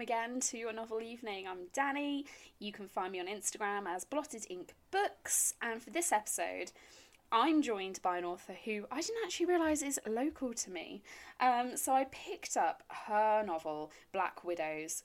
welcome 0.00 0.14
again 0.14 0.40
to 0.40 0.68
a 0.68 0.72
novel 0.72 1.02
evening. 1.02 1.46
I'm 1.46 1.66
Dannie. 1.74 2.24
You 2.58 2.72
can 2.72 2.88
find 2.88 3.12
me 3.12 3.20
on 3.20 3.26
Instagram 3.26 3.86
as 3.86 4.02
Blotted 4.02 4.46
Ink 4.48 4.72
Books, 4.90 5.52
and 5.60 5.82
for 5.82 5.90
this 5.90 6.10
episode, 6.10 6.72
I'm 7.30 7.60
joined 7.60 8.00
by 8.00 8.16
an 8.16 8.24
author 8.24 8.54
who 8.64 8.86
I 8.90 9.02
didn't 9.02 9.22
actually 9.22 9.46
realise 9.46 9.82
is 9.82 10.00
local 10.08 10.54
to 10.54 10.70
me. 10.70 11.02
Um, 11.38 11.76
so 11.76 11.92
I 11.92 12.06
picked 12.10 12.56
up 12.56 12.82
her 13.08 13.42
novel, 13.44 13.92
Black 14.10 14.42
Widows, 14.42 15.02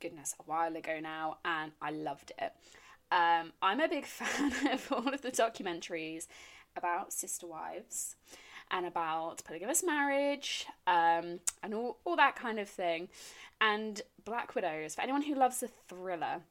goodness, 0.00 0.34
a 0.40 0.42
while 0.50 0.74
ago 0.74 0.98
now, 1.00 1.36
and 1.44 1.70
I 1.80 1.92
loved 1.92 2.32
it. 2.36 2.52
Um, 3.12 3.52
I'm 3.62 3.78
a 3.78 3.88
big 3.88 4.04
fan 4.06 4.52
of 4.72 4.90
all 4.90 5.14
of 5.14 5.22
the 5.22 5.30
documentaries 5.30 6.26
about 6.76 7.12
sister 7.12 7.46
wives 7.46 8.16
and 8.70 8.86
about 8.86 9.44
polygamous 9.44 9.84
marriage 9.84 10.66
um, 10.86 11.38
and 11.62 11.74
all, 11.74 11.98
all 12.04 12.16
that 12.16 12.34
kind 12.34 12.58
of 12.58 12.68
thing. 12.68 13.08
And 13.60 14.02
Black 14.24 14.54
Widows, 14.54 14.94
for 14.94 15.02
anyone 15.02 15.22
who 15.22 15.34
loves 15.34 15.62
a 15.62 15.68
thriller, 15.68 16.42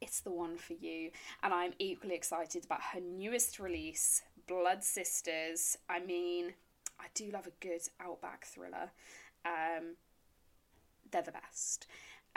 it's 0.00 0.20
the 0.20 0.30
one 0.30 0.56
for 0.56 0.74
you. 0.74 1.10
And 1.42 1.52
I'm 1.52 1.72
equally 1.78 2.14
excited 2.14 2.64
about 2.64 2.80
her 2.92 3.00
newest 3.00 3.58
release, 3.58 4.22
Blood 4.46 4.82
Sisters. 4.82 5.76
I 5.88 6.00
mean, 6.00 6.54
I 7.00 7.06
do 7.14 7.30
love 7.30 7.46
a 7.46 7.64
good 7.64 7.82
Outback 8.00 8.46
thriller. 8.46 8.90
Um, 9.44 9.96
they're 11.10 11.22
the 11.22 11.32
best. 11.32 11.86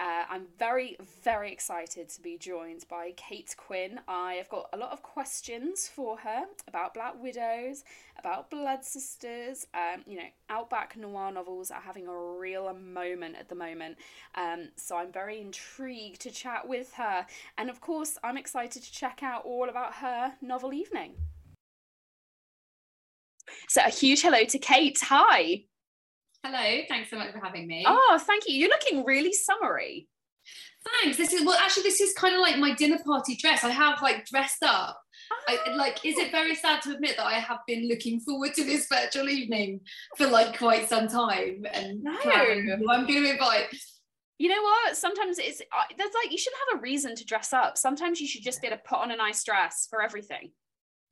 Uh, 0.02 0.24
I'm 0.32 0.48
very, 0.58 0.98
very 1.24 1.52
excited 1.52 2.10
to 2.10 2.22
be 2.24 2.36
joined 2.36 2.86
by 2.90 3.12
Cate 3.18 3.54
Quinn. 3.56 4.00
I 4.08 4.34
have 4.34 4.50
got 4.50 4.68
a 4.74 4.78
lot 4.78 4.92
of 4.92 5.04
questions 5.04 5.88
for 5.88 6.18
her 6.18 6.46
about 6.68 6.96
Black 6.96 7.22
Widows, 7.22 7.84
about 8.18 8.50
Blood 8.50 8.84
Sisters. 8.84 9.68
Um, 9.76 10.02
you 10.08 10.18
know, 10.18 10.26
Outback 10.50 10.98
noir 10.98 11.32
novels 11.32 11.70
are 11.70 11.80
having 11.80 12.08
a 12.08 12.18
real 12.18 12.74
moment 12.74 13.36
at 13.40 13.48
the 13.48 13.54
moment. 13.54 13.98
Um, 14.34 14.70
so 14.76 14.98
I'm 14.98 15.12
very 15.12 15.40
intrigued 15.40 16.22
to 16.22 16.32
chat 16.32 16.68
with 16.68 16.94
her. 16.94 17.28
And 17.60 17.70
of 17.70 17.80
course, 17.80 18.18
I'm 18.24 18.38
excited 18.38 18.82
to 18.82 18.92
check 18.92 19.22
out 19.22 19.46
all 19.46 19.70
about 19.70 19.94
her 19.96 20.34
novel 20.42 20.74
evening. 20.74 21.14
So 23.68 23.82
a 23.86 23.90
huge 23.90 24.24
hello 24.24 24.46
to 24.46 24.58
Kate. 24.58 24.98
Hi. 25.04 25.66
Hello, 26.44 26.82
thanks 26.90 27.10
so 27.10 27.18
much 27.18 27.32
for 27.32 27.40
having 27.44 27.68
me. 27.68 27.86
Oh, 27.88 28.20
thank 28.26 28.48
you. 28.48 28.56
You're 28.56 28.70
looking 28.70 29.06
really 29.06 29.32
summery. 29.34 30.08
Thanks. 31.04 31.18
This 31.18 31.32
is 31.34 31.46
well, 31.46 31.58
actually, 31.60 31.84
this 31.84 32.02
is 32.02 32.14
kind 32.14 32.34
of 32.34 32.42
like 32.42 32.58
my 32.58 32.74
dinner 32.74 32.98
party 33.06 33.36
dress. 33.36 33.64
I 33.64 33.70
have 33.70 34.02
like 34.02 34.26
dressed 34.26 34.64
up. 34.64 35.00
I, 35.48 35.60
Ah. 35.68 35.72
like, 35.76 36.04
is 36.04 36.18
it 36.18 36.32
very 36.32 36.56
sad 36.56 36.82
to 36.84 36.94
admit 36.96 37.16
that 37.18 37.26
I 37.28 37.34
have 37.36 37.60
been 37.68 37.88
looking 37.88 38.20
forward 38.20 38.54
to 38.56 38.64
this 38.64 38.88
virtual 38.92 39.30
evening 39.30 39.82
for 40.18 40.26
like 40.28 40.58
quite 40.58 40.90
some 40.90 41.08
time? 41.08 41.66
And 41.72 42.02
No. 42.04 42.12
I'm 42.24 43.06
going 43.06 43.24
to 43.24 43.30
invite. 43.32 43.68
You 44.40 44.50
know 44.50 44.62
what? 44.62 44.98
Sometimes 44.98 45.38
it's 45.38 45.62
uh, 45.62 45.84
there's 45.96 46.10
like 46.24 46.32
you 46.32 46.38
shouldn't 46.40 46.62
have 46.72 46.80
a 46.80 46.82
reason 46.82 47.16
to 47.16 47.24
dress 47.26 47.54
up. 47.54 47.78
Sometimes 47.78 48.20
you 48.20 48.28
should 48.28 48.42
just 48.44 48.60
be 48.62 48.68
able 48.68 48.78
to 48.78 48.84
put 48.84 48.98
on 48.98 49.12
a 49.12 49.16
nice 49.16 49.44
dress 49.44 49.86
for 49.88 50.02
everything. 50.02 50.52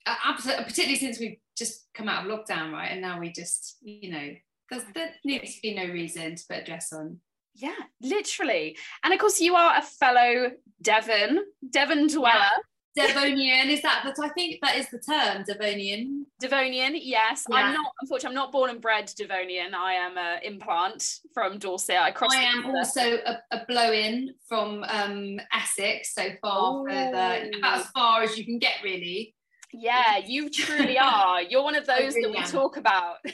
Uh, 0.08 0.16
absolutely, 0.26 0.64
particularly 0.64 0.96
since 0.98 1.20
we've 1.20 1.38
just 1.56 1.86
come 1.94 2.10
out 2.10 2.26
of 2.26 2.32
lockdown, 2.32 2.72
right? 2.72 2.88
And 2.92 3.02
now 3.02 3.20
we 3.20 3.32
just, 3.32 3.78
you 3.82 4.10
know, 4.12 4.30
there's, 4.70 4.84
there 4.94 5.12
needs 5.24 5.56
to 5.56 5.62
be 5.62 5.76
no 5.76 5.86
reason 5.86 6.36
to 6.36 6.44
put 6.50 6.60
a 6.60 6.64
dress 6.64 6.94
on. 6.94 7.20
Yeah, 7.56 7.76
literally. 8.02 8.78
And 9.04 9.14
of 9.14 9.20
course, 9.20 9.42
you 9.42 9.56
are 9.56 9.78
a 9.78 9.82
fellow 9.82 10.52
Devon, 10.82 11.44
Devon 11.70 12.08
dweller, 12.08 12.52
Devonian, 12.96 13.70
is 13.70 13.82
that, 13.82 14.02
but 14.04 14.24
I 14.24 14.30
think 14.30 14.60
that 14.62 14.76
is 14.78 14.90
the 14.90 15.00
term, 15.00 15.44
Devonian. 15.48 16.26
Devonian. 16.40 16.96
Yes, 16.96 17.46
Yeah. 17.50 17.58
I'm 17.58 17.74
not. 17.74 17.92
Unfortunately, 18.02 18.30
I'm 18.30 18.44
not 18.44 18.52
born 18.52 18.70
and 18.70 18.82
bred 18.82 19.12
Devonian. 19.16 19.74
I 19.74 19.94
am 19.94 20.18
a 20.18 20.40
implant 20.44 21.04
from 21.34 21.60
Dorset. 21.60 21.98
I 21.98 22.12
crossed. 22.12 22.36
I 22.36 22.44
am 22.44 22.66
also 22.66 23.18
a, 23.26 23.38
a 23.52 23.66
blow-in 23.68 24.34
from 24.48 24.84
um, 24.88 25.40
Essex, 25.54 26.14
so 26.14 26.30
far 26.42 26.84
further, 26.88 27.10
about 27.10 27.48
as 27.64 27.88
far 27.88 28.24
as 28.24 28.38
you 28.38 28.46
can 28.46 28.58
get, 28.58 28.76
really. 28.84 29.36
Yeah, 29.74 30.18
you 30.18 30.50
truly 30.50 30.98
are. 30.98 31.42
You're 31.42 31.64
one 31.64 31.76
of 31.76 31.86
those 31.88 32.14
that 32.16 32.30
we 32.32 32.38
am. 32.38 32.48
talk 32.50 32.78
about. 32.78 33.18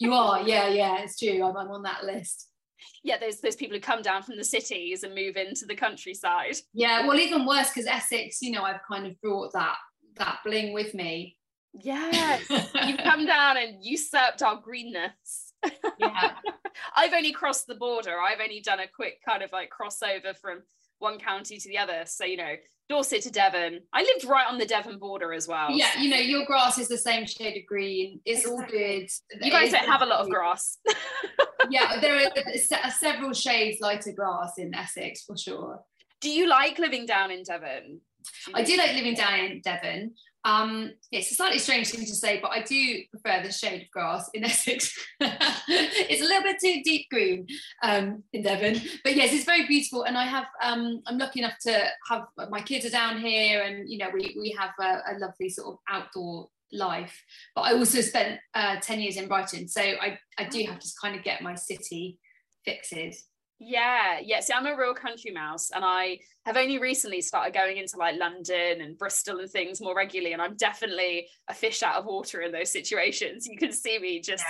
You 0.00 0.12
are, 0.14 0.42
yeah, 0.42 0.68
yeah, 0.68 1.02
it's 1.02 1.18
true. 1.18 1.42
I'm, 1.44 1.56
I'm 1.56 1.70
on 1.70 1.82
that 1.82 2.04
list. 2.04 2.48
yeah, 3.02 3.16
there's 3.18 3.40
those 3.40 3.56
people 3.56 3.74
who 3.76 3.80
come 3.80 4.02
down 4.02 4.22
from 4.22 4.36
the 4.36 4.44
cities 4.44 5.02
and 5.02 5.14
move 5.14 5.36
into 5.36 5.66
the 5.66 5.74
countryside. 5.74 6.56
Yeah, 6.72 7.06
well, 7.06 7.18
even 7.18 7.44
worse 7.46 7.68
because 7.70 7.86
Essex, 7.86 8.40
you 8.40 8.50
know, 8.52 8.62
I've 8.62 8.80
kind 8.90 9.06
of 9.06 9.20
brought 9.20 9.52
that 9.52 9.76
that 10.16 10.38
bling 10.44 10.72
with 10.72 10.94
me. 10.94 11.36
Yes, 11.74 12.48
you've 12.86 12.98
come 12.98 13.26
down 13.26 13.56
and 13.56 13.76
usurped 13.84 14.42
our 14.42 14.60
greenness. 14.60 15.52
yeah, 15.98 16.32
I've 16.96 17.12
only 17.12 17.32
crossed 17.32 17.66
the 17.66 17.74
border. 17.74 18.18
I've 18.20 18.40
only 18.40 18.60
done 18.60 18.80
a 18.80 18.86
quick 18.86 19.18
kind 19.26 19.42
of 19.42 19.52
like 19.52 19.70
crossover 19.70 20.36
from 20.40 20.62
one 20.98 21.18
county 21.18 21.58
to 21.58 21.68
the 21.68 21.78
other. 21.78 22.02
So, 22.06 22.24
you 22.24 22.36
know, 22.36 22.54
Dorset 22.88 23.22
to 23.22 23.30
Devon. 23.30 23.80
I 23.92 24.02
lived 24.02 24.24
right 24.24 24.46
on 24.46 24.58
the 24.58 24.66
Devon 24.66 24.98
border 24.98 25.32
as 25.32 25.48
well. 25.48 25.70
yeah, 25.70 25.98
you 25.98 26.10
know, 26.10 26.18
your 26.18 26.44
grass 26.44 26.78
is 26.78 26.88
the 26.88 26.98
same 26.98 27.26
shade 27.26 27.56
of 27.56 27.66
green. 27.66 28.20
It's 28.26 28.46
all 28.46 28.62
good. 28.68 29.08
You 29.40 29.50
guys 29.50 29.72
don't 29.72 29.86
have 29.88 30.02
a 30.02 30.06
lot 30.06 30.20
of 30.20 30.28
grass. 30.30 30.78
Yeah, 31.70 31.98
there 31.98 32.30
are 32.84 32.90
several 32.90 33.32
shades 33.32 33.80
lighter 33.80 34.12
grass 34.12 34.58
in 34.58 34.74
Essex 34.74 35.24
for 35.24 35.34
sure. 35.34 35.80
Do 36.20 36.28
you 36.30 36.46
like 36.46 36.78
living 36.78 37.06
down 37.06 37.30
in 37.30 37.42
Devon? 37.42 38.00
I 38.52 38.62
do 38.62 38.76
like 38.76 38.92
living 38.94 39.14
down 39.14 39.38
in 39.40 39.60
Devon. 39.62 40.14
Um, 40.44 40.92
it's 41.10 41.30
a 41.30 41.34
slightly 41.34 41.58
strange 41.58 41.88
thing 41.88 42.04
to 42.04 42.14
say, 42.14 42.38
but 42.40 42.50
I 42.50 42.62
do 42.62 43.02
prefer 43.10 43.42
the 43.42 43.52
shade 43.52 43.82
of 43.82 43.90
grass 43.90 44.28
in 44.34 44.44
Essex. 44.44 44.94
it's 45.20 46.20
a 46.20 46.24
little 46.24 46.42
bit 46.42 46.56
too 46.62 46.82
deep 46.84 47.08
green 47.10 47.46
um, 47.82 48.22
in 48.32 48.42
Devon, 48.42 48.80
but 49.02 49.16
yes, 49.16 49.32
it's 49.32 49.44
very 49.44 49.66
beautiful. 49.66 50.02
And 50.02 50.18
I 50.18 50.24
have, 50.24 50.46
um, 50.62 51.02
I'm 51.06 51.18
lucky 51.18 51.40
enough 51.40 51.58
to 51.62 51.88
have 52.08 52.24
my 52.50 52.60
kids 52.60 52.84
are 52.84 52.90
down 52.90 53.20
here, 53.20 53.62
and 53.62 53.88
you 53.88 53.98
know, 53.98 54.10
we 54.12 54.36
we 54.38 54.54
have 54.58 54.70
a, 54.80 55.14
a 55.14 55.18
lovely 55.18 55.48
sort 55.48 55.74
of 55.74 55.78
outdoor 55.88 56.48
life. 56.72 57.22
But 57.54 57.62
I 57.62 57.72
also 57.72 58.00
spent 58.02 58.38
uh, 58.54 58.76
ten 58.80 59.00
years 59.00 59.16
in 59.16 59.28
Brighton, 59.28 59.68
so 59.68 59.80
I 59.80 60.18
I 60.38 60.44
do 60.44 60.62
have 60.64 60.78
to 60.78 60.88
kind 61.00 61.16
of 61.16 61.24
get 61.24 61.40
my 61.40 61.54
city 61.54 62.18
fixes. 62.64 63.24
Yeah, 63.58 64.18
yeah. 64.22 64.40
See, 64.40 64.52
I'm 64.52 64.66
a 64.66 64.76
real 64.76 64.94
country 64.94 65.30
mouse, 65.30 65.70
and 65.70 65.84
I 65.84 66.18
have 66.44 66.56
only 66.56 66.78
recently 66.78 67.20
started 67.20 67.54
going 67.54 67.76
into 67.76 67.96
like 67.96 68.18
London 68.18 68.80
and 68.80 68.98
Bristol 68.98 69.40
and 69.40 69.50
things 69.50 69.80
more 69.80 69.94
regularly. 69.96 70.32
And 70.32 70.42
I'm 70.42 70.56
definitely 70.56 71.28
a 71.48 71.54
fish 71.54 71.82
out 71.82 71.96
of 71.96 72.04
water 72.04 72.40
in 72.40 72.52
those 72.52 72.70
situations. 72.70 73.46
You 73.46 73.56
can 73.56 73.72
see 73.72 73.98
me 73.98 74.20
just 74.20 74.44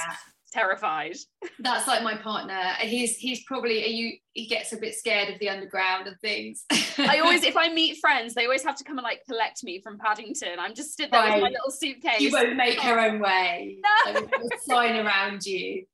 terrified. 0.53 1.17
That's 1.59 1.87
like 1.87 2.03
my 2.03 2.17
partner. 2.17 2.59
He's 2.81 3.17
he's 3.17 3.45
probably 3.45 3.87
you. 3.89 4.13
He 4.33 4.47
gets 4.47 4.73
a 4.73 4.77
bit 4.79 4.95
scared 4.95 5.29
of 5.33 5.39
the 5.39 5.49
underground 5.49 6.07
and 6.07 6.19
things. 6.21 6.65
I 6.99 7.21
always, 7.21 7.45
if 7.45 7.57
I 7.57 7.69
meet 7.75 7.99
friends, 8.01 8.35
they 8.35 8.45
always 8.45 8.65
have 8.65 8.77
to 8.77 8.85
come 8.85 8.99
and 8.99 9.05
like 9.05 9.21
collect 9.29 9.63
me 9.65 9.81
from 9.83 9.99
Paddington. 9.99 10.59
I'm 10.59 10.75
just 10.75 10.93
stood 10.93 11.11
there 11.11 11.23
with 11.25 11.43
my 11.43 11.51
little 11.51 11.71
suitcase. 11.71 12.21
you 12.21 12.33
won't 12.33 12.57
make 12.57 12.83
your 12.83 12.99
own 13.01 13.21
way. 13.21 13.79
No. 14.07 14.27
Sign 14.67 14.97
around 15.05 15.45
you. 15.45 15.85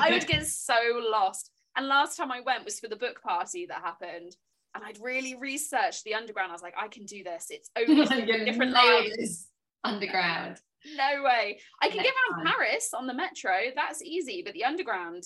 I 0.00 0.10
would 0.10 0.26
get 0.26 0.46
so 0.46 0.74
lost. 1.10 1.50
And 1.76 1.86
last 1.88 2.16
time 2.16 2.32
I 2.32 2.40
went 2.40 2.64
was 2.64 2.80
for 2.80 2.88
the 2.88 2.96
book 2.96 3.22
party 3.22 3.66
that 3.66 3.82
happened. 3.82 4.36
And 4.74 4.84
I'd 4.84 5.00
really 5.00 5.34
researched 5.34 6.04
the 6.04 6.14
underground. 6.14 6.50
I 6.50 6.54
was 6.54 6.62
like, 6.62 6.74
I 6.78 6.88
can 6.88 7.04
do 7.04 7.24
this. 7.24 7.46
It's 7.50 7.70
only 7.78 8.44
different 8.44 8.74
this 9.16 9.48
underground. 9.84 10.60
No 10.96 11.22
way. 11.24 11.60
I 11.82 11.88
can 11.88 12.02
get 12.02 12.14
around 12.14 12.44
time. 12.44 12.54
Paris 12.54 12.90
on 12.94 13.06
the 13.06 13.14
metro. 13.14 13.52
That's 13.74 14.02
easy. 14.02 14.42
But 14.44 14.54
the 14.54 14.64
underground 14.64 15.24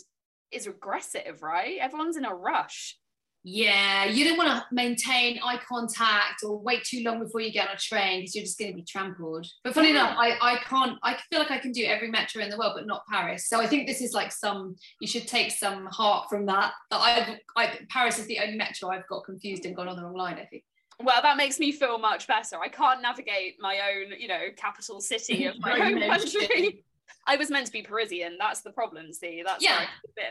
is 0.51 0.67
regressive, 0.67 1.43
right? 1.43 1.79
Everyone's 1.81 2.17
in 2.17 2.25
a 2.25 2.35
rush. 2.35 2.99
Yeah, 3.47 4.07
you 4.07 4.25
don't 4.25 4.39
want 4.39 4.49
to 4.49 4.65
maintain 4.73 5.39
eye 5.45 5.61
contact 5.69 6.43
or 6.45 6.59
wait 6.59 6.83
too 6.83 7.03
long 7.05 7.19
before 7.19 7.43
you 7.43 7.53
get 7.53 7.69
on 7.69 7.75
a 7.75 7.79
train 7.79 8.21
because 8.21 8.35
you're 8.35 8.45
just 8.45 8.59
going 8.59 8.71
to 8.71 8.75
be 8.75 8.83
trampled. 8.83 9.47
But 9.63 9.75
funny 9.75 9.91
enough, 9.91 10.17
I, 10.19 10.39
I 10.41 10.57
can't, 10.65 10.99
I 11.03 11.19
feel 11.29 11.41
like 11.41 11.51
I 11.51 11.59
can 11.59 11.71
do 11.71 11.85
every 11.85 12.11
metro 12.11 12.43
in 12.43 12.49
the 12.49 12.57
world, 12.57 12.73
but 12.75 12.87
not 12.87 13.03
Paris. 13.07 13.47
So 13.47 13.61
I 13.61 13.67
think 13.67 13.87
this 13.87 14.01
is 14.01 14.15
like 14.15 14.33
some, 14.33 14.77
you 14.99 15.07
should 15.07 15.29
take 15.29 15.51
some 15.51 15.85
heart 15.87 16.31
from 16.31 16.47
that. 16.47 16.73
That 16.91 16.97
I've, 16.97 17.39
I, 17.55 17.81
Paris 17.91 18.19
is 18.19 18.27
the 18.27 18.39
only 18.39 18.57
metro 18.57 18.89
I've 18.89 19.07
got 19.09 19.25
confused 19.25 19.67
and 19.67 19.77
gone 19.77 19.89
on 19.89 19.97
the 19.97 20.05
wrong 20.05 20.17
line, 20.17 20.39
I 20.39 20.47
think. 20.47 20.65
Well, 21.03 21.21
that 21.21 21.37
makes 21.37 21.59
me 21.59 21.71
feel 21.71 21.99
much 21.99 22.27
better. 22.27 22.57
I 22.63 22.69
can't 22.69 23.03
navigate 23.03 23.57
my 23.61 23.79
own, 23.91 24.19
you 24.19 24.29
know, 24.29 24.41
capital 24.57 25.03
city 25.03 25.45
of 25.45 25.59
my 25.59 25.81
own 25.81 26.01
country. 26.01 26.83
I 27.27 27.37
was 27.37 27.51
meant 27.51 27.67
to 27.67 27.73
be 27.73 27.83
Parisian. 27.83 28.37
That's 28.39 28.63
the 28.63 28.71
problem. 28.73 29.13
See, 29.13 29.43
that's 29.45 29.63
Yeah. 29.65 29.87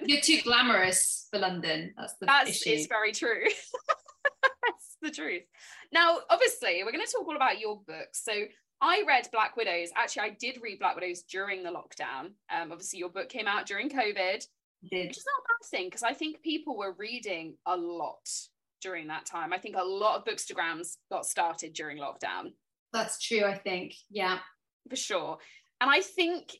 You're 0.05 0.21
too 0.21 0.41
glamorous 0.43 1.27
for 1.31 1.39
London. 1.39 1.93
That's 1.97 2.13
the 2.19 2.25
That's 2.25 2.49
issue. 2.49 2.69
it's 2.71 2.87
very 2.87 3.11
true. 3.11 3.45
That's 4.43 4.97
the 5.01 5.11
truth. 5.11 5.43
Now, 5.91 6.19
obviously, 6.29 6.81
we're 6.83 6.91
going 6.91 7.05
to 7.05 7.11
talk 7.11 7.27
all 7.27 7.35
about 7.35 7.59
your 7.59 7.81
book. 7.87 8.07
So 8.13 8.31
I 8.81 9.03
read 9.07 9.27
Black 9.31 9.55
Widows. 9.57 9.89
Actually, 9.95 10.23
I 10.23 10.37
did 10.39 10.59
read 10.61 10.79
Black 10.79 10.95
Widows 10.95 11.23
during 11.23 11.63
the 11.63 11.69
lockdown. 11.69 12.31
Um, 12.53 12.71
obviously, 12.71 12.99
your 12.99 13.09
book 13.09 13.29
came 13.29 13.47
out 13.47 13.65
during 13.65 13.89
COVID, 13.89 14.45
which 15.07 15.17
is 15.17 15.25
not 15.25 15.41
a 15.41 15.47
bad 15.47 15.69
thing 15.69 15.87
because 15.87 16.03
I 16.03 16.13
think 16.13 16.41
people 16.41 16.77
were 16.77 16.93
reading 16.97 17.55
a 17.65 17.75
lot 17.75 18.27
during 18.81 19.07
that 19.07 19.25
time. 19.25 19.53
I 19.53 19.57
think 19.57 19.75
a 19.77 19.83
lot 19.83 20.17
of 20.17 20.25
bookstagrams 20.25 20.97
got 21.11 21.25
started 21.25 21.73
during 21.73 21.97
lockdown 21.99 22.51
That's 22.91 23.19
true, 23.19 23.45
I 23.45 23.57
think. 23.57 23.95
Yeah. 24.09 24.39
for 24.89 24.95
sure. 24.97 25.37
And 25.79 25.89
I 25.89 26.01
think 26.01 26.51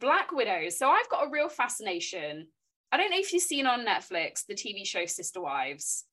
Black 0.00 0.32
Widows. 0.32 0.78
So 0.78 0.88
I've 0.88 1.08
got 1.08 1.26
a 1.26 1.30
real 1.30 1.48
fascination 1.48 2.46
I 2.94 2.96
don't 2.96 3.10
know 3.10 3.18
if 3.18 3.32
you've 3.32 3.42
seen 3.42 3.66
on 3.66 3.84
Netflix 3.84 4.46
the 4.46 4.54
TV 4.54 4.86
show 4.86 5.04
Sister 5.04 5.40
Wives. 5.40 6.04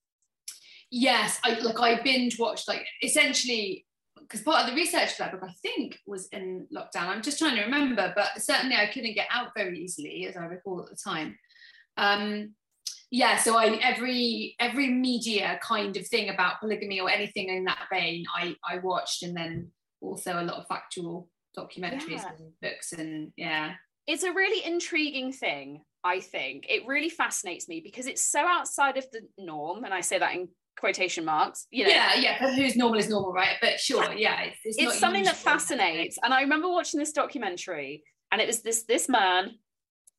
Yes, 0.89 1.39
I 1.45 1.59
like 1.59 1.79
I 1.79 2.01
binge 2.01 2.39
watched 2.39 2.67
like 2.67 2.83
essentially 3.03 3.85
because 4.19 4.41
part 4.41 4.63
of 4.63 4.69
the 4.71 4.75
research 4.75 5.13
for 5.13 5.23
that 5.23 5.31
book 5.31 5.43
I 5.43 5.53
think 5.61 5.99
was 6.07 6.27
in 6.29 6.65
lockdown. 6.75 7.09
I'm 7.09 7.21
just 7.21 7.37
trying 7.37 7.55
to 7.57 7.61
remember, 7.61 8.11
but 8.15 8.41
certainly 8.41 8.75
I 8.75 8.87
couldn't 8.87 9.13
get 9.13 9.27
out 9.31 9.49
very 9.55 9.77
easily, 9.77 10.25
as 10.27 10.35
I 10.35 10.45
recall 10.45 10.81
at 10.81 10.89
the 10.89 10.97
time. 10.97 11.37
Um, 11.97 12.55
yeah, 13.11 13.37
so 13.37 13.55
I 13.55 13.79
every 13.83 14.55
every 14.59 14.89
media 14.89 15.59
kind 15.61 15.95
of 15.95 16.07
thing 16.07 16.29
about 16.29 16.61
polygamy 16.61 16.99
or 16.99 17.11
anything 17.11 17.49
in 17.49 17.65
that 17.65 17.85
vein, 17.91 18.25
I 18.35 18.55
I 18.67 18.79
watched, 18.79 19.21
and 19.21 19.37
then 19.37 19.69
also 20.01 20.33
a 20.33 20.41
lot 20.41 20.57
of 20.57 20.65
factual 20.67 21.29
documentaries 21.57 22.09
Yeah. 22.09 22.31
and 22.37 22.51
books, 22.61 22.93
and 22.93 23.31
yeah, 23.35 23.75
It's 24.07 24.23
a 24.23 24.31
really 24.31 24.65
intriguing 24.65 25.31
thing, 25.31 25.83
I 26.03 26.19
think. 26.19 26.65
It 26.69 26.85
really 26.87 27.09
fascinates 27.09 27.67
me 27.67 27.81
because 27.81 28.07
it's 28.07 28.21
so 28.21 28.39
outside 28.45 28.97
of 28.97 29.05
the 29.11 29.21
norm, 29.37 29.83
and 29.83 29.93
I 29.93 30.01
say 30.01 30.17
that 30.19 30.33
in 30.33 30.49
quotation 30.77 31.23
marks. 31.25 31.67
You 31.69 31.83
know, 31.83 31.89
yeah, 31.91 32.15
yeah. 32.15 32.37
But 32.41 32.55
who's 32.55 32.75
normal 32.75 32.99
is 32.99 33.09
normal, 33.09 33.31
right? 33.33 33.57
But 33.61 33.79
sure, 33.79 34.11
yeah, 34.13 34.41
it's, 34.41 34.57
it's, 34.63 34.77
it's 34.79 34.99
something 34.99 35.23
that 35.25 35.35
fascinates. 35.35 36.17
And 36.23 36.33
I 36.33 36.41
remember 36.41 36.69
watching 36.69 36.99
this 36.99 37.11
documentary, 37.11 38.03
and 38.31 38.41
it 38.41 38.47
was 38.47 38.61
this 38.63 38.83
this 38.83 39.07
man, 39.07 39.51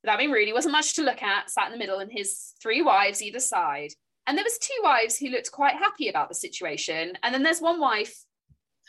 without 0.03 0.19
being 0.19 0.31
rude, 0.31 0.47
he 0.47 0.53
wasn't 0.53 0.73
much 0.73 0.95
to 0.95 1.03
look 1.03 1.23
at, 1.23 1.51
sat 1.51 1.67
in 1.67 1.73
the 1.73 1.79
middle, 1.79 1.99
and 1.99 2.11
his 2.13 2.53
three 2.63 2.83
wives 2.83 3.23
either 3.23 3.41
side. 3.41 3.91
And 4.29 4.39
there 4.39 4.45
was 4.45 4.59
two 4.59 4.79
wives 4.85 5.19
who 5.19 5.31
looked 5.31 5.51
quite 5.51 5.75
happy 5.75 6.09
about 6.09 6.29
the 6.29 6.35
situation, 6.37 7.15
and 7.25 7.35
then 7.35 7.43
there's 7.43 7.61
one 7.61 7.81
wife 7.81 8.15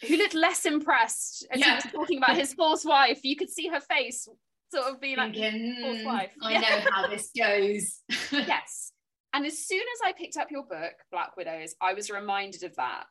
who 0.08 0.18
looked 0.18 0.34
less 0.34 0.66
impressed. 0.66 1.48
And 1.52 1.64
he 1.64 1.72
was 1.72 1.84
talking 1.94 2.18
about 2.18 2.38
his 2.38 2.54
fourth 2.54 2.86
wife. 2.86 3.20
You 3.24 3.36
could 3.36 3.50
see 3.50 3.68
her 3.68 3.80
face 3.80 4.28
sort 4.74 4.86
of 4.88 5.00
being 5.02 5.18
like, 5.18 5.34
Thinking, 5.34 5.78
fourth 5.82 6.00
"Hmm, 6.00 6.06
wife." 6.06 6.34
I 6.42 6.52
Yeah. 6.54 6.60
know 6.62 6.80
how 6.92 7.08
this 7.08 7.30
goes. 7.38 8.02
yes. 8.32 8.92
And 9.34 9.46
as 9.46 9.66
soon 9.66 9.82
as 9.82 10.00
I 10.06 10.14
picked 10.14 10.38
up 10.38 10.52
your 10.52 10.64
book, 10.64 10.94
Black 11.12 11.36
Widows, 11.38 11.76
I 11.82 11.94
was 11.94 12.10
reminded 12.10 12.64
of 12.64 12.76
that. 12.76 13.06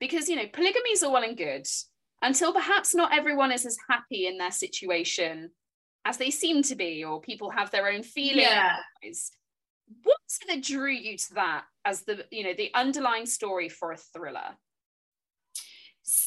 Because, 0.00 0.28
you 0.28 0.36
know, 0.36 0.46
polygamy 0.52 0.90
is 0.90 1.02
all 1.02 1.12
well 1.12 1.22
and 1.22 1.36
good 1.36 1.66
until 2.22 2.52
perhaps 2.52 2.94
not 2.94 3.14
everyone 3.14 3.52
is 3.52 3.64
as 3.64 3.76
happy 3.88 4.26
in 4.26 4.36
their 4.38 4.50
situation 4.50 5.50
as 6.04 6.16
they 6.16 6.30
seem 6.30 6.62
to 6.64 6.74
be, 6.74 7.04
or 7.04 7.20
people 7.20 7.50
have 7.50 7.70
their 7.70 7.88
own 7.88 8.02
feelings. 8.02 8.40
Yeah. 8.42 8.76
What's 10.02 10.38
that 10.48 10.62
drew 10.62 10.90
you 10.90 11.16
to 11.16 11.34
that 11.34 11.64
as 11.84 12.02
the, 12.02 12.24
you 12.30 12.44
know, 12.44 12.54
the 12.54 12.70
underlying 12.74 13.26
story 13.26 13.68
for 13.68 13.92
a 13.92 13.96
thriller? 13.96 14.56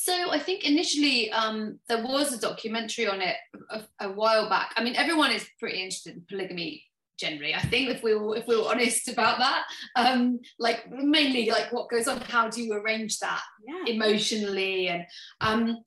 So 0.06 0.30
I 0.30 0.38
think 0.38 0.64
initially 0.64 1.32
um, 1.32 1.80
there 1.90 2.04
was 2.04 2.32
a 2.32 2.40
documentary 2.40 3.08
on 3.08 3.22
it 3.22 3.38
a, 3.72 3.82
a 4.02 4.12
while 4.12 4.48
back. 4.48 4.72
I 4.78 4.84
mean, 4.84 4.96
everyone 4.96 5.32
is 5.32 5.48
pretty 5.60 5.82
interested 5.82 6.14
in 6.14 6.24
polygamy 6.30 6.84
generally. 7.18 7.56
I 7.56 7.62
think 7.62 7.90
if 7.90 8.04
we 8.04 8.14
were 8.14 8.38
if 8.38 8.46
we 8.46 8.56
were 8.56 8.70
honest 8.70 9.08
about 9.08 9.40
that, 9.40 9.64
um, 9.96 10.40
like 10.60 10.92
mainly 10.92 11.50
like 11.50 11.74
what 11.74 11.90
goes 11.90 12.08
on, 12.08 12.22
how 12.22 12.50
do 12.50 12.62
you 12.62 12.74
arrange 12.74 13.18
that 13.18 13.42
Yeah. 13.68 13.94
emotionally 13.96 14.90
and 14.90 15.06
um, 15.42 15.78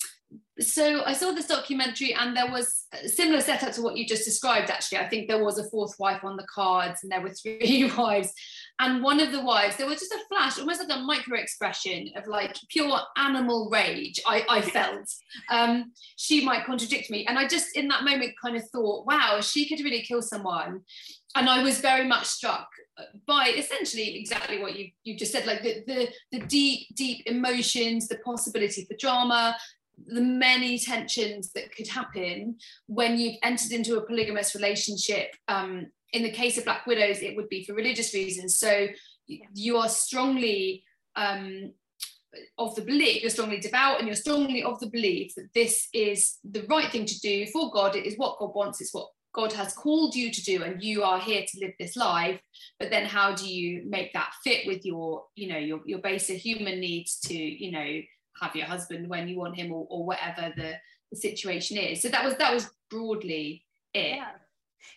so 0.58 1.04
I 1.04 1.12
saw 1.12 1.30
this 1.30 1.46
documentary 1.46 2.12
and 2.12 2.36
there 2.36 2.50
was 2.50 2.86
a 2.92 3.08
similar 3.08 3.40
setup 3.40 3.72
to 3.74 3.82
what 3.82 3.96
you 3.96 4.04
just 4.04 4.24
described 4.24 4.68
actually 4.68 4.98
I 4.98 5.08
think 5.08 5.28
there 5.28 5.44
was 5.44 5.58
a 5.58 5.70
fourth 5.70 5.94
wife 6.00 6.24
on 6.24 6.36
the 6.36 6.46
cards 6.52 7.00
and 7.02 7.12
there 7.12 7.20
were 7.22 7.30
three 7.30 7.90
wives 7.96 8.32
and 8.80 9.02
one 9.02 9.20
of 9.20 9.32
the 9.32 9.42
wives 9.42 9.76
there 9.76 9.86
was 9.86 9.98
just 9.98 10.12
a 10.12 10.20
flash 10.28 10.58
almost 10.58 10.80
like 10.80 10.96
a 10.96 11.02
micro 11.02 11.38
expression 11.38 12.10
of 12.16 12.26
like 12.26 12.56
pure 12.68 12.98
animal 13.16 13.68
rage 13.70 14.20
I, 14.26 14.44
I 14.48 14.60
felt. 14.60 15.08
Um, 15.50 15.92
she 16.16 16.44
might 16.44 16.64
contradict 16.64 17.10
me. 17.10 17.26
And 17.26 17.38
I 17.38 17.46
just 17.46 17.76
in 17.76 17.88
that 17.88 18.04
moment 18.04 18.34
kind 18.42 18.56
of 18.56 18.68
thought 18.70 19.06
wow 19.06 19.40
she 19.40 19.68
could 19.68 19.84
really 19.84 20.02
kill 20.02 20.22
someone. 20.22 20.82
And 21.34 21.48
I 21.48 21.62
was 21.62 21.80
very 21.80 22.06
much 22.06 22.26
struck 22.26 22.68
by 23.26 23.52
essentially 23.56 24.18
exactly 24.18 24.60
what 24.60 24.76
you 24.78 24.88
you 25.04 25.16
just 25.16 25.32
said 25.32 25.46
like 25.46 25.62
the 25.62 25.84
the, 25.86 26.08
the 26.32 26.46
deep 26.46 26.88
deep 26.94 27.22
emotions 27.26 28.08
the 28.08 28.18
possibility 28.18 28.84
for 28.84 28.96
drama 28.98 29.56
the 30.06 30.20
many 30.20 30.78
tensions 30.78 31.52
that 31.52 31.74
could 31.74 31.88
happen 31.88 32.56
when 32.86 33.18
you've 33.18 33.36
entered 33.42 33.72
into 33.72 33.96
a 33.96 34.06
polygamous 34.06 34.54
relationship 34.54 35.34
um, 35.48 35.86
in 36.12 36.22
the 36.22 36.30
case 36.30 36.58
of 36.58 36.64
black 36.64 36.86
widows 36.86 37.20
it 37.20 37.36
would 37.36 37.48
be 37.48 37.64
for 37.64 37.74
religious 37.74 38.14
reasons. 38.14 38.58
So 38.58 38.88
you 39.26 39.76
are 39.76 39.88
strongly 39.88 40.84
um, 41.16 41.72
of 42.58 42.74
the 42.74 42.82
belief 42.82 43.22
you're 43.22 43.30
strongly 43.30 43.58
devout 43.58 43.98
and 43.98 44.06
you're 44.06 44.16
strongly 44.16 44.62
of 44.62 44.78
the 44.80 44.86
belief 44.86 45.34
that 45.34 45.52
this 45.54 45.88
is 45.92 46.38
the 46.44 46.64
right 46.68 46.90
thing 46.90 47.04
to 47.06 47.20
do 47.20 47.46
for 47.46 47.70
god. 47.72 47.96
It 47.96 48.06
is 48.06 48.16
what 48.16 48.38
god 48.38 48.54
wants. 48.54 48.80
It's 48.80 48.94
what 48.94 49.08
god 49.34 49.52
has 49.52 49.74
called 49.74 50.14
you 50.14 50.30
to 50.32 50.42
do 50.42 50.62
and 50.62 50.82
you 50.82 51.02
are 51.02 51.20
here 51.20 51.44
to 51.46 51.60
live 51.60 51.72
this 51.78 51.96
life. 51.96 52.40
But 52.78 52.90
then 52.90 53.06
how 53.06 53.34
do 53.34 53.48
you 53.48 53.82
make 53.86 54.12
that 54.12 54.32
fit 54.44 54.66
with 54.66 54.84
your 54.84 55.24
you 55.34 55.48
know 55.48 55.58
your, 55.58 55.80
your 55.84 56.00
basic 56.00 56.38
human 56.38 56.80
needs 56.80 57.18
to 57.20 57.34
you 57.34 57.72
know 57.72 58.00
have 58.40 58.54
your 58.54 58.66
husband 58.66 59.08
when 59.08 59.26
you 59.26 59.36
want 59.36 59.56
him 59.56 59.72
or, 59.72 59.86
or 59.90 60.06
whatever 60.06 60.52
the, 60.56 60.74
the 61.10 61.16
situation 61.16 61.76
is? 61.76 62.00
So 62.00 62.08
that 62.08 62.24
was 62.24 62.36
that 62.36 62.54
was 62.54 62.70
broadly 62.90 63.64
it. 63.94 64.16
Yeah. 64.16 64.30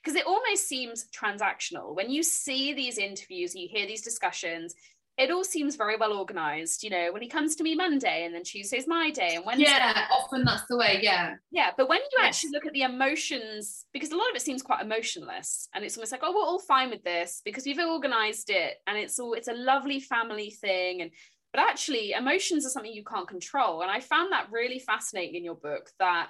Because 0.03 0.15
it 0.19 0.25
almost 0.25 0.67
seems 0.67 1.07
transactional. 1.09 1.95
When 1.95 2.09
you 2.09 2.23
see 2.23 2.73
these 2.73 2.97
interviews, 2.97 3.55
you 3.55 3.67
hear 3.69 3.87
these 3.87 4.01
discussions, 4.01 4.73
it 5.17 5.29
all 5.29 5.43
seems 5.43 5.75
very 5.75 5.97
well 5.97 6.13
organized. 6.13 6.83
You 6.83 6.89
know, 6.89 7.11
when 7.11 7.21
he 7.21 7.27
comes 7.27 7.55
to 7.57 7.63
me 7.63 7.75
Monday 7.75 8.25
and 8.25 8.33
then 8.33 8.43
Tuesday's 8.43 8.87
my 8.87 9.11
day 9.11 9.35
and 9.35 9.45
Wednesday. 9.45 9.65
yeah 9.65 10.07
often 10.11 10.43
that's 10.45 10.65
the 10.69 10.77
way 10.77 10.99
yeah 11.01 11.35
Yeah, 11.51 11.71
but 11.77 11.89
when 11.89 11.99
you 11.99 12.19
Yes. 12.21 12.27
actually 12.27 12.51
look 12.51 12.65
at 12.65 12.73
the 12.73 12.83
emotions, 12.83 13.85
because 13.93 14.11
a 14.11 14.15
lot 14.15 14.29
of 14.29 14.35
it 14.35 14.41
seems 14.41 14.61
quite 14.63 14.81
emotionless, 14.81 15.67
and 15.73 15.83
it's 15.83 15.97
almost 15.97 16.11
like, 16.13 16.21
oh, 16.23 16.31
we're 16.33 16.41
all 16.41 16.59
fine 16.59 16.89
with 16.89 17.03
this 17.03 17.41
because 17.43 17.65
we've 17.65 17.77
organized 17.79 18.49
it, 18.49 18.77
and 18.87 18.97
it's 18.97 19.19
all 19.19 19.33
it's 19.33 19.49
a 19.49 19.53
lovely 19.53 19.99
family 19.99 20.49
thing, 20.49 21.01
and 21.01 21.11
but 21.53 21.61
actually, 21.61 22.13
emotions 22.13 22.65
are 22.65 22.69
something 22.69 22.93
you 22.93 23.03
can't 23.03 23.27
control, 23.27 23.81
and 23.81 23.91
I 23.91 23.99
found 23.99 24.31
that 24.31 24.47
really 24.51 24.79
fascinating 24.79 25.35
in 25.35 25.43
your 25.43 25.55
book 25.55 25.89
that 25.99 26.29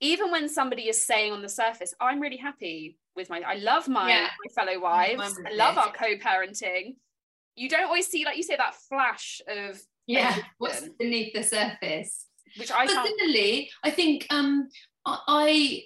even 0.00 0.30
when 0.30 0.48
somebody 0.48 0.88
is 0.88 1.04
saying 1.04 1.32
on 1.32 1.42
the 1.42 1.48
surface, 1.48 1.94
I'm 2.00 2.20
really 2.20 2.38
happy 2.38 2.98
with 3.16 3.28
my, 3.28 3.40
I 3.40 3.54
love 3.54 3.88
my, 3.88 4.08
Yeah. 4.08 4.28
my 4.44 4.52
fellow 4.64 4.80
wives, 4.80 5.38
I 5.46 5.52
love 5.54 5.76
our 5.76 5.92
co-parenting. 5.92 6.96
You 7.54 7.68
don't 7.68 7.84
always 7.84 8.06
see, 8.06 8.24
like 8.24 8.36
you 8.36 8.42
say, 8.42 8.56
that 8.56 8.74
flash 8.74 9.40
of 9.48 9.80
yeah 10.06 10.36
what's 10.58 10.88
beneath 10.98 11.32
the 11.34 11.42
surface. 11.42 12.26
Which 12.58 12.72
I 12.72 12.86
but 12.86 13.06
similarly 13.06 13.70
i 13.84 13.90
think 13.90 14.26
um 14.30 14.68
I, 15.06 15.18
I 15.28 15.82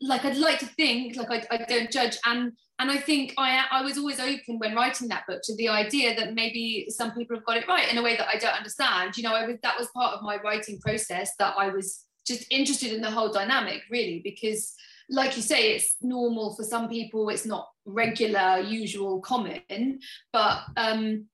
like 0.00 0.24
i'd 0.24 0.36
like 0.36 0.58
to 0.60 0.66
think 0.66 1.16
like 1.16 1.30
I, 1.30 1.54
I 1.54 1.58
don't 1.58 1.90
judge. 1.92 2.16
And 2.26 2.52
and 2.80 2.90
i 2.90 2.96
think 2.96 3.34
i 3.38 3.64
i 3.70 3.82
was 3.82 3.98
always 3.98 4.18
open 4.18 4.58
when 4.58 4.74
writing 4.74 5.08
that 5.08 5.24
book 5.28 5.42
to 5.44 5.54
the 5.56 5.68
idea 5.68 6.16
that 6.16 6.34
maybe 6.34 6.86
some 6.88 7.12
people 7.12 7.36
have 7.36 7.44
got 7.46 7.56
it 7.58 7.68
right 7.68 7.90
in 7.90 7.98
a 7.98 8.02
way 8.02 8.16
that 8.16 8.26
i 8.28 8.36
don't 8.36 8.56
understand. 8.56 9.16
You 9.16 9.22
know 9.24 9.34
i 9.34 9.46
was 9.46 9.58
that 9.62 9.78
was 9.78 9.88
part 9.88 10.14
of 10.14 10.22
my 10.22 10.38
writing 10.42 10.80
process 10.80 11.32
that 11.38 11.54
i 11.56 11.68
was 11.68 12.04
just 12.28 12.44
interested 12.50 12.92
in 12.92 13.00
the 13.00 13.10
whole 13.10 13.32
dynamic 13.32 13.82
really 13.90 14.20
because 14.22 14.74
like 15.10 15.36
you 15.36 15.42
say 15.42 15.72
it's 15.74 15.96
normal 16.02 16.54
for 16.54 16.62
some 16.64 16.88
people 16.88 17.28
it's 17.30 17.46
not 17.46 17.68
regular 17.86 18.58
usual 18.60 19.20
common 19.20 19.98
but 20.32 20.60
um 20.76 21.24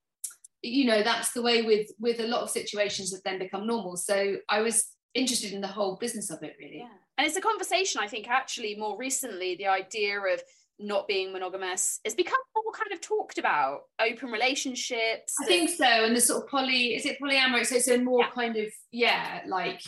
you 0.61 0.85
know 0.85 1.03
that's 1.03 1.31
the 1.33 1.41
way 1.41 1.61
with 1.61 1.87
with 1.99 2.19
a 2.19 2.27
lot 2.27 2.41
of 2.41 2.49
situations 2.49 3.11
that 3.11 3.23
then 3.23 3.37
become 3.37 3.67
normal 3.67 3.95
so 3.97 4.37
i 4.49 4.61
was 4.61 4.85
interested 5.13 5.51
in 5.53 5.61
the 5.61 5.67
whole 5.67 5.95
business 5.97 6.29
of 6.31 6.41
it 6.43 6.55
really 6.59 6.79
Yeah. 6.79 6.87
And 7.17 7.25
it's 7.25 7.37
a 7.37 7.41
conversation, 7.41 8.01
I 8.03 8.09
think, 8.09 8.27
actually, 8.29 8.75
more 8.75 8.97
recently, 8.97 9.55
the 9.55 9.67
idea 9.67 10.19
of 10.19 10.41
not 10.79 11.07
being 11.07 11.31
monogamous 11.31 12.01
has 12.03 12.13
become 12.13 12.41
more 12.53 12.73
kind 12.73 12.91
of 12.91 12.99
talked 12.99 13.37
about. 13.37 13.83
Open 14.01 14.29
relationships. 14.31 15.33
i 15.41 15.45
think 15.45 15.69
so 15.69 15.85
and 15.85 16.13
the 16.13 16.19
sort 16.19 16.43
of 16.43 16.49
poly 16.49 16.93
is 16.97 17.05
it 17.05 17.17
polyamorous 17.21 17.67
so 17.67 17.79
so 17.79 17.97
more 17.97 18.19
Yeah. 18.19 18.31
kind 18.31 18.57
of 18.57 18.67
yeah 18.91 19.43
like 19.47 19.81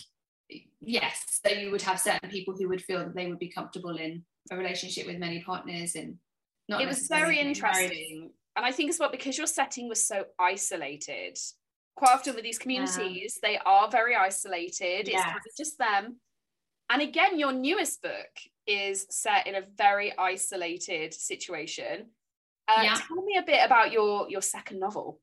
yes 0.81 1.39
so 1.43 1.51
you 1.51 1.72
would 1.72 1.81
have 1.81 2.00
certain 2.00 2.29
people 2.29 2.55
who 2.57 2.67
would 2.69 2.84
feel 2.84 3.00
that 3.00 3.15
they 3.15 3.27
would 3.27 3.39
be 3.39 3.50
comfortable 3.50 3.98
in 3.98 4.24
a 4.51 4.57
relationship 4.57 5.07
with 5.07 5.17
many 5.17 5.41
partners 5.43 5.96
and 5.96 6.17
not 6.69 6.81
it 6.81 6.88
was 6.88 7.07
very 7.07 7.36
getting 7.36 7.36
married. 7.36 7.48
interesting. 7.48 8.31
And 8.55 8.65
I 8.65 8.72
think 8.72 8.89
as 8.89 9.00
well, 9.00 9.12
because 9.12 9.38
your 9.38 9.48
setting 9.48 9.88
was 9.88 10.03
so 10.03 10.25
isolated, 10.39 11.38
quite 11.96 12.13
often 12.13 12.36
with 12.36 12.43
these 12.43 12.57
communities, 12.57 13.38
they 13.41 13.60
are 13.65 13.89
very 13.89 14.15
isolated. 14.15 15.07
It's 15.07 15.24
kind 15.24 15.38
of 15.38 15.55
just 15.55 15.77
them. 15.77 16.17
And 16.89 17.01
again, 17.01 17.38
your 17.38 17.53
newest 17.53 18.01
book 18.01 18.31
is 18.65 19.05
set 19.10 19.48
in 19.48 19.55
a 19.55 19.62
very 19.77 20.17
isolated 20.17 21.13
situation. 21.13 22.07
Uh, 22.67 22.81
Yeah. 22.84 22.96
Tell 22.96 23.24
me 23.24 23.38
a 23.38 23.43
bit 23.43 23.63
about 23.63 23.91
your 23.91 24.29
your 24.29 24.41
second 24.41 24.79
novel. 24.79 25.22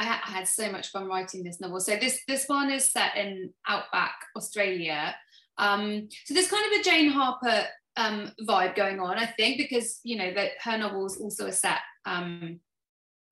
I, 0.00 0.04
ha- 0.04 0.22
I 0.26 0.30
had 0.30 0.48
so 0.48 0.72
much 0.72 0.88
fun 0.88 1.06
writing 1.06 1.44
this 1.44 1.60
novel. 1.60 1.78
So 1.78 1.96
this 1.96 2.20
this 2.26 2.46
one 2.46 2.70
is 2.70 2.86
set 2.86 3.16
in 3.16 3.52
outback 3.68 4.14
Australia. 4.36 5.14
Um, 5.58 6.08
so 6.24 6.32
there's 6.32 6.50
kind 6.50 6.64
of 6.72 6.80
a 6.80 6.82
Jane 6.82 7.10
Harper 7.10 7.64
um, 7.96 8.32
vibe 8.48 8.74
going 8.74 8.98
on, 8.98 9.18
I 9.18 9.26
think, 9.26 9.58
because 9.58 10.00
you 10.02 10.16
know 10.16 10.32
that 10.32 10.52
her 10.64 10.78
novels 10.78 11.20
also 11.20 11.46
are 11.46 11.52
set 11.52 11.80
um, 12.06 12.60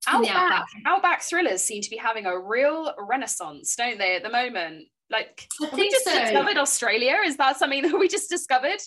Outback, 0.06 0.36
outback. 0.36 0.66
outback 0.86 1.22
thrillers 1.22 1.62
seem 1.62 1.82
to 1.82 1.90
be 1.90 1.96
having 1.96 2.26
a 2.26 2.38
real 2.38 2.94
renaissance, 2.98 3.74
don't 3.74 3.98
they, 3.98 4.16
at 4.16 4.22
the 4.22 4.30
moment? 4.30 4.86
Like, 5.10 5.48
we 5.72 5.90
just 5.90 6.04
so. 6.04 6.18
discovered 6.18 6.56
Australia? 6.56 7.16
Is 7.24 7.36
that 7.38 7.58
something 7.58 7.82
that 7.82 7.98
we 7.98 8.08
just 8.08 8.30
discovered? 8.30 8.80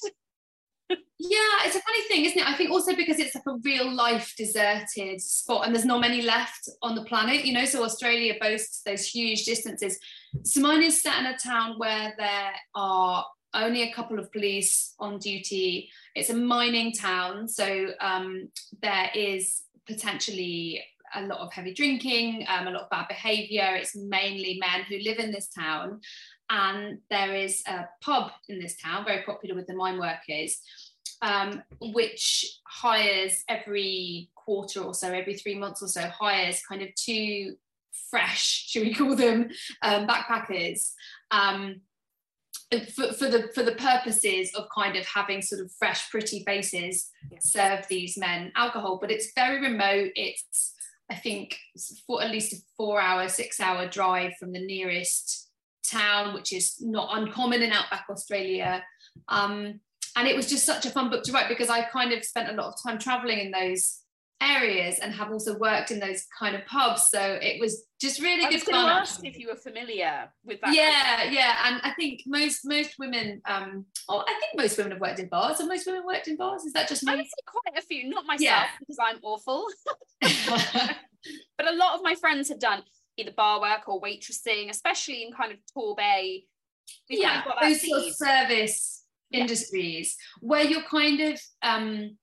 Yeah, 1.23 1.65
it's 1.65 1.75
a 1.75 1.81
funny 1.81 2.01
thing, 2.07 2.25
isn't 2.25 2.39
it? 2.39 2.47
I 2.47 2.55
think 2.55 2.71
also 2.71 2.95
because 2.95 3.19
it's 3.19 3.35
like 3.35 3.45
a 3.45 3.57
real 3.63 3.93
life 3.93 4.33
deserted 4.35 5.21
spot 5.21 5.65
and 5.65 5.75
there's 5.75 5.85
not 5.85 6.01
many 6.01 6.23
left 6.23 6.67
on 6.81 6.95
the 6.95 7.03
planet, 7.03 7.45
you 7.45 7.53
know. 7.53 7.65
So 7.65 7.83
Australia 7.83 8.33
boasts 8.41 8.81
those 8.83 9.05
huge 9.07 9.45
distances. 9.45 9.99
So 10.43 10.61
mine 10.61 10.81
is 10.81 10.99
set 10.99 11.19
in 11.19 11.27
a 11.27 11.37
town 11.37 11.75
where 11.77 12.15
there 12.17 12.53
are 12.73 13.23
only 13.53 13.83
a 13.83 13.93
couple 13.93 14.17
of 14.17 14.31
police 14.31 14.95
on 14.97 15.19
duty. 15.19 15.91
It's 16.15 16.31
a 16.31 16.35
mining 16.35 16.91
town, 16.91 17.47
so 17.47 17.89
um, 17.99 18.49
there 18.81 19.11
is 19.13 19.61
potentially 19.85 20.83
a 21.13 21.21
lot 21.21 21.39
of 21.39 21.53
heavy 21.53 21.73
drinking, 21.73 22.47
um, 22.47 22.65
a 22.65 22.71
lot 22.71 22.83
of 22.83 22.89
bad 22.89 23.07
behaviour. 23.09 23.75
It's 23.75 23.95
mainly 23.95 24.59
men 24.59 24.85
who 24.89 24.97
live 24.97 25.19
in 25.19 25.31
this 25.31 25.49
town, 25.49 25.99
and 26.49 26.97
there 27.11 27.35
is 27.35 27.61
a 27.67 27.85
pub 28.01 28.31
in 28.49 28.59
this 28.59 28.75
town, 28.77 29.05
very 29.05 29.23
popular 29.23 29.53
with 29.53 29.67
the 29.67 29.75
mine 29.75 29.99
workers, 29.99 30.61
um, 31.21 31.61
which 31.79 32.59
hires 32.65 33.43
every 33.47 34.29
quarter 34.35 34.81
or 34.81 34.93
so, 34.93 35.11
every 35.11 35.35
three 35.35 35.57
months 35.57 35.81
or 35.81 35.87
so, 35.87 36.01
hires 36.01 36.61
kind 36.67 36.81
of 36.81 36.93
two 36.95 37.55
fresh, 38.09 38.65
should 38.67 38.83
we 38.83 38.93
call 38.93 39.15
them, 39.15 39.49
um, 39.81 40.07
backpackers. 40.07 40.91
Um, 41.31 41.81
for, 42.95 43.11
for 43.11 43.27
the 43.27 43.49
for 43.53 43.63
the 43.63 43.73
purposes 43.73 44.53
of 44.55 44.65
kind 44.73 44.95
of 44.95 45.05
having 45.05 45.41
sort 45.41 45.61
of 45.61 45.71
fresh 45.73 46.09
pretty 46.09 46.41
faces 46.45 47.09
serve 47.41 47.85
these 47.89 48.17
men 48.17 48.51
alcohol. 48.55 48.97
But 48.99 49.11
it's 49.11 49.33
very 49.35 49.61
remote. 49.61 50.11
It's 50.15 50.73
i 51.09 51.15
think 51.15 51.57
for 52.07 52.23
at 52.23 52.31
least 52.31 52.53
a 52.53 52.55
four 52.77 53.01
hour 53.01 53.27
six 53.27 53.59
hour 53.59 53.85
drive 53.87 54.31
from 54.39 54.53
the 54.53 54.65
nearest 54.65 55.49
town 55.83 56.33
which 56.33 56.53
is 56.53 56.77
not 56.79 57.09
uncommon 57.17 57.61
in 57.61 57.71
outback 57.71 58.05
australia. 58.09 58.83
Um, 59.27 59.81
and 60.15 60.27
it 60.27 60.35
was 60.35 60.47
just 60.47 60.65
such 60.65 60.85
a 60.85 60.89
fun 60.89 61.09
book 61.09 61.23
to 61.23 61.31
write 61.31 61.47
because 61.47 61.69
i 61.69 61.81
kind 61.83 62.11
of 62.11 62.23
spent 62.23 62.49
a 62.49 62.53
lot 62.53 62.67
of 62.67 62.75
time 62.83 62.97
traveling 62.99 63.39
in 63.39 63.51
those 63.51 64.01
areas 64.41 64.99
and 64.99 65.13
have 65.13 65.31
also 65.31 65.57
worked 65.57 65.91
in 65.91 65.99
those 65.99 66.25
kind 66.37 66.55
of 66.55 66.65
pubs. 66.65 67.09
So 67.09 67.21
it 67.41 67.59
was 67.59 67.85
just 68.01 68.19
really 68.19 68.43
I 68.43 68.49
good 68.49 68.55
was 68.55 68.63
going 68.63 68.75
to 68.75 68.81
fun. 68.81 69.01
ask 69.01 69.23
if 69.23 69.37
you 69.37 69.47
were 69.47 69.55
familiar 69.55 70.29
with 70.43 70.59
that. 70.61 70.73
Yeah, 70.73 71.29
yeah, 71.29 71.55
and 71.65 71.79
I 71.83 71.93
think 71.93 72.23
most 72.25 72.65
most 72.65 72.95
women, 72.97 73.41
um, 73.45 73.85
oh, 74.09 74.23
I 74.27 74.33
think 74.39 74.57
most 74.57 74.77
women 74.77 74.93
have 74.93 75.01
worked 75.01 75.19
in 75.19 75.27
bars. 75.27 75.59
Have 75.59 75.67
most 75.67 75.85
women 75.85 76.03
worked 76.05 76.27
in 76.27 76.37
bars? 76.37 76.63
Is 76.63 76.73
that 76.73 76.89
just 76.89 77.03
me? 77.03 77.15
would 77.15 77.25
say 77.25 77.31
quite 77.45 77.77
a 77.77 77.85
few, 77.85 78.09
not 78.09 78.25
myself 78.25 78.41
Yeah. 78.41 78.65
because 78.79 78.97
I'm 78.99 79.19
awful, 79.21 79.67
but 80.21 81.67
a 81.67 81.75
lot 81.75 81.95
of 81.95 82.01
my 82.03 82.15
friends 82.15 82.49
have 82.49 82.59
done 82.59 82.81
either 83.17 83.31
bar 83.31 83.61
work 83.61 83.87
or 83.87 84.01
waitressing, 84.01 84.69
especially 84.69 85.23
in 85.23 85.31
kind 85.33 85.51
of 85.51 85.59
Torbay. 85.77 86.45
We've 87.09 87.21
kind 87.21 87.33
yeah, 87.33 87.39
of 87.39 87.45
got 87.45 87.57
that 87.61 87.67
those 87.69 87.87
sort 87.87 88.07
of 88.07 88.15
service. 88.15 89.00
Industries 89.31 90.15
where 90.39 90.63
you're 90.63 90.83
kind 90.83 91.19
of 91.21 91.41
um, 91.63 92.17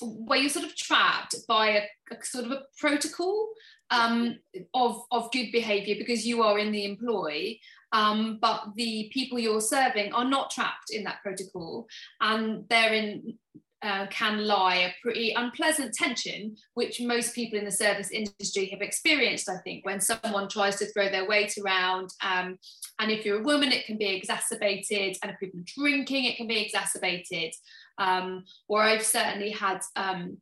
where 0.00 0.38
you're 0.38 0.50
sort 0.50 0.66
of 0.66 0.76
trapped 0.76 1.34
by 1.48 1.68
a, 1.70 1.82
a 2.12 2.24
sort 2.24 2.44
of 2.44 2.52
a 2.52 2.62
protocol 2.78 3.48
um, 3.90 4.38
of 4.74 5.02
of 5.10 5.30
good 5.32 5.50
behaviour 5.52 5.94
because 5.98 6.26
you 6.26 6.42
are 6.42 6.58
in 6.58 6.72
the 6.72 6.84
employ. 6.84 7.58
Um, 7.90 8.38
but 8.42 8.74
the 8.76 9.10
people 9.14 9.38
you're 9.38 9.62
serving 9.62 10.12
are 10.12 10.28
not 10.28 10.50
trapped 10.50 10.90
in 10.90 11.04
that 11.04 11.22
protocol, 11.22 11.86
and 12.20 12.68
therein 12.68 13.38
uh, 13.82 14.06
can 14.08 14.46
lie 14.46 14.76
a 14.76 14.94
pretty 15.02 15.32
unpleasant 15.32 15.94
tension, 15.94 16.56
which 16.74 17.00
most 17.00 17.34
people 17.34 17.58
in 17.58 17.64
the 17.64 17.70
service 17.70 18.10
industry 18.10 18.66
have 18.66 18.80
experienced. 18.80 19.48
I 19.48 19.58
think 19.58 19.86
when 19.86 20.00
someone 20.00 20.48
tries 20.48 20.76
to 20.76 20.86
throw 20.86 21.08
their 21.08 21.28
weight 21.28 21.56
around, 21.64 22.10
um, 22.22 22.58
and 22.98 23.10
if 23.10 23.24
you're 23.24 23.40
a 23.40 23.44
woman, 23.44 23.70
it 23.70 23.86
can 23.86 23.96
be 23.96 24.06
exacerbated, 24.06 25.16
and 25.22 25.30
if 25.30 25.38
people 25.38 25.60
are 25.60 25.64
drinking, 25.76 26.24
it 26.24 26.36
can 26.36 26.48
be 26.48 26.60
exacerbated. 26.60 27.54
Um, 27.98 28.44
or 28.68 28.82
I've 28.82 29.04
certainly 29.04 29.50
had 29.50 29.80
um, 29.94 30.38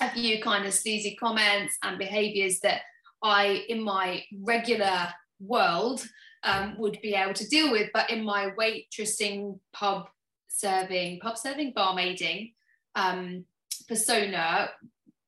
a 0.00 0.10
few 0.10 0.42
kind 0.42 0.66
of 0.66 0.74
sleazy 0.74 1.14
comments 1.14 1.76
and 1.84 1.98
behaviours 1.98 2.58
that 2.60 2.82
I, 3.22 3.64
in 3.68 3.82
my 3.82 4.24
regular 4.42 5.08
world, 5.38 6.04
um, 6.42 6.76
would 6.78 6.98
be 7.02 7.14
able 7.14 7.34
to 7.34 7.48
deal 7.48 7.70
with, 7.70 7.90
but 7.94 8.10
in 8.10 8.24
my 8.24 8.50
waitressing, 8.58 9.60
pub 9.72 10.08
serving, 10.48 11.20
pub 11.20 11.38
serving, 11.38 11.72
barmaiding 11.72 12.52
um, 12.94 13.44
persona, 13.88 14.70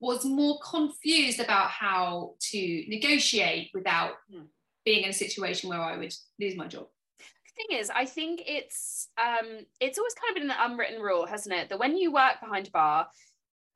was 0.01 0.25
more 0.25 0.59
confused 0.61 1.41
about 1.41 1.71
how 1.71 2.35
to 2.41 2.85
negotiate 2.89 3.71
without 3.75 4.15
Hmm. 4.31 4.43
being 4.85 5.05
in 5.05 5.11
a 5.11 5.13
situation 5.13 5.69
where 5.71 5.81
I 5.81 5.97
would 5.97 6.15
lose 6.39 6.55
my 6.57 6.67
job. 6.67 6.87
The 7.19 7.65
thing 7.69 7.79
is, 7.79 7.91
I 7.91 8.05
think 8.05 8.43
it's 8.47 9.09
um 9.19 9.67
it's 9.81 9.99
always 9.99 10.15
kind 10.15 10.37
of 10.37 10.43
been 10.43 10.51
an 10.51 10.71
unwritten 10.71 11.01
rule, 11.01 11.27
hasn't 11.27 11.55
it? 11.55 11.71
That 11.71 11.79
when 11.79 11.97
you 11.97 12.13
work 12.13 12.41
behind 12.41 12.69
a 12.69 12.71
bar, 12.71 13.09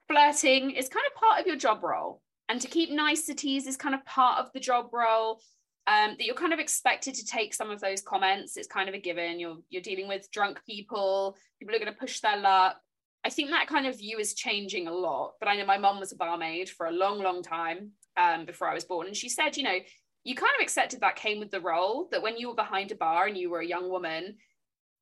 flirting 0.09 0.71
is 0.71 0.89
kind 0.89 1.05
of 1.07 1.15
part 1.21 1.41
of 1.41 1.47
your 1.47 1.57
job 1.57 1.83
role. 1.83 2.21
And 2.49 2.61
to 2.61 2.69
keep 2.69 2.91
niceties 2.91 3.67
is 3.67 3.77
kind 3.77 3.95
of 3.95 4.05
part 4.05 4.39
of 4.45 4.53
the 4.53 4.61
job 4.61 4.91
role. 4.93 5.41
Um, 5.87 6.11
that 6.19 6.25
you're 6.27 6.35
kind 6.37 6.53
of 6.53 6.59
expected 6.61 7.15
to 7.15 7.25
take 7.27 7.55
some 7.55 7.71
of 7.71 7.81
those 7.81 8.03
comments. 8.03 8.57
It's 8.57 8.69
kind 8.69 8.89
of 8.89 8.95
a 8.95 9.01
given. 9.01 9.41
You're 9.41 9.57
you're 9.71 9.83
dealing 9.83 10.07
with 10.09 10.31
drunk 10.31 10.61
people, 10.67 11.37
people 11.59 11.75
are 11.75 11.79
going 11.79 11.93
to 11.93 11.99
push 11.99 12.21
their 12.21 12.37
luck. 12.37 12.77
I 13.25 13.31
think 13.31 13.51
that 13.51 13.67
kind 13.67 13.87
of 13.87 13.99
view 13.99 14.19
is 14.19 14.35
changing 14.35 14.89
a 14.89 14.93
lot. 14.93 15.33
But 15.41 15.49
I 15.49 15.57
know 15.57 15.67
my 15.67 15.79
mum 15.79 16.01
was 16.01 16.13
a 16.13 16.17
barmaid 16.17 16.71
for 16.71 16.87
a 16.87 16.93
long, 16.93 17.21
long 17.23 17.43
time 17.43 17.93
um, 18.17 18.47
before 18.47 18.69
I 18.69 18.75
was 18.75 18.85
born. 18.85 19.07
And 19.07 19.17
she 19.17 19.29
said, 19.29 19.57
you 19.57 19.63
know, 19.63 19.79
you 20.25 20.35
kind 20.35 20.53
of 20.59 20.63
accepted 20.63 21.01
that 21.01 21.17
came 21.17 21.39
with 21.39 21.51
the 21.51 21.61
role 21.61 22.09
that 22.11 22.23
when 22.23 22.37
you 22.37 22.49
were 22.49 22.55
behind 22.55 22.93
a 22.93 22.95
bar 22.95 23.27
and 23.27 23.37
you 23.37 23.51
were 23.51 23.61
a 23.61 23.67
young 23.67 23.89
woman 23.89 24.37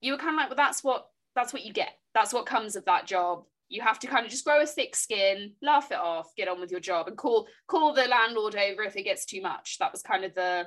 you 0.01 0.13
were 0.13 0.19
kind 0.19 0.31
of 0.31 0.37
like 0.37 0.49
well 0.49 0.57
that's 0.57 0.85
what 0.85 1.07
that's 1.35 1.53
what 1.53 1.65
you 1.65 1.73
get 1.73 1.91
that's 2.15 2.33
what 2.33 2.47
comes 2.47 2.77
of 2.77 2.85
that 2.85 3.07
job 3.07 3.45
you 3.69 3.83
have 3.83 3.99
to 3.99 4.07
kind 4.07 4.25
of 4.25 4.31
just 4.31 4.45
grow 4.45 4.63
a 4.63 4.67
thick 4.67 4.95
skin 4.95 5.53
laugh 5.63 5.91
it 5.91 5.99
off 5.99 6.35
get 6.37 6.49
on 6.49 6.61
with 6.61 6.71
your 6.71 6.81
job 6.81 7.09
and 7.09 7.17
call 7.17 7.47
call 7.67 7.93
the 7.93 8.07
landlord 8.07 8.55
over 8.55 8.83
if 8.83 8.97
it 8.97 9.03
gets 9.03 9.25
too 9.25 9.43
much 9.43 9.77
that 9.79 9.93
was 9.93 10.03
kind 10.03 10.25
of 10.25 10.35
the. 10.35 10.67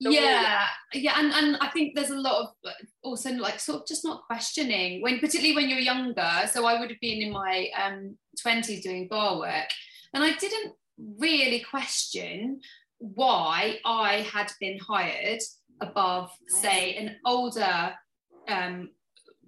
Yeah 0.00 0.64
yeah 0.94 1.14
and, 1.16 1.32
and 1.32 1.56
i 1.60 1.68
think 1.68 1.94
there's 1.94 2.10
a 2.10 2.20
lot 2.20 2.42
of 2.42 2.72
also 3.02 3.32
like 3.32 3.58
sort 3.58 3.80
of 3.80 3.86
just 3.86 4.04
not 4.04 4.22
questioning 4.26 5.02
when 5.02 5.18
particularly 5.18 5.56
when 5.56 5.68
you're 5.68 5.78
younger. 5.78 6.30
So 6.52 6.66
i 6.66 6.78
would 6.78 6.90
have 6.90 7.00
been 7.00 7.22
in 7.22 7.32
my 7.32 7.68
um 7.80 8.16
20s 8.44 8.82
doing 8.82 9.08
bar 9.08 9.38
work 9.38 9.68
and 10.14 10.22
i 10.22 10.32
didn't 10.34 10.74
really 11.18 11.60
question 11.60 12.60
why 12.98 13.78
i 13.84 14.26
had 14.32 14.50
been 14.60 14.78
hired 14.78 15.40
above 15.80 16.30
say 16.46 16.94
an 16.96 17.16
older 17.24 17.94
um 18.48 18.90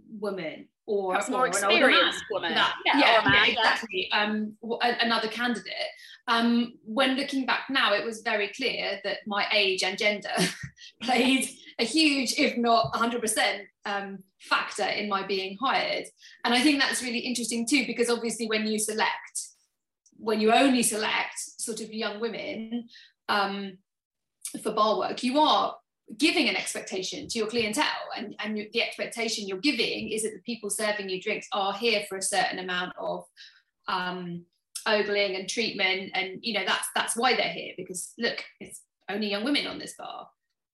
woman 0.09 0.69
or, 0.87 1.13
perhaps 1.13 1.29
or 1.29 1.33
more 1.33 1.47
an 1.47 1.53
older 1.53 1.67
man 1.67 1.71
experienced 1.71 2.25
woman 2.31 2.55
that, 2.55 2.75
yeah, 2.85 2.99
yeah, 2.99 3.23
man, 3.25 3.35
yeah, 3.35 3.45
yeah. 3.45 3.53
exactly. 3.53 4.11
Um, 4.13 4.57
another 4.81 5.29
candidate. 5.29 5.73
Um, 6.27 6.75
when 6.85 7.17
looking 7.17 7.47
back 7.47 7.65
now, 7.71 7.93
it 7.95 8.05
was 8.05 8.23
very 8.23 8.49
clear 8.49 9.01
that 9.05 9.19
my 9.27 9.47
age 9.53 9.83
and 9.83 9.99
gender 9.99 10.31
played 11.03 11.49
a 11.79 11.85
huge, 11.85 12.35
if 12.39 12.57
not 12.57 12.93
100%, 12.93 13.61
um, 13.85 14.19
factor 14.41 14.85
in 14.85 15.09
my 15.09 15.27
being 15.27 15.57
hired. 15.61 16.07
And 16.45 16.55
I 16.55 16.61
think 16.61 16.81
that's 16.81 17.03
really 17.03 17.19
interesting 17.19 17.67
too, 17.67 17.87
because 17.87 18.11
obviously, 18.11 18.47
when 18.47 18.67
you 18.67 18.79
select, 18.79 19.49
when 20.19 20.41
you 20.41 20.53
only 20.53 20.83
select 20.83 21.39
sort 21.39 21.81
of 21.81 21.93
young 21.93 22.21
women 22.21 22.89
um, 23.29 23.79
for 24.63 24.73
bar 24.73 24.99
work, 24.99 25.23
you 25.23 25.39
are 25.39 25.77
giving 26.17 26.49
an 26.49 26.57
expectation 26.57 27.29
to 27.29 27.39
your 27.39 27.49
clientele 27.49 27.85
and, 28.17 28.35
and 28.41 28.57
the 28.73 28.83
expectation 28.83 29.47
you're 29.47 29.59
giving 29.59 30.11
is 30.11 30.23
that 30.23 30.33
the 30.33 30.41
people 30.41 30.71
serving 30.71 31.09
you 31.09 31.21
drinks 31.21 31.47
are 31.53 31.73
here 31.73 32.05
for 32.09 32.19
a 32.19 32.23
certain 32.23 32.59
amount 32.59 32.93
of 32.99 33.25
um, 33.87 34.45
ogling 34.87 35.37
and 35.37 35.49
treatment 35.49 36.11
and 36.15 36.39
you 36.43 36.55
know 36.55 36.65
that's 36.67 36.89
that's 36.95 37.17
why 37.17 37.35
they're 37.35 37.53
here 37.53 37.75
because 37.77 38.13
look 38.19 38.43
it's 38.61 38.83
only 39.09 39.31
young 39.31 39.45
women 39.45 39.67
on 39.67 39.79
this 39.79 39.95
bar 39.99 40.29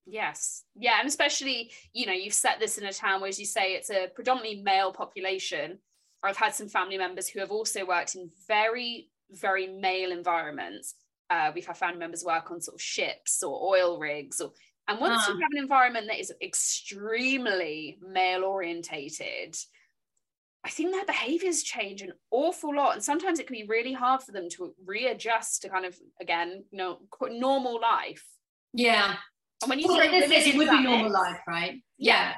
Yes. 0.06 0.62
Yeah. 0.76 1.00
And 1.00 1.08
especially, 1.08 1.72
you 1.92 2.06
know, 2.06 2.12
you've 2.12 2.32
set 2.32 2.60
this 2.60 2.78
in 2.78 2.84
a 2.86 2.92
town 2.92 3.20
where, 3.20 3.28
as 3.28 3.40
you 3.40 3.44
say, 3.44 3.72
it's 3.72 3.90
a 3.90 4.08
predominantly 4.14 4.62
male 4.62 4.92
population. 4.92 5.78
I've 6.22 6.36
had 6.36 6.54
some 6.54 6.68
family 6.68 6.96
members 6.96 7.28
who 7.28 7.40
have 7.40 7.50
also 7.50 7.84
worked 7.84 8.14
in 8.14 8.30
very, 8.46 9.10
very 9.32 9.66
male 9.66 10.12
environments. 10.12 10.94
Uh, 11.28 11.50
we've 11.52 11.66
had 11.66 11.76
family 11.76 11.98
members 11.98 12.24
work 12.24 12.52
on 12.52 12.60
sort 12.60 12.76
of 12.76 12.80
ships 12.80 13.42
or 13.42 13.76
oil 13.76 13.98
rigs. 13.98 14.40
Or, 14.40 14.52
and 14.88 15.00
once 15.00 15.22
Ah. 15.26 15.32
you 15.32 15.40
have 15.40 15.50
an 15.52 15.58
environment 15.58 16.06
that 16.08 16.20
is 16.20 16.32
extremely 16.40 17.98
male 18.00 18.44
orientated, 18.44 19.56
I 20.64 20.70
think 20.70 20.90
their 20.92 21.04
behaviors 21.04 21.62
change 21.62 22.02
an 22.02 22.12
awful 22.30 22.74
lot. 22.74 22.94
And 22.94 23.02
sometimes 23.04 23.38
it 23.38 23.46
can 23.46 23.54
be 23.54 23.64
really 23.66 23.92
hard 23.92 24.22
for 24.22 24.32
them 24.32 24.48
to 24.50 24.74
readjust 24.84 25.62
to 25.62 25.68
kind 25.68 25.84
of, 25.84 25.96
again, 26.20 26.64
you 26.70 26.78
know, 26.78 27.00
normal 27.30 27.80
life. 27.80 28.24
yeah 28.72 29.16
And 29.62 29.70
when 29.70 29.78
you 29.78 29.86
well, 29.88 29.96
throw 29.98 30.06
it, 30.06 30.14
is- 30.14 30.28
women 30.30 30.48
it 30.48 30.56
would 30.56 30.70
be 30.70 30.82
normal 30.82 31.10
life 31.12 31.40
right 31.46 31.82
Yeah. 31.98 32.34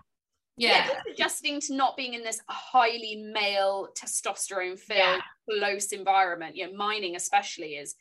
yeah 0.56 0.68
yeah, 0.68 0.76
yeah 0.78 0.86
just 0.86 1.06
adjusting 1.12 1.60
to 1.62 1.74
not 1.74 1.96
being 1.96 2.14
in 2.14 2.22
this 2.22 2.40
highly 2.48 3.16
male 3.16 3.88
testosterone 3.98 4.78
filled 4.78 4.98
Yeah. 4.98 5.20
close 5.48 5.92
environment 5.92 6.54
you 6.56 6.66
know 6.66 6.76
mining 6.76 7.16
especially 7.16 7.76
is 7.76 7.94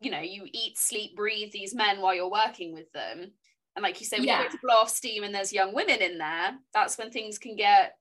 you 0.00 0.10
know 0.10 0.20
you 0.20 0.46
eat 0.52 0.76
sleep 0.78 1.14
breathe 1.16 1.52
these 1.52 1.74
men 1.74 2.00
while 2.00 2.14
you're 2.14 2.30
working 2.44 2.74
with 2.74 2.90
them 2.92 3.32
and 3.76 3.82
like 3.82 4.00
you 4.00 4.06
say 4.06 4.18
when 4.18 4.26
Yeah. 4.26 4.42
you 4.42 4.48
go 4.48 4.52
to 4.52 4.58
blow 4.62 4.74
off 4.74 4.90
steam 4.90 5.24
and 5.24 5.34
there's 5.34 5.52
young 5.52 5.74
women 5.74 6.00
in 6.00 6.18
there 6.18 6.58
that's 6.72 6.96
when 6.98 7.10
things 7.10 7.38
can 7.38 7.56
get 7.56 7.94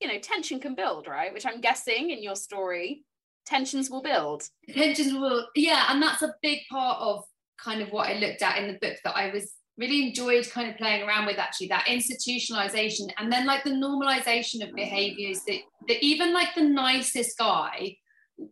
you 0.00 0.08
know, 0.08 0.18
tension 0.18 0.58
can 0.58 0.74
build, 0.74 1.06
right? 1.06 1.32
Which 1.32 1.46
I'm 1.46 1.60
guessing 1.60 2.10
in 2.10 2.22
your 2.22 2.34
story, 2.34 3.04
tensions 3.46 3.90
will 3.90 4.02
build. 4.02 4.48
Tensions 4.72 5.12
will, 5.12 5.46
yeah, 5.54 5.86
and 5.88 6.02
that's 6.02 6.22
a 6.22 6.34
big 6.42 6.60
part 6.70 6.98
of 7.00 7.24
kind 7.62 7.82
of 7.82 7.90
what 7.90 8.08
I 8.08 8.14
looked 8.14 8.42
at 8.42 8.58
in 8.58 8.68
the 8.68 8.78
book 8.78 8.96
that 9.04 9.14
I 9.16 9.30
was 9.30 9.52
really 9.76 10.08
enjoyed 10.08 10.48
kind 10.50 10.70
of 10.70 10.76
playing 10.76 11.06
around 11.06 11.26
with 11.26 11.38
actually 11.38 11.68
that 11.68 11.86
institutionalization 11.86 13.08
and 13.18 13.30
then 13.30 13.46
like 13.46 13.64
the 13.64 13.70
normalization 13.70 14.66
of 14.66 14.74
behaviors 14.74 15.42
that, 15.46 15.58
that 15.88 16.02
even 16.04 16.32
like 16.32 16.54
the 16.54 16.62
nicest 16.62 17.36
guy 17.38 17.96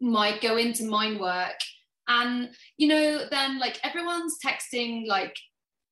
might 0.00 0.40
go 0.40 0.56
into 0.56 0.84
mind 0.84 1.18
work 1.18 1.56
and 2.08 2.50
you 2.78 2.88
know 2.88 3.26
then 3.30 3.58
like 3.58 3.78
everyone's 3.84 4.36
texting 4.44 5.06
like 5.06 5.34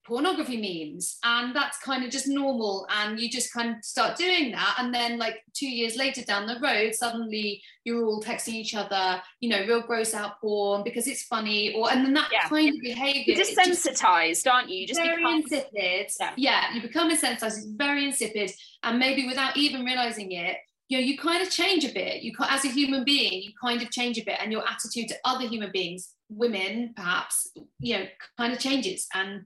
pornography 0.07 0.57
memes 0.57 1.19
and 1.25 1.55
that's 1.55 1.79
kind 1.79 2.05
of 2.05 2.11
just 2.11 2.29
normal 2.29 2.87
and 2.91 3.19
you 3.19 3.29
just 3.29 3.53
kind 3.53 3.71
of 3.71 3.85
start 3.85 4.17
doing 4.17 4.53
that 4.53 4.77
and 4.79 4.95
then 4.95 5.19
like 5.19 5.43
two 5.55 5.69
years 5.69 5.97
later 5.97 6.23
down 6.23 6.47
the 6.47 6.59
road 6.61 6.95
suddenly 6.95 7.61
you're 7.85 8.05
all 8.05 8.23
texting 8.23 8.55
each 8.55 8.75
other 8.75 9.21
you 9.41 9.49
know 9.49 9.61
real 9.67 9.83
gross 9.83 10.15
out 10.15 10.41
porn 10.41 10.85
because 10.85 11.07
it's 11.07 11.25
funny 11.25 11.75
or 11.75 11.91
and 11.91 12.05
then 12.05 12.15
that 12.15 12.29
yeah. 12.33 12.49
kind 12.49 12.69
of 12.69 12.81
behavior 12.81 13.35
you're 13.35 13.45
desensitized 13.45 14.29
just, 14.29 14.49
aren't 14.49 14.69
you, 14.69 14.81
you 14.81 14.87
just 14.87 15.01
very 15.01 15.17
become... 15.17 15.41
insipid 15.41 16.11
yeah. 16.21 16.33
yeah 16.37 16.75
you 16.75 16.81
become 16.81 17.11
desensitized 17.11 17.59
it's 17.59 17.65
very 17.65 18.05
insipid 18.05 18.51
and 18.85 18.99
maybe 18.99 19.27
without 19.27 19.57
even 19.57 19.85
realizing 19.85 20.33
it 20.33 20.57
you 20.89 20.99
know 20.99 21.05
you 21.05 21.19
kind 21.19 21.43
of 21.43 21.51
change 21.51 21.85
a 21.85 21.93
bit 21.93 22.23
you 22.23 22.33
as 22.49 22.65
a 22.65 22.69
human 22.69 23.05
being 23.05 23.43
you 23.43 23.51
kind 23.61 23.83
of 23.83 23.91
change 23.91 24.19
a 24.19 24.25
bit 24.25 24.39
and 24.41 24.53
your 24.53 24.63
attitude 24.69 25.09
to 25.09 25.17
other 25.25 25.47
human 25.47 25.71
beings 25.73 26.15
women 26.29 26.93
perhaps 26.97 27.51
you 27.79 27.99
know 27.99 28.05
kind 28.37 28.53
of 28.53 28.59
changes 28.59 29.07
and 29.15 29.45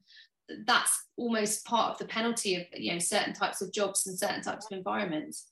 that's 0.67 1.05
almost 1.17 1.65
part 1.65 1.93
of 1.93 1.99
the 1.99 2.05
penalty 2.05 2.57
of 2.57 2.63
you 2.75 2.93
know 2.93 2.99
certain 2.99 3.33
types 3.33 3.61
of 3.61 3.73
jobs 3.73 4.07
and 4.07 4.19
certain 4.19 4.43
types 4.43 4.67
of 4.71 4.77
environments. 4.77 5.49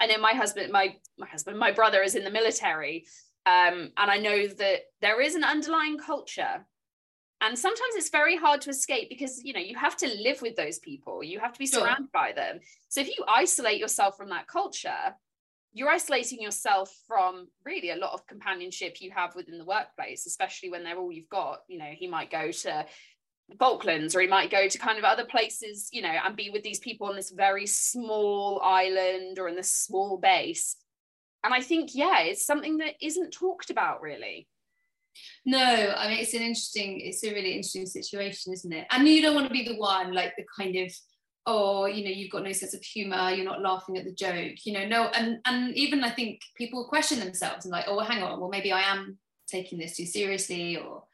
I 0.00 0.06
know 0.06 0.18
my 0.18 0.32
husband 0.32 0.72
my 0.72 0.96
my 1.18 1.26
husband 1.26 1.58
my 1.58 1.72
brother 1.72 2.02
is 2.02 2.14
in 2.14 2.24
the 2.24 2.30
military 2.30 3.06
um, 3.46 3.90
and 3.96 4.10
i 4.10 4.18
know 4.18 4.46
that 4.46 4.80
there 5.00 5.20
is 5.20 5.34
an 5.34 5.44
underlying 5.44 5.98
culture. 5.98 6.66
And 7.42 7.58
sometimes 7.58 7.94
it's 7.96 8.08
very 8.08 8.34
hard 8.34 8.62
to 8.62 8.70
escape 8.70 9.10
because 9.10 9.44
you 9.44 9.52
know 9.52 9.60
you 9.60 9.76
have 9.76 9.96
to 9.98 10.06
live 10.06 10.40
with 10.40 10.56
those 10.56 10.78
people. 10.78 11.22
You 11.22 11.38
have 11.38 11.52
to 11.52 11.58
be 11.58 11.66
surrounded 11.66 12.10
by 12.10 12.32
them. 12.32 12.60
So 12.88 13.02
if 13.02 13.08
you 13.08 13.24
isolate 13.28 13.78
yourself 13.78 14.16
from 14.16 14.30
that 14.30 14.48
culture 14.48 15.14
you're 15.76 15.90
isolating 15.90 16.40
yourself 16.40 16.90
from 17.06 17.48
really 17.62 17.90
a 17.90 17.96
lot 17.96 18.14
of 18.14 18.26
companionship 18.26 18.96
you 19.02 19.10
have 19.10 19.34
within 19.36 19.58
the 19.58 19.64
workplace 19.64 20.24
especially 20.24 20.70
when 20.70 20.82
they're 20.82 20.96
all 20.96 21.12
you've 21.12 21.28
got. 21.28 21.60
You 21.68 21.78
know 21.78 21.90
he 21.92 22.08
might 22.08 22.30
go 22.30 22.50
to 22.50 22.86
Falklands, 23.58 24.14
or 24.14 24.20
he 24.20 24.26
might 24.26 24.50
go 24.50 24.68
to 24.68 24.78
kind 24.78 24.98
of 24.98 25.04
other 25.04 25.24
places, 25.24 25.88
you 25.92 26.02
know, 26.02 26.08
and 26.24 26.36
be 26.36 26.50
with 26.50 26.62
these 26.62 26.80
people 26.80 27.06
on 27.06 27.16
this 27.16 27.30
very 27.30 27.66
small 27.66 28.60
island 28.62 29.38
or 29.38 29.48
in 29.48 29.56
this 29.56 29.72
small 29.72 30.18
base. 30.18 30.76
And 31.44 31.54
I 31.54 31.60
think, 31.60 31.90
yeah, 31.94 32.22
it's 32.22 32.44
something 32.44 32.78
that 32.78 32.94
isn't 33.00 33.30
talked 33.30 33.70
about 33.70 34.02
really. 34.02 34.48
No, 35.44 35.58
I 35.96 36.08
mean, 36.08 36.18
it's 36.18 36.34
an 36.34 36.42
interesting, 36.42 37.00
it's 37.00 37.22
a 37.22 37.32
really 37.32 37.52
interesting 37.52 37.86
situation, 37.86 38.52
isn't 38.52 38.72
it? 38.72 38.86
And 38.90 39.08
you 39.08 39.22
don't 39.22 39.34
want 39.34 39.46
to 39.46 39.52
be 39.52 39.64
the 39.64 39.76
one, 39.76 40.12
like 40.12 40.34
the 40.36 40.44
kind 40.58 40.74
of, 40.76 40.92
oh, 41.46 41.86
you 41.86 42.04
know, 42.04 42.10
you've 42.10 42.32
got 42.32 42.42
no 42.42 42.52
sense 42.52 42.74
of 42.74 42.82
humor, 42.82 43.30
you're 43.30 43.44
not 43.44 43.62
laughing 43.62 43.96
at 43.96 44.04
the 44.04 44.12
joke, 44.12 44.66
you 44.66 44.72
know, 44.72 44.86
no. 44.86 45.04
And, 45.14 45.38
and 45.46 45.74
even 45.76 46.02
I 46.02 46.10
think 46.10 46.40
people 46.56 46.84
question 46.88 47.20
themselves 47.20 47.64
and 47.64 47.72
like, 47.72 47.84
oh, 47.86 48.00
hang 48.00 48.22
on, 48.22 48.40
well, 48.40 48.50
maybe 48.50 48.72
I 48.72 48.82
am 48.82 49.18
taking 49.48 49.78
this 49.78 49.96
too 49.96 50.04
seriously 50.04 50.76
or, 50.76 51.04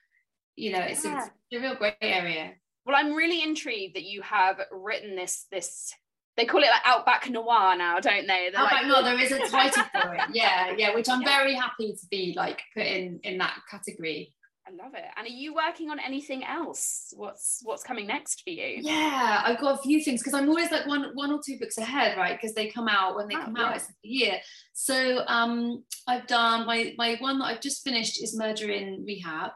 you 0.56 0.72
know, 0.72 0.80
it's, 0.80 1.04
yeah. 1.04 1.26
it's 1.50 1.58
a 1.58 1.60
real 1.60 1.76
great 1.76 1.94
area. 2.00 2.52
Well, 2.84 2.96
I'm 2.96 3.14
really 3.14 3.42
intrigued 3.42 3.96
that 3.96 4.04
you 4.04 4.22
have 4.22 4.60
written 4.70 5.16
this 5.16 5.46
this 5.50 5.94
they 6.36 6.46
call 6.46 6.62
it 6.62 6.68
like 6.68 6.80
outback 6.84 7.28
noir 7.28 7.76
now 7.76 8.00
don't 8.00 8.26
they? 8.26 8.48
They're 8.50 8.60
outback 8.60 8.82
like, 8.82 8.86
noir 8.86 9.02
there 9.02 9.20
is 9.20 9.32
a 9.32 9.48
title 9.48 9.84
for 9.92 10.14
it. 10.14 10.20
Yeah 10.32 10.74
yeah 10.76 10.94
which 10.94 11.08
i'm 11.08 11.22
yeah. 11.22 11.28
very 11.28 11.54
happy 11.54 11.92
to 11.92 12.06
be 12.10 12.34
like 12.36 12.60
put 12.74 12.86
in 12.86 13.20
in 13.22 13.38
that 13.38 13.56
category. 13.70 14.34
I 14.64 14.70
love 14.70 14.94
it. 14.94 15.04
And 15.16 15.26
are 15.26 15.30
you 15.30 15.54
working 15.54 15.90
on 15.90 15.98
anything 15.98 16.44
else? 16.44 17.12
What's 17.16 17.60
what's 17.64 17.82
coming 17.82 18.06
next 18.06 18.42
for 18.42 18.50
you? 18.50 18.78
Yeah 18.80 19.42
i've 19.44 19.60
got 19.60 19.78
a 19.78 19.82
few 19.82 20.02
things 20.02 20.20
because 20.20 20.34
i'm 20.34 20.48
always 20.48 20.70
like 20.70 20.86
one 20.86 21.10
one 21.14 21.32
or 21.32 21.40
two 21.44 21.58
books 21.58 21.78
ahead 21.78 22.16
right? 22.16 22.38
Because 22.40 22.54
they 22.54 22.68
come 22.68 22.88
out 22.88 23.14
when 23.14 23.28
they 23.28 23.36
oh, 23.36 23.42
come 23.42 23.56
yeah. 23.56 23.64
out 23.64 23.76
it's 23.76 23.88
a 23.88 24.08
year. 24.08 24.38
So 24.72 25.22
um 25.26 25.84
i've 26.08 26.26
done 26.26 26.66
my 26.66 26.94
my 26.96 27.16
one 27.20 27.38
that 27.38 27.46
i've 27.46 27.60
just 27.60 27.84
finished 27.84 28.22
is 28.22 28.36
murder 28.36 28.70
in 28.70 29.04
rehab 29.06 29.50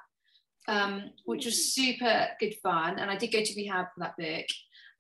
um, 0.69 1.11
which 1.25 1.47
was 1.47 1.75
super 1.75 2.29
good 2.41 2.55
fun. 2.63 2.99
And 2.99 3.11
I 3.11 3.17
did 3.17 3.33
go 3.33 3.43
to 3.43 3.55
rehab 3.57 3.87
for 3.95 4.01
that 4.01 4.17
book, 4.17 4.47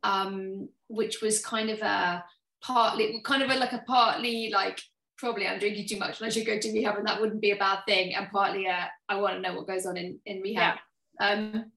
um, 0.02 0.68
which 0.88 1.20
was 1.20 1.44
kind 1.44 1.70
of 1.70 1.80
a 1.80 2.24
partly, 2.62 3.20
kind 3.24 3.42
of 3.42 3.50
a, 3.50 3.56
like 3.56 3.72
a 3.72 3.84
partly 3.86 4.50
like, 4.52 4.80
probably 5.18 5.46
I'm 5.46 5.58
drinking 5.58 5.88
too 5.88 5.98
much 5.98 6.20
and 6.20 6.26
I 6.26 6.30
should 6.30 6.46
go 6.46 6.58
to 6.58 6.72
rehab 6.72 6.96
and 6.96 7.06
that 7.06 7.20
wouldn't 7.20 7.40
be 7.40 7.52
a 7.52 7.56
bad 7.56 7.80
thing. 7.86 8.14
And 8.14 8.28
partly 8.30 8.66
uh, 8.66 8.84
I 9.08 9.16
want 9.16 9.34
to 9.34 9.40
know 9.40 9.56
what 9.56 9.66
goes 9.66 9.86
on 9.86 9.96
in, 9.96 10.18
in 10.26 10.42
rehab. 10.42 10.76
Yeah. 11.20 11.30
Um, 11.30 11.72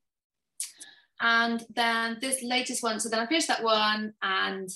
and 1.21 1.65
then 1.73 2.17
this 2.21 2.43
latest 2.43 2.84
one, 2.84 2.99
so 2.99 3.10
then 3.10 3.19
I 3.19 3.28
finished 3.28 3.47
that 3.47 3.63
one 3.63 4.13
and 4.21 4.69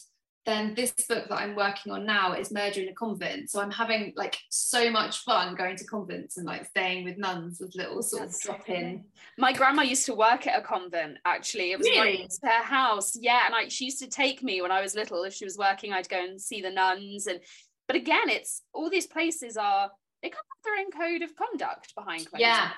then 0.46 0.74
this 0.76 0.94
book 1.08 1.30
that 1.30 1.40
I'm 1.40 1.56
working 1.56 1.92
on 1.92 2.06
now 2.06 2.34
is 2.34 2.52
Murder 2.52 2.82
in 2.82 2.90
a 2.90 2.94
Convent. 2.94 3.50
So 3.50 3.62
I'm 3.62 3.72
having 3.72 4.14
like 4.16 4.38
so 4.50 4.92
much 4.92 5.20
fun 5.20 5.56
going 5.56 5.78
to 5.78 5.86
convents 5.86 6.38
and 6.38 6.46
like 6.46 6.66
staying 6.66 7.06
with 7.06 7.18
nuns 7.18 7.60
with 7.62 7.76
little 7.76 8.02
sort 8.04 8.24
That's 8.24 8.38
of 8.38 8.56
drop 8.58 8.70
in. 8.70 9.06
My 9.38 9.54
grandma 9.54 9.84
used 9.84 10.06
to 10.08 10.14
work 10.14 10.46
at 10.48 10.60
a 10.60 10.62
convent 10.62 11.18
actually. 11.24 11.72
It 11.72 11.78
was 11.78 11.88
really? 11.88 12.28
her 12.42 12.64
house. 12.64 13.18
Yeah. 13.20 13.46
And 13.46 13.56
I, 13.56 13.68
she 13.70 13.86
used 13.86 14.00
to 14.00 14.08
take 14.08 14.44
me 14.44 14.62
when 14.62 14.72
I 14.72 14.82
was 14.82 14.96
little. 14.96 15.24
If 15.24 15.34
she 15.34 15.46
was 15.46 15.58
working, 15.58 15.94
I'd 15.94 16.10
go 16.10 16.22
and 16.22 16.42
see 16.42 16.62
the 16.62 16.72
nuns. 16.72 17.28
And 17.28 17.40
but 17.88 17.96
again, 17.96 18.28
it's 18.30 18.64
all 18.74 18.90
these 18.90 19.08
places 19.08 19.56
are 19.56 19.92
they 20.22 20.30
come 20.30 20.42
with 20.56 20.64
their 20.64 20.80
own 20.80 20.92
code 20.92 21.22
of 21.22 21.36
conduct 21.36 21.96
behind 21.96 22.30
closed. 22.30 22.42
Yeah. 22.42 22.72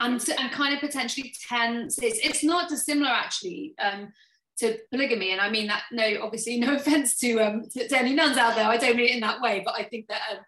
And, 0.00 0.22
and 0.38 0.52
kind 0.52 0.74
of 0.74 0.80
potentially 0.80 1.34
tense. 1.48 1.98
It's, 2.02 2.18
it's 2.22 2.44
not 2.44 2.68
dissimilar 2.68 3.10
actually. 3.10 3.74
Um, 3.78 4.12
to 4.58 4.78
polygamy. 4.90 5.32
And 5.32 5.40
i 5.40 5.50
mean 5.50 5.66
that 5.66 5.82
no 5.92 6.20
obviously 6.22 6.58
no 6.58 6.74
offense 6.76 7.16
to 7.18 7.40
um 7.40 7.62
to, 7.72 7.88
to, 7.88 7.98
any 7.98 8.14
nuns 8.14 8.36
out 8.36 8.54
there. 8.54 8.66
I 8.66 8.76
don't 8.76 8.96
mean 8.96 9.06
it 9.06 9.14
in 9.14 9.20
that 9.20 9.40
way 9.40 9.62
but 9.64 9.74
i 9.74 9.82
think 9.82 10.08
that 10.08 10.20
um, 10.32 10.38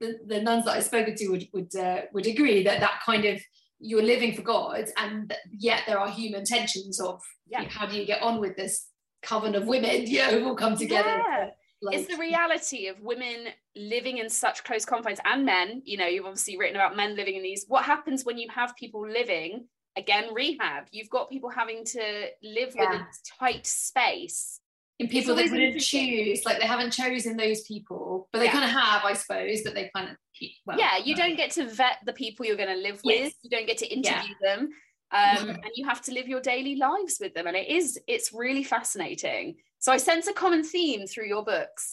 the, 0.00 0.18
the 0.26 0.42
nuns 0.42 0.64
that 0.64 0.72
i've 0.72 0.84
spoken 0.84 1.14
to 1.16 1.28
would 1.28 1.48
would 1.52 1.74
uh, 1.76 2.02
would 2.12 2.26
agree 2.26 2.62
that 2.64 2.80
that 2.80 3.00
kind 3.04 3.24
of 3.24 3.40
you're 3.78 4.02
living 4.02 4.34
for 4.34 4.42
god 4.42 4.86
and 4.96 5.34
yet 5.50 5.82
there 5.86 5.98
are 5.98 6.10
human 6.10 6.44
tensions 6.44 7.00
of 7.00 7.20
yeah. 7.46 7.64
how 7.68 7.86
do 7.86 7.96
you 7.96 8.06
get 8.06 8.22
on 8.22 8.40
with 8.40 8.56
this 8.56 8.88
coven 9.26 9.54
of 9.54 9.66
women? 9.66 10.06
You 10.06 10.18
know 10.18 10.38
who 10.38 10.48
all 10.48 10.54
come 10.54 10.76
together. 10.76 11.08
Yeah. 11.08 11.50
Like, 11.82 11.98
it's 11.98 12.08
the 12.08 12.16
reality 12.16 12.86
of 12.86 13.00
women 13.00 13.48
living 13.74 14.16
in 14.18 14.30
such 14.30 14.64
close 14.64 14.86
confines 14.86 15.18
and 15.26 15.44
men 15.44 15.82
you 15.84 15.98
know 15.98 16.06
you've 16.06 16.24
obviously 16.24 16.56
written 16.56 16.76
about 16.76 16.96
men 16.96 17.16
living 17.16 17.36
in 17.36 17.42
these. 17.42 17.66
What 17.68 17.84
happens 17.84 18.24
when 18.24 18.38
you 18.38 18.48
have 18.54 18.74
people 18.76 19.06
living 19.06 19.66
again 19.96 20.32
rehab 20.32 20.84
you've 20.90 21.10
got 21.10 21.30
people 21.30 21.50
having 21.50 21.84
to 21.84 22.26
live 22.42 22.74
yeah. 22.74 22.90
with 22.90 23.00
a 23.00 23.06
tight 23.38 23.66
space 23.66 24.60
in 24.98 25.08
people 25.08 25.34
they 25.34 25.48
didn't 25.48 25.80
choose 25.80 26.44
like 26.44 26.58
they 26.58 26.66
haven't 26.66 26.90
chosen 26.90 27.36
those 27.36 27.62
people 27.62 28.28
but 28.32 28.38
they 28.38 28.46
yeah. 28.46 28.52
kind 28.52 28.64
of 28.64 28.70
have 28.70 29.04
i 29.04 29.12
suppose 29.12 29.62
but 29.62 29.74
they 29.74 29.90
kind 29.94 30.10
of 30.10 30.16
keep 30.34 30.52
well, 30.64 30.78
yeah 30.78 30.96
you 30.96 31.14
don't 31.14 31.36
get 31.36 31.50
to 31.50 31.68
vet 31.68 31.98
the 32.06 32.12
people 32.12 32.46
you're 32.46 32.56
going 32.56 32.68
to 32.68 32.76
live 32.82 33.00
yes. 33.04 33.24
with 33.24 33.34
you 33.42 33.50
don't 33.50 33.66
get 33.66 33.78
to 33.78 33.86
interview 33.86 34.34
yeah. 34.42 34.56
them 34.56 34.68
um, 35.12 35.50
and 35.50 35.70
you 35.76 35.86
have 35.86 36.02
to 36.02 36.12
live 36.12 36.26
your 36.26 36.40
daily 36.40 36.76
lives 36.76 37.18
with 37.20 37.32
them 37.34 37.46
and 37.46 37.56
it 37.56 37.68
is 37.68 37.98
it's 38.06 38.32
really 38.32 38.64
fascinating 38.64 39.56
so 39.78 39.92
i 39.92 39.96
sense 39.96 40.26
a 40.26 40.32
common 40.32 40.64
theme 40.64 41.06
through 41.06 41.26
your 41.26 41.44
books 41.44 41.92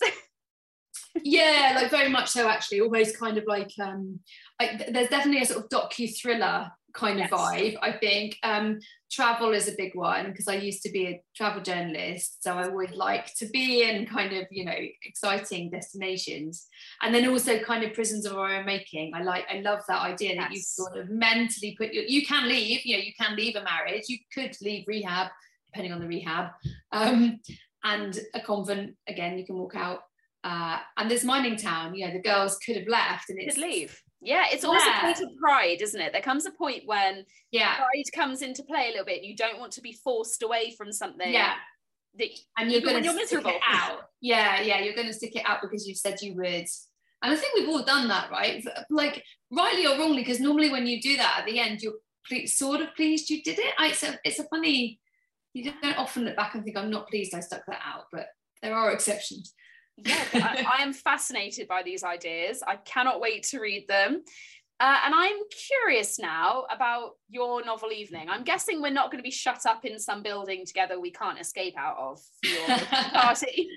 yeah 1.24 1.74
like 1.76 1.92
very 1.92 2.10
much 2.10 2.30
so 2.30 2.48
actually 2.48 2.82
almost 2.82 3.20
kind 3.20 3.38
of 3.38 3.46
like 3.46 3.72
um 3.80 4.20
I, 4.60 4.86
there's 4.92 5.10
definitely 5.10 5.42
a 5.42 5.46
sort 5.46 5.64
of 5.64 5.70
docu 5.70 6.16
thriller 6.20 6.72
kind 6.94 7.20
of 7.20 7.30
yes. 7.30 7.40
vibe. 7.40 7.78
I 7.82 7.92
think 7.92 8.38
um, 8.44 8.80
travel 9.12 9.52
is 9.52 9.68
a 9.68 9.76
big 9.78 9.96
one 9.96 10.28
because 10.32 10.48
I 10.48 10.56
used 10.56 10.84
to 10.84 10.92
be 10.92 11.08
a 11.08 11.22
travel 11.36 11.62
journalist, 11.62 12.44
so 12.44 12.58
I 12.58 12.68
would 12.68 12.92
like 12.92 13.34
to 13.36 13.48
be 13.48 13.84
in 13.84 14.06
kind 14.06 14.34
of 14.34 14.46
you 14.52 14.66
know 14.66 14.76
exciting 15.04 15.70
destinations, 15.70 16.68
and 17.02 17.14
then 17.14 17.28
also 17.28 17.60
kind 17.60 17.84
of 17.84 17.94
prisons 17.94 18.26
of 18.26 18.38
our 18.38 18.56
own 18.56 18.66
making. 18.66 19.14
I 19.14 19.24
like 19.24 19.46
I 19.50 19.60
love 19.60 19.80
that 19.88 20.02
idea 20.02 20.36
that 20.36 20.52
you 20.52 20.62
sort 20.62 20.98
of 20.98 21.10
mentally 21.10 21.76
put 21.78 21.94
your 21.94 22.04
you 22.04 22.26
can 22.26 22.48
leave, 22.48 22.86
you 22.86 22.98
know, 22.98 23.04
you 23.04 23.14
can 23.20 23.36
leave 23.36 23.56
a 23.56 23.64
marriage, 23.64 24.04
you 24.08 24.20
could 24.34 24.56
leave 24.62 24.86
rehab 24.88 25.28
depending 25.68 25.92
on 25.92 26.00
the 26.00 26.08
rehab, 26.08 26.52
um, 26.92 27.40
and 27.84 28.20
a 28.36 28.42
convent 28.42 28.96
again 29.08 29.38
you 29.38 29.46
can 29.46 29.58
walk 29.58 29.76
out. 29.76 30.02
Uh, 30.46 30.78
and 30.98 31.10
this 31.10 31.24
mining 31.24 31.56
town, 31.56 31.96
you 31.96 32.06
know, 32.06 32.12
the 32.12 32.22
girls 32.22 32.58
could 32.58 32.76
have 32.76 32.88
left 32.88 33.30
and 33.30 33.40
it's 33.40 33.56
could 33.56 33.64
leave 33.64 33.98
yeah, 34.24 34.46
it's 34.52 34.64
almost 34.64 34.86
yeah. 34.86 35.00
a 35.00 35.02
point 35.02 35.20
of 35.22 35.38
pride, 35.38 35.82
isn't 35.82 36.00
it? 36.00 36.14
There 36.14 36.22
comes 36.22 36.46
a 36.46 36.52
point 36.52 36.84
when 36.86 37.26
yeah. 37.52 37.76
pride 37.76 38.06
comes 38.16 38.42
into 38.42 38.64
play 38.64 38.88
a 38.88 38.92
little 38.92 39.06
bit. 39.06 39.24
You 39.24 39.36
don't 39.36 39.60
want 39.60 39.72
to 39.74 39.82
be 39.82 39.94
forced 39.94 40.44
away 40.44 40.74
from 40.78 40.92
something. 40.92 41.32
Yeah. 41.32 41.54
That, 42.18 42.30
and 42.58 42.72
you're 42.72 42.82
going 42.82 43.04
to 43.04 43.26
stick 43.26 43.46
it 43.46 43.62
out. 43.68 44.10
Yeah, 44.22 44.62
yeah, 44.62 44.80
you're 44.80 44.96
going 44.96 45.08
to 45.08 45.14
stick 45.14 45.36
it 45.36 45.44
out 45.46 45.62
because 45.62 45.88
you 45.88 45.96
said 45.96 46.22
you 46.22 46.36
would. 46.36 46.68
And 47.24 47.32
I 47.32 47.36
think 47.36 47.56
we've 47.56 47.70
all 47.70 47.84
done 47.84 48.08
that, 48.10 48.30
right? 48.32 48.64
Like 48.90 49.24
rightly 49.52 49.88
or 49.88 49.98
wrongly, 49.98 50.22
because 50.22 50.40
normally 50.40 50.70
when 50.70 50.86
you 50.86 51.02
do 51.02 51.18
that 51.18 51.38
at 51.40 51.46
the 51.46 51.60
end, 51.60 51.82
you're 51.82 51.94
sort 52.46 52.82
of 52.82 52.94
pleased 52.96 53.30
you 53.30 53.42
did 53.42 53.60
it. 53.60 53.74
I, 53.80 53.88
it's, 53.88 54.04
a, 54.04 54.20
it's 54.24 54.40
a 54.40 54.44
funny. 54.46 55.00
You 55.54 55.72
don't 55.82 55.98
often 55.98 56.26
look 56.26 56.36
back 56.36 56.54
and 56.54 56.64
think 56.64 56.78
I'm 56.78 56.90
not 56.90 57.08
pleased 57.08 57.34
I 57.34 57.40
stuck 57.40 57.66
that 57.68 57.82
out, 57.86 58.06
but 58.12 58.28
there 58.62 58.76
are 58.76 58.92
exceptions. 58.92 59.54
Yeah, 59.98 60.26
I, 60.34 60.80
I, 60.80 60.82
am 60.82 60.94
fascinated 60.94 61.68
by 61.68 61.84
these 61.84 62.04
ideas. 62.04 62.64
I 62.66 62.78
cannot 62.78 63.22
wait 63.22 63.44
to 63.44 63.60
read 63.60 63.88
them. 63.88 64.24
Uh, 64.80 64.98
and 65.06 65.14
I'm 65.16 65.38
curious 65.68 66.20
now 66.20 66.66
about 66.70 67.12
your 67.30 67.64
novel 67.64 67.92
evening. 67.92 68.28
I'm 68.30 68.44
guessing 68.44 68.82
we're 68.82 68.92
not 68.92 69.12
going 69.12 69.20
to 69.20 69.24
be 69.24 69.32
shut 69.32 69.66
up 69.66 69.86
in 69.86 70.00
some 70.00 70.24
building 70.24 70.66
together 70.66 71.00
we 71.00 71.12
can't 71.12 71.40
escape 71.40 71.76
out 71.78 71.96
of 71.98 72.20
for 72.42 72.50
your 72.50 72.80
party. 73.14 73.70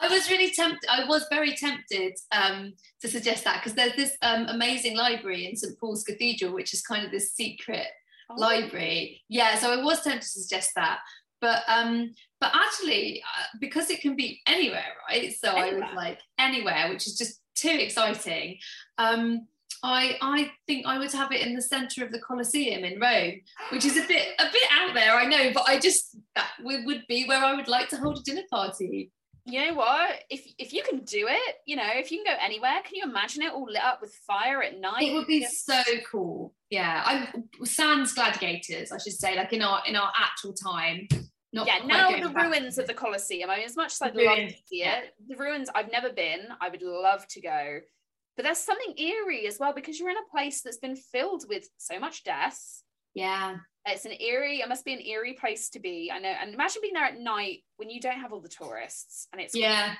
I 0.00 0.08
was 0.08 0.28
really 0.28 0.50
tempted, 0.50 0.86
I 0.90 1.06
was 1.06 1.24
very 1.30 1.54
tempted 1.54 2.14
um, 2.32 2.74
to 3.00 3.08
suggest 3.08 3.44
that 3.44 3.62
because 3.62 3.74
there's 3.74 3.96
this 3.96 4.16
um, 4.20 4.46
amazing 4.48 4.96
library 4.96 5.46
in 5.46 5.56
St 5.56 5.78
Paul's 5.78 6.04
Cathedral, 6.04 6.52
which 6.52 6.74
is 6.74 6.82
kind 6.82 7.06
of 7.06 7.10
this 7.12 7.32
secret 7.32 7.86
oh. 8.28 8.34
library. 8.34 9.22
Yeah, 9.28 9.54
so 9.54 9.72
I 9.72 9.82
was 9.82 10.02
tempted 10.02 10.22
to 10.22 10.28
suggest 10.28 10.72
that. 10.74 10.98
But 11.40 11.62
um, 11.68 12.12
but 12.40 12.52
actually, 12.54 13.22
uh, 13.22 13.44
because 13.60 13.90
it 13.90 14.00
can 14.00 14.16
be 14.16 14.40
anywhere, 14.46 14.94
right? 15.08 15.32
So 15.34 15.50
anywhere. 15.56 15.84
I 15.84 15.88
was 15.88 15.96
like 15.96 16.20
anywhere, 16.38 16.88
which 16.88 17.06
is 17.06 17.16
just 17.16 17.40
too 17.54 17.76
exciting. 17.80 18.58
Um, 18.96 19.46
I 19.82 20.16
I 20.20 20.50
think 20.66 20.86
I 20.86 20.98
would 20.98 21.12
have 21.12 21.32
it 21.32 21.46
in 21.46 21.54
the 21.54 21.62
centre 21.62 22.04
of 22.04 22.12
the 22.12 22.20
Colosseum 22.20 22.84
in 22.84 23.00
Rome, 23.00 23.40
which 23.70 23.84
is 23.84 23.96
a 23.96 24.06
bit 24.06 24.28
a 24.38 24.44
bit 24.50 24.62
out 24.72 24.94
there, 24.94 25.14
I 25.14 25.24
know, 25.24 25.52
but 25.52 25.64
I 25.68 25.78
just 25.78 26.16
that 26.34 26.50
would, 26.60 27.06
be 27.08 27.26
where 27.26 27.44
I 27.44 27.54
would 27.54 27.68
like 27.68 27.88
to 27.90 27.96
hold 27.96 28.18
a 28.18 28.22
dinner 28.22 28.42
party. 28.50 29.12
You 29.44 29.66
know 29.66 29.74
what? 29.74 30.10
If 30.30 30.46
if 30.58 30.72
you 30.72 30.82
can 30.82 30.98
do 31.00 31.26
it, 31.28 31.56
you 31.64 31.76
know, 31.76 31.88
if 31.94 32.10
you 32.10 32.22
can 32.22 32.34
go 32.34 32.38
anywhere, 32.44 32.80
can 32.84 32.96
you 32.96 33.04
imagine 33.04 33.42
it 33.42 33.52
all 33.52 33.66
lit 33.66 33.82
up 33.82 34.00
with 34.00 34.12
fire 34.26 34.62
at 34.62 34.78
night? 34.78 35.02
It 35.02 35.14
would 35.14 35.26
be 35.26 35.44
so 35.44 35.80
cool. 36.10 36.54
Yeah, 36.70 37.02
I'm 37.06 37.48
sans 37.64 38.12
gladiators, 38.12 38.92
I 38.92 38.98
should 38.98 39.14
say, 39.14 39.36
like 39.36 39.52
in 39.52 39.62
our 39.62 39.82
in 39.86 39.96
our 39.96 40.12
actual 40.18 40.52
time. 40.52 41.08
Not 41.52 41.66
yeah, 41.66 41.78
now 41.86 42.10
the 42.10 42.28
ruins 42.34 42.78
of 42.78 42.86
the 42.86 42.94
Colosseum. 42.94 43.48
I 43.48 43.56
mean, 43.56 43.64
as 43.64 43.76
much 43.76 43.92
as 43.94 44.02
I'd 44.02 44.16
love 44.16 44.36
to 44.36 44.54
see 44.66 44.82
it, 44.82 45.14
the 45.26 45.36
ruins 45.36 45.70
I've 45.74 45.90
never 45.90 46.10
been. 46.10 46.40
I 46.60 46.68
would 46.68 46.82
love 46.82 47.26
to 47.28 47.40
go 47.40 47.80
but 48.38 48.44
there's 48.44 48.58
something 48.58 48.96
eerie 48.96 49.48
as 49.48 49.58
well 49.58 49.72
because 49.74 49.98
you're 49.98 50.10
in 50.10 50.16
a 50.16 50.30
place 50.30 50.62
that's 50.62 50.76
been 50.76 50.94
filled 50.94 51.42
with 51.48 51.68
so 51.76 51.98
much 51.98 52.22
death. 52.22 52.84
Yeah. 53.12 53.56
It's 53.84 54.04
an 54.04 54.12
eerie, 54.12 54.60
it 54.60 54.68
must 54.68 54.84
be 54.84 54.92
an 54.92 55.04
eerie 55.04 55.32
place 55.32 55.70
to 55.70 55.80
be. 55.80 56.08
I 56.14 56.20
know. 56.20 56.32
And 56.40 56.54
imagine 56.54 56.80
being 56.80 56.94
there 56.94 57.02
at 57.02 57.18
night 57.18 57.64
when 57.78 57.90
you 57.90 58.00
don't 58.00 58.20
have 58.20 58.32
all 58.32 58.40
the 58.40 58.48
tourists 58.48 59.26
and 59.32 59.42
it's 59.42 59.56
yeah. 59.56 59.94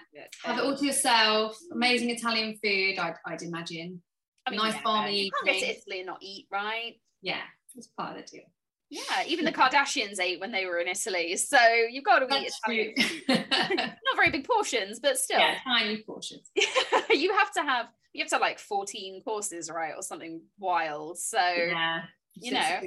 Have 0.45 0.59
it 0.59 0.65
all 0.65 0.77
to 0.77 0.87
yourself. 0.87 1.59
Amazing 1.73 2.11
Italian 2.11 2.57
food, 2.63 3.01
I'd, 3.01 3.17
I'd 3.27 3.43
imagine. 3.43 4.01
I 4.47 4.51
mean, 4.51 4.61
nice 4.61 4.75
yeah, 4.75 4.83
farmy. 4.83 5.25
You 5.25 5.31
can't 5.33 5.47
go 5.47 5.67
to 5.67 5.77
Italy 5.77 5.99
and 5.99 6.07
not 6.07 6.19
eat, 6.23 6.47
right? 6.53 6.95
Yeah, 7.23 7.43
it's 7.75 7.89
part 7.89 8.17
of 8.17 8.25
the 8.25 8.37
deal. 8.37 8.45
Yeah, 8.91 9.25
even 9.27 9.45
the 9.45 9.53
Kardashians 9.53 10.19
ate 10.19 10.41
when 10.41 10.51
they 10.51 10.65
were 10.65 10.79
in 10.79 10.89
Italy. 10.89 11.37
So 11.37 11.59
you've 11.91 12.05
got 12.05 12.21
to 12.21 12.37
eat 12.37 12.51
Italian. 12.65 12.95
Not 13.29 14.17
very 14.17 14.31
big 14.31 14.47
portions, 14.47 14.99
but 14.99 15.19
still. 15.19 15.39
Yeah, 15.39 15.57
tiny 15.63 16.03
portions. 16.03 16.51
you 17.11 17.35
have 17.37 17.53
to 17.53 17.63
have 17.63 17.87
you 18.15 18.23
have 18.23 18.31
to 18.31 18.37
have 18.37 18.41
like 18.41 18.59
14 18.59 19.23
courses, 19.23 19.71
right? 19.71 19.93
Or 19.95 20.03
something 20.03 20.41
wild. 20.59 21.19
So 21.19 21.39
yeah, 21.39 22.03
you 22.35 22.53
know. 22.53 22.81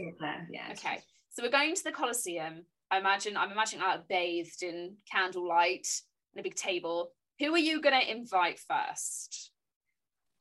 Yeah. 0.50 0.70
Okay. 0.72 1.00
So 1.30 1.44
we're 1.44 1.52
going 1.52 1.76
to 1.76 1.84
the 1.84 1.92
Colosseum. 1.92 2.66
I 2.90 2.98
imagine 2.98 3.38
I'm 3.38 3.52
imagining 3.52 3.86
like 3.86 4.08
bathed 4.08 4.64
in 4.64 4.96
candlelight 5.10 5.88
and 6.34 6.40
a 6.40 6.44
big 6.44 6.56
table. 6.56 7.12
Who 7.40 7.54
are 7.54 7.60
you 7.60 7.80
gonna 7.80 8.02
invite 8.10 8.60
first? 8.60 9.52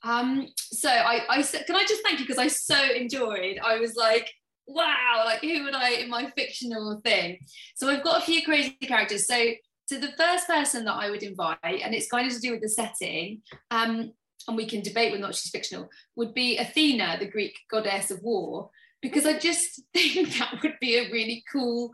Um, 0.02 0.48
so 0.56 0.88
I, 0.88 1.20
I 1.28 1.42
can 1.42 1.76
I 1.76 1.84
just 1.84 2.02
thank 2.02 2.18
you 2.18 2.26
because 2.26 2.38
I 2.38 2.48
so 2.48 2.82
enjoyed. 2.94 3.58
I 3.62 3.78
was 3.78 3.94
like, 3.96 4.32
wow, 4.74 5.22
like 5.24 5.40
who 5.40 5.64
would 5.64 5.74
I 5.74 5.90
in 5.92 6.10
my 6.10 6.30
fictional 6.30 7.00
thing? 7.04 7.38
So 7.76 7.88
I've 7.88 8.04
got 8.04 8.22
a 8.22 8.24
few 8.24 8.42
crazy 8.44 8.76
characters. 8.80 9.26
So 9.26 9.52
so 9.90 9.98
the 9.98 10.12
first 10.16 10.46
person 10.46 10.84
that 10.84 10.94
I 10.94 11.10
would 11.10 11.24
invite, 11.24 11.58
and 11.64 11.92
it's 11.92 12.08
kind 12.08 12.24
of 12.24 12.32
to 12.32 12.40
do 12.40 12.52
with 12.52 12.60
the 12.60 12.68
setting, 12.68 13.42
um, 13.72 14.12
and 14.46 14.56
we 14.56 14.64
can 14.64 14.82
debate 14.82 15.10
whether 15.10 15.24
or 15.24 15.26
not 15.26 15.34
she's 15.34 15.50
fictional, 15.50 15.88
would 16.14 16.32
be 16.32 16.58
Athena, 16.58 17.16
the 17.18 17.26
Greek 17.26 17.58
goddess 17.68 18.12
of 18.12 18.22
war, 18.22 18.70
because 19.02 19.26
I 19.26 19.36
just 19.36 19.82
think 19.92 20.38
that 20.38 20.60
would 20.62 20.76
be 20.80 20.96
a 20.96 21.10
really 21.10 21.42
cool 21.52 21.92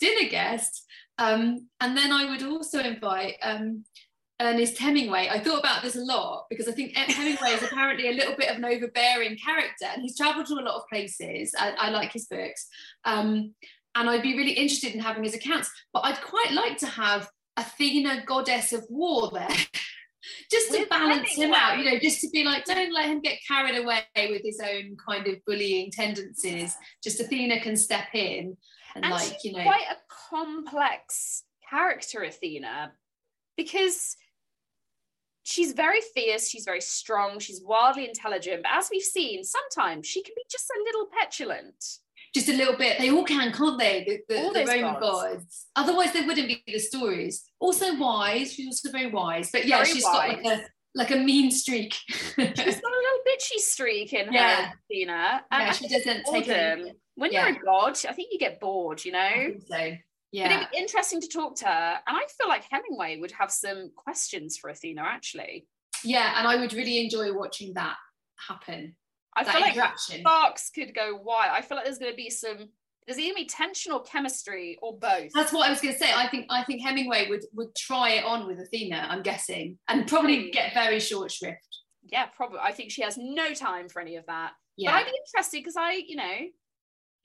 dinner 0.00 0.28
guest. 0.28 0.86
Um, 1.18 1.68
and 1.80 1.96
then 1.96 2.10
I 2.12 2.28
would 2.28 2.42
also 2.42 2.80
invite 2.80 3.36
um, 3.42 3.84
Ernest 4.40 4.76
Hemingway. 4.78 5.28
I 5.30 5.40
thought 5.40 5.60
about 5.60 5.82
this 5.82 5.96
a 5.96 6.00
lot 6.00 6.46
because 6.50 6.68
I 6.68 6.72
think 6.72 6.94
Hemingway 6.94 7.50
is 7.50 7.62
apparently 7.62 8.08
a 8.08 8.12
little 8.12 8.36
bit 8.36 8.50
of 8.50 8.56
an 8.56 8.64
overbearing 8.64 9.38
character 9.38 9.86
and 9.92 10.02
he's 10.02 10.16
traveled 10.16 10.46
to 10.46 10.54
a 10.54 10.60
lot 10.60 10.76
of 10.76 10.88
places. 10.88 11.54
I, 11.58 11.70
I 11.78 11.90
like 11.90 12.12
his 12.12 12.26
books. 12.26 12.66
Um, 13.04 13.54
and 13.94 14.10
I'd 14.10 14.22
be 14.22 14.36
really 14.36 14.52
interested 14.52 14.92
in 14.92 15.00
having 15.00 15.24
his 15.24 15.34
accounts, 15.34 15.70
but 15.92 16.00
I'd 16.04 16.20
quite 16.20 16.52
like 16.52 16.76
to 16.78 16.86
have 16.86 17.30
Athena, 17.56 18.24
goddess 18.26 18.74
of 18.74 18.84
war, 18.90 19.30
there. 19.32 19.48
just 20.50 20.70
to 20.72 20.80
with 20.80 20.88
balance 20.90 21.34
him 21.34 21.54
out, 21.54 21.78
you 21.78 21.84
know, 21.84 21.98
just 21.98 22.20
to 22.20 22.28
be 22.28 22.44
like, 22.44 22.64
don't 22.66 22.92
let 22.92 23.06
him 23.06 23.20
get 23.20 23.38
carried 23.46 23.76
away 23.82 24.02
with 24.16 24.42
his 24.44 24.60
own 24.60 24.96
kind 25.08 25.26
of 25.26 25.36
bullying 25.46 25.90
tendencies. 25.90 26.76
Just 27.02 27.20
Athena 27.20 27.60
can 27.60 27.76
step 27.76 28.08
in 28.12 28.56
and, 28.94 29.04
and 29.04 29.14
like, 29.14 29.42
you 29.44 29.52
know, 29.52 29.62
quite 29.62 29.86
a 29.90 29.96
complex 30.30 31.44
character, 31.70 32.22
Athena, 32.22 32.92
because 33.56 34.16
she's 35.46 35.72
very 35.72 36.00
fierce, 36.14 36.48
she's 36.48 36.64
very 36.64 36.80
strong, 36.80 37.38
she's 37.38 37.62
wildly 37.62 38.06
intelligent. 38.06 38.64
But 38.64 38.72
as 38.72 38.88
we've 38.90 39.02
seen, 39.02 39.44
sometimes 39.44 40.06
she 40.06 40.22
can 40.22 40.34
be 40.36 40.42
just 40.50 40.66
a 40.68 40.82
little 40.84 41.06
petulant. 41.18 41.82
Just 42.34 42.48
a 42.48 42.52
little 42.52 42.76
bit. 42.76 42.98
They 42.98 43.10
all 43.10 43.24
can, 43.24 43.52
can't 43.52 43.78
they? 43.78 44.22
The, 44.28 44.34
the, 44.34 44.50
the 44.52 44.66
Roman 44.66 45.00
gods. 45.00 45.00
gods. 45.00 45.66
Otherwise, 45.76 46.12
there 46.12 46.26
wouldn't 46.26 46.48
be 46.48 46.62
the 46.66 46.78
stories. 46.78 47.44
Also 47.60 47.96
wise. 47.96 48.52
She's 48.52 48.66
also 48.66 48.90
very 48.90 49.10
wise. 49.10 49.50
But 49.50 49.66
yeah, 49.66 49.76
very 49.76 49.88
she's 49.88 50.04
wise. 50.04 50.34
got 50.34 50.44
like 50.44 50.58
a 50.58 50.64
like 50.94 51.10
a 51.12 51.16
mean 51.16 51.50
streak. 51.50 51.94
she's 51.94 52.34
got 52.36 52.46
a 52.46 52.52
little 52.56 53.22
bitchy 53.26 53.58
streak 53.58 54.12
in 54.12 54.32
yeah. 54.32 54.66
her, 54.66 54.72
Athena. 54.90 55.44
And 55.50 55.62
yeah, 55.62 55.72
she 55.72 55.88
doesn't 55.88 56.24
take 56.30 56.48
it. 56.48 56.96
When 57.14 57.32
yeah. 57.32 57.48
you're 57.48 57.56
a 57.56 57.64
god, 57.64 57.96
I 58.06 58.12
think 58.12 58.28
you 58.32 58.38
get 58.38 58.60
bored, 58.60 59.04
you 59.04 59.12
know? 59.12 59.54
so. 59.70 59.92
Yeah. 60.32 60.48
But 60.48 60.56
it'd 60.56 60.70
be 60.72 60.78
interesting 60.78 61.20
to 61.20 61.28
talk 61.28 61.56
to 61.56 61.66
her. 61.66 61.98
And 62.06 62.16
I 62.16 62.22
feel 62.38 62.48
like 62.48 62.64
Hemingway 62.70 63.18
would 63.20 63.32
have 63.32 63.50
some 63.50 63.90
questions 63.96 64.56
for 64.56 64.70
Athena, 64.70 65.02
actually. 65.02 65.66
Yeah, 66.04 66.34
and 66.38 66.46
I 66.46 66.56
would 66.56 66.72
really 66.72 67.02
enjoy 67.02 67.32
watching 67.32 67.74
that 67.74 67.96
happen. 68.48 68.94
I 69.36 69.44
that 69.44 69.52
feel 69.52 69.60
like 69.60 69.98
Sparks 69.98 70.70
could 70.70 70.94
go 70.94 71.20
wild. 71.22 71.52
I 71.52 71.62
feel 71.62 71.76
like 71.76 71.84
there's 71.84 71.98
going 71.98 72.12
to 72.12 72.16
be 72.16 72.30
some. 72.30 72.68
There's 73.06 73.20
either 73.20 73.36
be 73.36 73.46
tension 73.46 73.92
or 73.92 74.02
chemistry 74.02 74.78
or 74.82 74.98
both. 74.98 75.30
That's 75.32 75.52
what 75.52 75.66
I 75.66 75.70
was 75.70 75.80
going 75.80 75.94
to 75.94 76.00
say. 76.00 76.10
I 76.12 76.28
think 76.28 76.46
I 76.50 76.64
think 76.64 76.82
Hemingway 76.82 77.28
would 77.28 77.44
would 77.54 77.74
try 77.76 78.12
it 78.12 78.24
on 78.24 78.46
with 78.46 78.58
Athena. 78.58 79.06
I'm 79.08 79.22
guessing, 79.22 79.78
and 79.88 80.06
probably 80.06 80.50
get 80.50 80.74
very 80.74 81.00
short 81.00 81.30
shrift. 81.30 81.82
Yeah, 82.02 82.26
probably. 82.26 82.58
I 82.62 82.72
think 82.72 82.90
she 82.90 83.02
has 83.02 83.16
no 83.18 83.52
time 83.52 83.88
for 83.88 84.00
any 84.00 84.16
of 84.16 84.26
that. 84.26 84.52
Yeah. 84.76 84.90
But 84.90 84.96
I'd 84.96 85.06
be 85.06 85.18
interested 85.26 85.58
because 85.58 85.76
I, 85.76 85.92
you 86.06 86.16
know, 86.16 86.36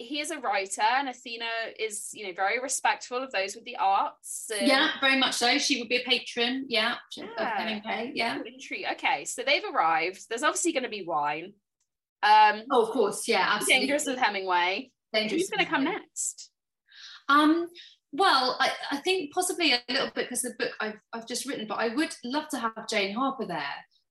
he 0.04 0.20
is 0.20 0.32
a 0.32 0.40
writer 0.40 0.82
and 0.82 1.10
Athena 1.10 1.46
is, 1.80 2.10
you 2.14 2.28
know, 2.28 2.34
very 2.34 2.60
respectful 2.60 3.18
of 3.18 3.32
those 3.32 3.56
with 3.56 3.66
the 3.66 3.76
arts. 3.78 4.52
And... 4.58 4.68
Yeah, 4.68 4.90
very 5.00 5.18
much 5.18 5.36
so. 5.36 5.58
She 5.58 5.80
would 5.80 5.90
be 5.90 5.98
a 5.98 6.04
patron, 6.04 6.66
yeah, 6.68 6.96
yeah. 7.16 7.26
of 7.38 7.48
Hemingway. 7.48 8.12
Yeah. 8.16 8.40
Intrigue. 8.46 8.86
Okay, 8.94 9.26
so 9.26 9.44
they've 9.44 9.64
arrived. 9.74 10.28
There's 10.30 10.44
obviously 10.44 10.74
going 10.74 10.84
to 10.84 10.90
be 10.90 11.04
wine. 11.04 11.54
Um, 12.24 12.64
oh, 12.72 12.84
of 12.84 12.90
course, 12.90 13.28
yeah, 13.28 13.48
absolutely. 13.48 13.88
Dangerous 13.88 14.06
with 14.06 14.18
Hemingway. 14.18 14.92
Dangerous 15.14 15.42
Who's 15.42 15.50
going 15.50 15.66
to 15.66 15.70
come 15.70 15.84
next? 15.84 16.52
Um, 17.30 17.68
well, 18.12 18.58
I, 18.60 18.72
I 18.92 18.98
think 18.98 19.34
possibly 19.34 19.74
a 19.74 19.82
little 19.90 20.12
bit 20.14 20.28
because 20.28 20.42
the 20.42 20.54
book 20.60 20.72
I've, 20.80 21.00
I've 21.14 21.28
just 21.28 21.48
written, 21.48 21.66
but 21.68 21.80
I 21.80 21.90
would 21.90 22.14
love 22.24 22.48
to 22.50 22.60
have 22.60 22.88
Jane 22.90 23.16
Harper 23.16 23.46
there. 23.46 23.64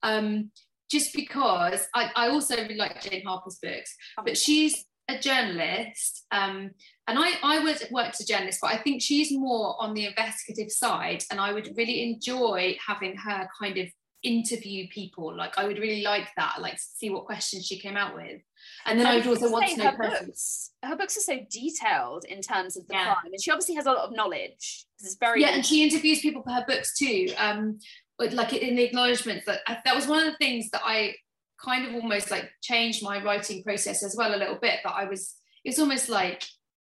Um, 0.03 0.51
just 0.91 1.15
because 1.15 1.87
I, 1.95 2.11
I 2.17 2.29
also 2.29 2.57
really 2.57 2.75
like 2.75 3.01
Jane 3.03 3.25
Harper's 3.25 3.59
books, 3.63 3.95
but 4.25 4.37
she's 4.37 4.85
a 5.11 5.21
journalist, 5.21 6.27
um, 6.31 6.71
and 7.07 7.19
I, 7.19 7.33
I 7.43 7.59
was 7.61 7.85
worked 7.91 8.21
as 8.21 8.21
a 8.21 8.27
journalist, 8.27 8.61
but 8.63 8.73
I 8.73 8.79
think 8.79 9.03
she's 9.03 9.33
more 9.33 9.77
on 9.81 9.95
the 9.95 10.07
investigative 10.07 10.71
side, 10.71 11.25
and 11.31 11.41
I 11.41 11.53
would 11.53 11.71
really 11.77 12.03
enjoy 12.11 12.77
having 12.87 13.17
her 13.17 13.49
kind 13.61 13.79
of 13.79 13.89
interview 14.23 14.87
people. 14.89 15.35
Like 15.37 15.59
I 15.59 15.67
would 15.67 15.79
really 15.79 16.03
like 16.03 16.29
that, 16.37 16.61
like 16.61 16.79
see 16.79 17.11
what 17.11 17.25
questions 17.25 17.67
she 17.67 17.79
came 17.79 17.97
out 17.97 18.15
with. 18.15 18.41
And 18.87 18.99
then 18.99 19.07
I 19.07 19.17
would 19.17 19.27
also 19.27 19.51
want 19.51 19.69
to 19.69 19.77
know 19.77 19.91
her 19.91 19.97
books. 19.97 20.73
Her 20.83 20.97
books 20.97 21.17
are 21.17 21.21
so 21.21 21.39
detailed 21.51 22.25
in 22.27 22.41
terms 22.41 22.77
of 22.77 22.87
the 22.87 22.95
yeah. 22.95 23.15
crime, 23.15 23.33
and 23.33 23.43
she 23.43 23.51
obviously 23.51 23.75
has 23.77 23.87
a 23.87 23.93
lot 23.93 24.09
of 24.09 24.15
knowledge. 24.15 24.87
It's 25.01 25.17
very 25.17 25.41
yeah, 25.41 25.51
and 25.51 25.65
she 25.65 25.83
interviews 25.83 26.21
people 26.21 26.43
for 26.43 26.51
her 26.51 26.65
books 26.67 26.97
too. 26.97 27.29
Um, 27.39 27.79
like 28.19 28.53
in 28.53 28.77
the 28.77 28.83
acknowledgements 28.83 29.47
that 29.47 29.61
that 29.67 29.95
was 29.95 30.07
one 30.07 30.19
of 30.19 30.33
the 30.33 30.37
things 30.37 30.69
that 30.71 30.83
I 30.85 31.15
kind 31.63 31.87
of 31.87 31.95
almost 31.95 32.31
like 32.31 32.51
changed 32.63 33.03
my 33.03 33.23
writing 33.23 33.63
process 33.63 34.03
as 34.03 34.17
well 34.17 34.35
a 34.35 34.39
little 34.39 34.57
bit. 34.57 34.81
That 34.85 34.95
I 34.95 35.05
was, 35.05 35.35
it's 35.65 35.79
almost 35.79 36.09
like, 36.09 36.45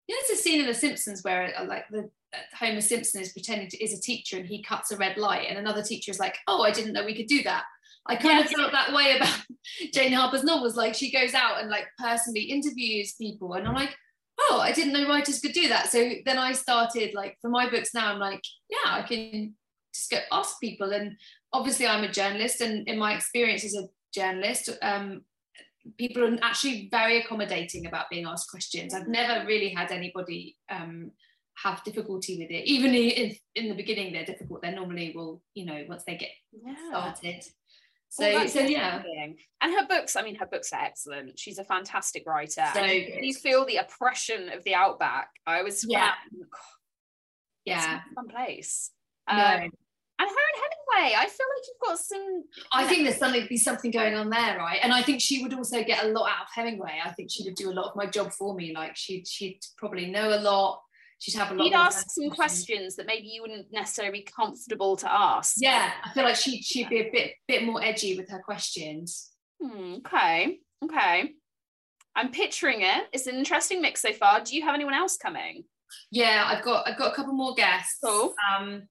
you 0.06 0.14
know, 0.14 0.20
there's 0.26 0.40
a 0.40 0.42
scene 0.42 0.60
in 0.60 0.66
The 0.66 0.74
Simpsons 0.74 1.22
where 1.22 1.52
uh, 1.58 1.64
like 1.64 1.88
the 1.90 2.10
Homer 2.58 2.80
Simpson 2.80 3.20
is 3.20 3.32
pretending 3.32 3.68
to 3.68 3.82
is 3.82 3.96
a 3.96 4.00
teacher 4.00 4.36
and 4.36 4.46
he 4.46 4.62
cuts 4.62 4.90
a 4.90 4.96
red 4.96 5.16
light, 5.16 5.46
and 5.48 5.58
another 5.58 5.82
teacher 5.82 6.10
is 6.10 6.18
like, 6.18 6.36
"Oh, 6.48 6.62
I 6.62 6.70
didn't 6.70 6.92
know 6.92 7.04
we 7.04 7.16
could 7.16 7.26
do 7.26 7.42
that." 7.44 7.64
I 8.06 8.16
kind 8.16 8.38
yeah. 8.38 8.44
of 8.44 8.50
felt 8.50 8.72
that 8.72 8.92
way 8.92 9.16
about 9.16 9.38
Jane 9.92 10.12
Harper's 10.12 10.42
novels. 10.42 10.76
Like 10.76 10.94
she 10.94 11.12
goes 11.12 11.34
out 11.34 11.60
and 11.60 11.70
like 11.70 11.86
personally 11.98 12.42
interviews 12.42 13.14
people, 13.14 13.52
and 13.54 13.66
I'm 13.66 13.74
like, 13.74 13.96
"Oh, 14.40 14.60
I 14.60 14.72
didn't 14.72 14.92
know 14.92 15.08
writers 15.08 15.40
could 15.40 15.52
do 15.52 15.68
that." 15.68 15.90
So 15.90 16.12
then 16.24 16.38
I 16.38 16.52
started 16.52 17.14
like 17.14 17.36
for 17.40 17.50
my 17.50 17.68
books 17.68 17.94
now. 17.94 18.12
I'm 18.12 18.18
like, 18.18 18.42
"Yeah, 18.68 18.92
I 18.92 19.02
can 19.02 19.54
just 19.94 20.10
go 20.10 20.18
ask 20.30 20.58
people. 20.60 20.92
And 20.92 21.16
obviously, 21.52 21.86
I'm 21.86 22.04
a 22.04 22.12
journalist, 22.12 22.60
and 22.60 22.86
in 22.88 22.98
my 22.98 23.14
experience 23.14 23.64
as 23.64 23.74
a 23.74 23.88
journalist, 24.14 24.70
um, 24.82 25.22
people 25.98 26.24
are 26.24 26.38
actually 26.42 26.88
very 26.90 27.20
accommodating 27.20 27.86
about 27.86 28.10
being 28.10 28.26
asked 28.26 28.50
questions. 28.50 28.94
I've 28.94 29.08
never 29.08 29.46
really 29.46 29.70
had 29.70 29.90
anybody 29.90 30.56
um, 30.70 31.10
have 31.62 31.82
difficulty 31.84 32.38
with 32.38 32.50
it. 32.50 32.66
Even 32.66 32.94
if 32.94 33.38
in 33.54 33.68
the 33.68 33.74
beginning 33.74 34.12
they're 34.12 34.24
difficult, 34.24 34.62
they 34.62 34.70
normally 34.70 35.12
will, 35.14 35.42
you 35.54 35.64
know, 35.64 35.84
once 35.88 36.04
they 36.04 36.16
get 36.16 36.30
yeah. 36.52 36.74
started. 36.88 37.44
So, 38.08 38.30
well, 38.30 38.48
so 38.48 38.60
yeah. 38.60 39.02
And 39.62 39.72
her 39.72 39.86
books, 39.86 40.16
I 40.16 40.22
mean, 40.22 40.34
her 40.34 40.46
books 40.46 40.72
are 40.72 40.82
excellent. 40.82 41.38
She's 41.38 41.58
a 41.58 41.64
fantastic 41.64 42.24
writer. 42.26 42.66
So 42.74 42.84
you 42.84 43.32
feel 43.32 43.64
the 43.64 43.78
oppression 43.78 44.50
of 44.50 44.62
the 44.64 44.74
outback. 44.74 45.30
I 45.46 45.62
was 45.62 45.84
yeah, 45.88 46.12
yeah, 47.64 48.00
fun 48.14 48.28
place. 48.28 48.90
No. 49.30 49.68
And 50.22 50.30
her 50.30 50.36
and 50.54 50.62
Hemingway, 50.62 51.16
I 51.16 51.26
feel 51.26 51.46
like 51.56 51.66
you've 51.66 51.88
got 51.88 51.98
some. 51.98 52.44
I 52.72 52.86
think 52.86 53.02
there's 53.02 53.18
something 53.18 53.44
be 53.48 53.56
something 53.56 53.90
going 53.90 54.14
on 54.14 54.30
there, 54.30 54.56
right? 54.56 54.78
And 54.80 54.92
I 54.92 55.02
think 55.02 55.20
she 55.20 55.42
would 55.42 55.52
also 55.52 55.82
get 55.82 56.04
a 56.04 56.08
lot 56.08 56.30
out 56.30 56.42
of 56.42 56.48
Hemingway. 56.54 57.00
I 57.04 57.10
think 57.10 57.28
she 57.32 57.42
would 57.42 57.56
do 57.56 57.70
a 57.70 57.74
lot 57.74 57.86
of 57.86 57.96
my 57.96 58.06
job 58.06 58.32
for 58.32 58.54
me. 58.54 58.72
Like 58.72 58.96
she'd 58.96 59.26
she'd 59.26 59.58
probably 59.76 60.06
know 60.06 60.28
a 60.28 60.38
lot. 60.38 60.80
She'd 61.18 61.34
have 61.34 61.50
a 61.50 61.54
lot. 61.54 61.64
She'd 61.64 61.74
ask 61.74 62.06
some 62.08 62.30
questions 62.30 62.94
that 62.96 63.06
maybe 63.06 63.26
you 63.26 63.42
wouldn't 63.42 63.72
necessarily 63.72 64.20
be 64.20 64.22
comfortable 64.22 64.94
to 64.98 65.12
ask. 65.12 65.56
Yeah, 65.58 65.90
I 66.04 66.12
feel 66.12 66.22
like 66.22 66.36
she'd 66.36 66.62
she'd 66.62 66.88
be 66.88 67.00
a 67.00 67.10
bit 67.10 67.32
bit 67.48 67.64
more 67.64 67.82
edgy 67.82 68.16
with 68.16 68.30
her 68.30 68.40
questions. 68.40 69.30
Hmm, 69.60 69.94
okay, 70.06 70.60
okay. 70.84 71.32
I'm 72.14 72.30
picturing 72.30 72.82
it. 72.82 73.08
It's 73.12 73.26
an 73.26 73.34
interesting 73.34 73.80
mix 73.82 74.02
so 74.02 74.12
far. 74.12 74.40
Do 74.40 74.54
you 74.54 74.62
have 74.62 74.76
anyone 74.76 74.94
else 74.94 75.16
coming? 75.16 75.64
Yeah, 76.12 76.44
I've 76.46 76.62
got 76.62 76.86
I've 76.86 76.96
got 76.96 77.12
a 77.12 77.16
couple 77.16 77.32
more 77.32 77.54
guests. 77.54 77.98
Cool. 78.04 78.34
Um, 78.56 78.82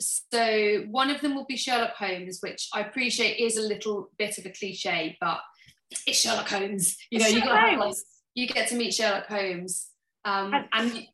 so 0.00 0.84
one 0.90 1.10
of 1.10 1.20
them 1.20 1.34
will 1.34 1.46
be 1.46 1.56
Sherlock 1.56 1.94
Holmes, 1.94 2.38
which 2.40 2.68
I 2.72 2.80
appreciate 2.80 3.38
is 3.38 3.56
a 3.56 3.62
little 3.62 4.10
bit 4.18 4.38
of 4.38 4.46
a 4.46 4.50
cliche, 4.50 5.16
but 5.20 5.40
it's 6.06 6.18
Sherlock 6.18 6.48
Holmes. 6.48 6.96
You 7.10 7.18
know, 7.18 7.26
you 7.26 7.40
like, 7.40 7.94
you 8.34 8.46
get 8.46 8.68
to 8.68 8.76
meet 8.76 8.94
Sherlock 8.94 9.26
Holmes, 9.26 9.88
um, 10.24 10.54
and 10.72 11.06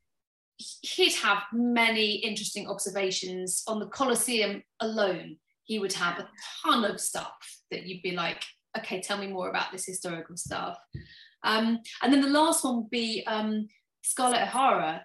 he'd 0.82 1.14
have 1.14 1.42
many 1.52 2.14
interesting 2.16 2.68
observations 2.68 3.62
on 3.66 3.78
the 3.78 3.86
Colosseum 3.86 4.62
alone. 4.80 5.36
He 5.64 5.78
would 5.78 5.92
have 5.94 6.18
a 6.18 6.28
ton 6.64 6.84
of 6.84 7.00
stuff 7.00 7.34
that 7.70 7.86
you'd 7.86 8.02
be 8.02 8.12
like, 8.12 8.42
okay, 8.78 9.00
tell 9.00 9.18
me 9.18 9.26
more 9.26 9.48
about 9.48 9.72
this 9.72 9.84
historical 9.84 10.36
stuff. 10.36 10.78
Um, 11.42 11.80
and 12.02 12.12
then 12.12 12.22
the 12.22 12.28
last 12.28 12.64
one 12.64 12.76
would 12.76 12.90
be 12.90 13.24
um, 13.26 13.68
Scarlett 14.02 14.42
O'Hara, 14.42 15.04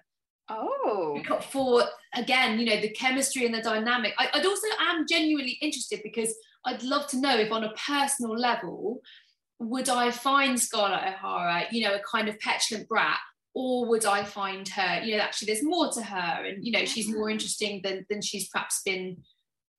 Oh. 0.52 1.22
For 1.50 1.84
again, 2.14 2.60
you 2.60 2.66
know, 2.66 2.82
the 2.82 2.90
chemistry 2.90 3.46
and 3.46 3.54
the 3.56 3.62
dynamic. 3.62 4.14
I, 4.18 4.30
would 4.36 4.46
also 4.46 4.68
am 4.80 5.06
genuinely 5.08 5.58
interested 5.62 6.02
because 6.04 6.34
I'd 6.66 6.84
love 6.84 7.08
to 7.08 7.20
know 7.20 7.38
if 7.38 7.52
on 7.52 7.64
a 7.64 7.74
personal 7.74 8.38
level, 8.38 9.02
would 9.60 9.90
I 9.90 10.12
find 10.12 10.60
Scarlett 10.60 11.14
O'Hara, 11.14 11.64
you 11.72 11.88
know, 11.88 11.96
a 11.96 12.00
kind 12.00 12.28
of 12.28 12.40
petulant 12.40 12.90
brat, 12.90 13.20
or 13.54 13.86
would 13.86 14.06
I 14.06 14.24
find 14.24 14.68
her, 14.70 15.02
you 15.04 15.16
know, 15.16 15.24
actually 15.24 15.48
there's 15.48 15.64
more 15.64 15.92
to 15.94 16.02
her 16.02 16.46
and 16.46 16.66
you 16.66 16.72
know, 16.72 16.86
she's 16.86 17.08
more 17.10 17.30
interesting 17.30 17.82
than 17.84 18.06
than 18.10 18.22
she's 18.22 18.50
perhaps 18.50 18.82
been 18.84 19.18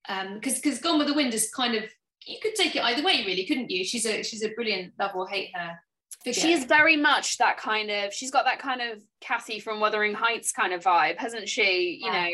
um 0.09 0.35
because 0.35 0.57
because 0.57 0.79
Gone 0.81 0.99
with 0.99 1.09
the 1.09 1.15
Wind 1.15 1.35
is 1.35 1.51
kind 1.55 1.75
of 1.75 1.85
you 2.27 2.39
could 2.41 2.55
take 2.55 2.77
it 2.77 2.83
either 2.83 3.03
way, 3.03 3.25
really, 3.27 3.45
couldn't 3.45 3.71
you? 3.71 3.85
She's 3.85 4.07
a 4.07 4.23
she's 4.23 4.43
a 4.43 4.51
brilliant 4.51 4.95
love 4.99 5.13
or 5.15 5.29
hate 5.29 5.51
her 5.55 5.79
figure. 6.25 6.41
She's 6.41 6.65
very 6.65 6.97
much 6.97 7.39
that 7.39 7.57
kind 7.57 7.91
of. 7.91 8.13
She's 8.13 8.31
got 8.31 8.45
that 8.45 8.59
kind 8.59 8.81
of 8.81 9.03
Kathy 9.21 9.61
from 9.61 9.81
Wuthering 9.81 10.15
Heights 10.15 10.53
kind 10.53 10.73
of 10.73 10.83
vibe, 10.83 11.19
hasn't 11.19 11.49
she? 11.49 11.99
You 12.03 12.13
yeah. 12.13 12.25
know, 12.25 12.31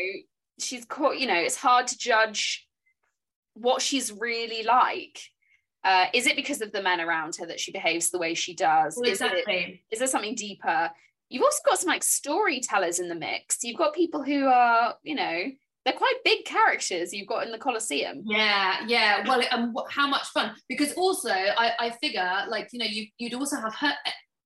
she's 0.59 0.85
caught. 0.85 1.17
You 1.17 1.27
know, 1.27 1.35
it's 1.35 1.55
hard 1.55 1.87
to 1.87 1.97
judge 1.97 2.67
what 3.53 3.81
she's 3.81 4.11
really 4.11 4.63
like. 4.63 5.19
Uh, 5.83 6.07
is 6.13 6.27
it 6.27 6.35
because 6.35 6.61
of 6.61 6.71
the 6.71 6.81
men 6.81 6.99
around 6.99 7.35
her 7.37 7.45
that 7.45 7.59
she 7.59 7.71
behaves 7.71 8.09
the 8.09 8.19
way 8.19 8.33
she 8.33 8.53
does? 8.53 8.97
Well, 8.97 9.09
exactly. 9.09 9.39
Is, 9.39 9.69
it, 9.69 9.79
is 9.91 9.99
there 9.99 10.07
something 10.07 10.35
deeper? 10.35 10.91
You've 11.29 11.43
also 11.43 11.59
got 11.65 11.79
some 11.79 11.87
like 11.87 12.03
storytellers 12.03 12.99
in 12.99 13.07
the 13.07 13.15
mix. 13.15 13.63
You've 13.63 13.77
got 13.77 13.93
people 13.93 14.23
who 14.23 14.47
are, 14.47 14.95
you 15.03 15.15
know, 15.15 15.43
they're 15.85 15.93
quite 15.93 16.15
big 16.25 16.45
characters 16.45 17.13
you've 17.13 17.27
got 17.27 17.45
in 17.45 17.51
the 17.51 17.57
Colosseum. 17.57 18.21
Yeah, 18.25 18.85
yeah. 18.87 19.27
Well, 19.27 19.41
and 19.51 19.75
um, 19.75 19.83
how 19.89 20.07
much 20.07 20.27
fun? 20.27 20.55
Because 20.67 20.93
also, 20.93 21.29
I, 21.31 21.71
I 21.79 21.89
figure 22.01 22.29
like 22.49 22.69
you 22.71 22.79
know 22.79 22.85
you 22.85 23.07
you'd 23.17 23.33
also 23.33 23.57
have 23.57 23.73
her, 23.75 23.93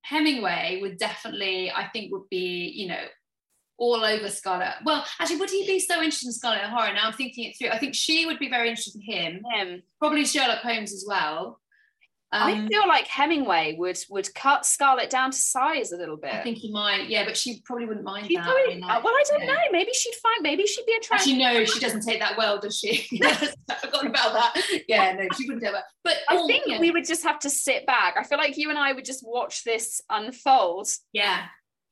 Hemingway 0.02 0.78
would 0.82 0.98
definitely 0.98 1.70
I 1.70 1.88
think 1.88 2.12
would 2.12 2.28
be 2.30 2.72
you 2.74 2.88
know 2.88 3.04
all 3.76 4.04
over 4.04 4.28
Scarlett. 4.30 4.74
Well, 4.84 5.04
actually, 5.18 5.38
would 5.38 5.50
he 5.50 5.66
be 5.66 5.80
so 5.80 5.96
interested 5.96 6.28
in 6.28 6.32
Scarlett 6.32 6.64
O'Hara? 6.64 6.94
Now 6.94 7.06
I'm 7.06 7.12
thinking 7.12 7.44
it 7.44 7.56
through. 7.58 7.70
I 7.70 7.78
think 7.78 7.94
she 7.94 8.24
would 8.26 8.38
be 8.38 8.48
very 8.48 8.68
interested 8.68 8.94
in 8.96 9.02
him. 9.02 9.42
Him. 9.52 9.82
Probably 9.98 10.24
Sherlock 10.24 10.60
Holmes 10.60 10.92
as 10.92 11.04
well. 11.06 11.60
Um, 12.34 12.42
I 12.42 12.66
feel 12.66 12.88
like 12.88 13.06
Hemingway 13.06 13.76
would 13.78 13.96
would 14.10 14.34
cut 14.34 14.66
Scarlett 14.66 15.08
down 15.08 15.30
to 15.30 15.36
size 15.36 15.92
a 15.92 15.96
little 15.96 16.16
bit. 16.16 16.34
I 16.34 16.42
think 16.42 16.58
he 16.58 16.72
might, 16.72 17.08
yeah, 17.08 17.24
but 17.24 17.36
she 17.36 17.60
probably 17.64 17.86
wouldn't 17.86 18.04
mind 18.04 18.26
that. 18.28 18.42
Probably, 18.42 18.82
I 18.82 18.94
like, 18.96 19.04
well, 19.04 19.14
I 19.14 19.22
don't 19.30 19.44
yeah. 19.44 19.52
know. 19.52 19.60
Maybe 19.70 19.92
she'd 19.92 20.16
find. 20.20 20.42
Maybe 20.42 20.66
she'd 20.66 20.84
be 20.84 20.94
attracted. 20.98 21.30
Actually, 21.30 21.44
no, 21.44 21.64
she 21.64 21.78
doesn't 21.78 22.00
take 22.00 22.18
that 22.18 22.36
well, 22.36 22.58
does 22.58 22.76
she? 22.76 23.06
I've 23.24 23.78
forgotten 23.78 24.08
about 24.08 24.32
that. 24.32 24.60
Yeah, 24.88 25.12
no, 25.12 25.28
she 25.36 25.46
wouldn't 25.46 25.64
do 25.64 25.70
that. 25.70 25.84
But 26.02 26.16
I 26.28 26.38
oh, 26.38 26.46
think 26.48 26.64
yeah. 26.66 26.80
we 26.80 26.90
would 26.90 27.06
just 27.06 27.22
have 27.22 27.38
to 27.38 27.50
sit 27.50 27.86
back. 27.86 28.16
I 28.18 28.24
feel 28.24 28.38
like 28.38 28.56
you 28.56 28.68
and 28.68 28.80
I 28.80 28.92
would 28.94 29.04
just 29.04 29.24
watch 29.24 29.62
this 29.62 30.00
unfold. 30.10 30.88
Yeah, 31.12 31.44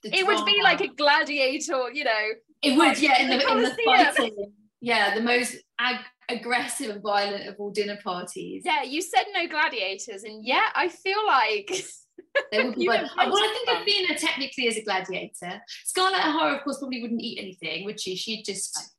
it 0.03 0.27
would 0.27 0.45
be 0.45 0.61
like 0.61 0.81
a 0.81 0.89
gladiator, 0.89 1.93
you 1.93 2.03
know. 2.03 2.29
It 2.63 2.77
would, 2.77 2.99
yeah, 2.99 3.23
in 3.23 3.29
the, 3.29 3.49
in 3.49 3.63
the 3.63 3.77
fighting. 3.87 4.53
Yeah, 4.81 5.15
the 5.15 5.21
most 5.21 5.57
ag- 5.79 6.05
aggressive 6.29 6.91
and 6.91 7.03
violent 7.03 7.49
of 7.49 7.57
all 7.59 7.71
dinner 7.71 7.99
parties. 8.03 8.63
Yeah, 8.65 8.83
you 8.83 9.03
said 9.03 9.25
no 9.33 9.47
gladiators, 9.49 10.25
and 10.25 10.45
yeah, 10.45 10.69
I 10.75 10.89
feel 10.89 11.27
like. 11.27 11.71
they 12.53 12.65
would 12.65 12.77
be 12.77 12.89
well, 12.89 13.09
I 13.19 13.65
think 13.67 13.83
Athena 13.83 14.19
technically 14.19 14.67
is 14.67 14.77
a 14.77 14.83
gladiator. 14.83 15.61
Scarlett 15.85 16.27
O'Hara, 16.27 16.57
of 16.57 16.65
course, 16.65 16.79
probably 16.79 17.03
wouldn't 17.03 17.21
eat 17.21 17.39
anything, 17.39 17.85
would 17.85 18.01
she? 18.01 18.17
She'd 18.17 18.45
just 18.45 18.93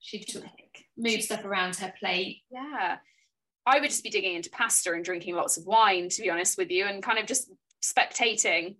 she'd 0.00 0.26
move 0.96 1.22
stuff 1.22 1.44
around 1.44 1.76
her 1.76 1.92
plate. 1.98 2.42
Yeah. 2.50 2.96
I 3.66 3.80
would 3.80 3.90
just 3.90 4.02
be 4.02 4.10
digging 4.10 4.34
into 4.34 4.50
pasta 4.50 4.92
and 4.92 5.04
drinking 5.04 5.34
lots 5.34 5.58
of 5.58 5.66
wine, 5.66 6.08
to 6.08 6.22
be 6.22 6.30
honest 6.30 6.56
with 6.56 6.70
you, 6.70 6.86
and 6.86 7.02
kind 7.02 7.18
of 7.18 7.26
just 7.26 7.50
spectating. 7.82 8.76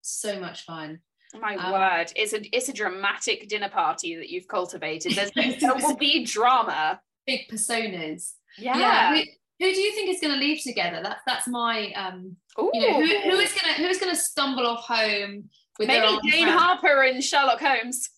So 0.00 0.40
much 0.40 0.64
fun. 0.64 1.00
My 1.38 1.56
um, 1.56 1.72
word, 1.72 2.12
it's 2.16 2.32
a 2.32 2.56
it's 2.56 2.68
a 2.68 2.72
dramatic 2.72 3.48
dinner 3.48 3.68
party 3.68 4.16
that 4.16 4.30
you've 4.30 4.48
cultivated. 4.48 5.14
There's 5.14 5.30
there 5.60 5.74
will 5.76 5.96
be 5.96 6.24
drama 6.24 7.00
big 7.30 7.48
personas. 7.48 8.32
Yeah. 8.58 8.78
yeah. 8.78 9.14
Who, 9.14 9.22
who, 9.60 9.74
do 9.74 9.80
you 9.80 9.92
think 9.92 10.10
is 10.10 10.20
going 10.20 10.34
to 10.34 10.40
leave 10.40 10.62
together? 10.62 11.00
That's 11.02 11.22
that's 11.26 11.48
my 11.48 11.92
um. 11.92 12.36
Ooh. 12.58 12.70
You 12.72 12.80
know, 12.80 12.94
who, 12.94 13.30
who 13.30 13.36
is 13.38 13.52
gonna 13.52 13.74
who 13.74 13.86
is 13.86 13.98
gonna 13.98 14.16
stumble 14.16 14.66
off 14.66 14.84
home 14.84 15.48
with 15.78 15.88
maybe 15.88 16.18
Jane 16.28 16.48
Harper 16.48 17.02
and 17.02 17.22
Sherlock 17.22 17.60
Holmes. 17.60 18.10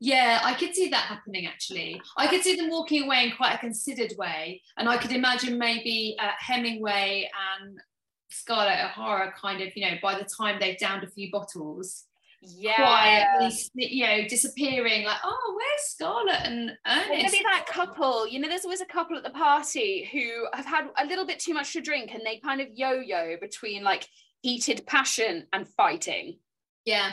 Yeah, 0.00 0.40
I 0.44 0.54
could 0.54 0.76
see 0.76 0.88
that 0.90 1.06
happening 1.06 1.46
actually. 1.46 2.00
I 2.16 2.28
could 2.28 2.42
see 2.42 2.54
them 2.54 2.70
walking 2.70 3.02
away 3.02 3.24
in 3.24 3.36
quite 3.36 3.54
a 3.54 3.58
considered 3.58 4.12
way, 4.16 4.62
and 4.76 4.88
I 4.88 4.96
could 4.96 5.10
imagine 5.10 5.58
maybe 5.58 6.16
uh, 6.20 6.30
Hemingway 6.38 7.28
and 7.60 7.78
Scarlett 8.30 8.78
O'Hara 8.84 9.32
kind 9.40 9.60
of, 9.60 9.68
you 9.74 9.86
know, 9.86 9.96
by 10.02 10.16
the 10.18 10.24
time 10.24 10.58
they've 10.60 10.78
downed 10.78 11.02
a 11.02 11.10
few 11.10 11.30
bottles, 11.32 12.04
yeah. 12.40 12.76
quietly, 12.76 13.56
you 13.74 14.06
know, 14.06 14.28
disappearing. 14.28 15.04
Like, 15.04 15.18
oh, 15.24 15.56
where's 15.56 15.82
Scarlett 15.92 16.46
and 16.46 16.70
Ernest? 16.86 17.32
Maybe 17.32 17.44
that 17.44 17.66
couple. 17.66 18.26
You 18.26 18.38
know, 18.38 18.48
there's 18.48 18.64
always 18.64 18.80
a 18.80 18.86
couple 18.86 19.16
at 19.16 19.24
the 19.24 19.30
party 19.30 20.08
who 20.12 20.46
have 20.54 20.66
had 20.66 20.88
a 20.98 21.06
little 21.06 21.26
bit 21.26 21.38
too 21.38 21.54
much 21.54 21.72
to 21.72 21.80
drink, 21.80 22.12
and 22.12 22.22
they 22.24 22.38
kind 22.38 22.60
of 22.60 22.68
yo-yo 22.72 23.36
between 23.40 23.82
like 23.82 24.06
heated 24.42 24.86
passion 24.86 25.46
and 25.52 25.68
fighting. 25.68 26.38
Yeah. 26.84 27.12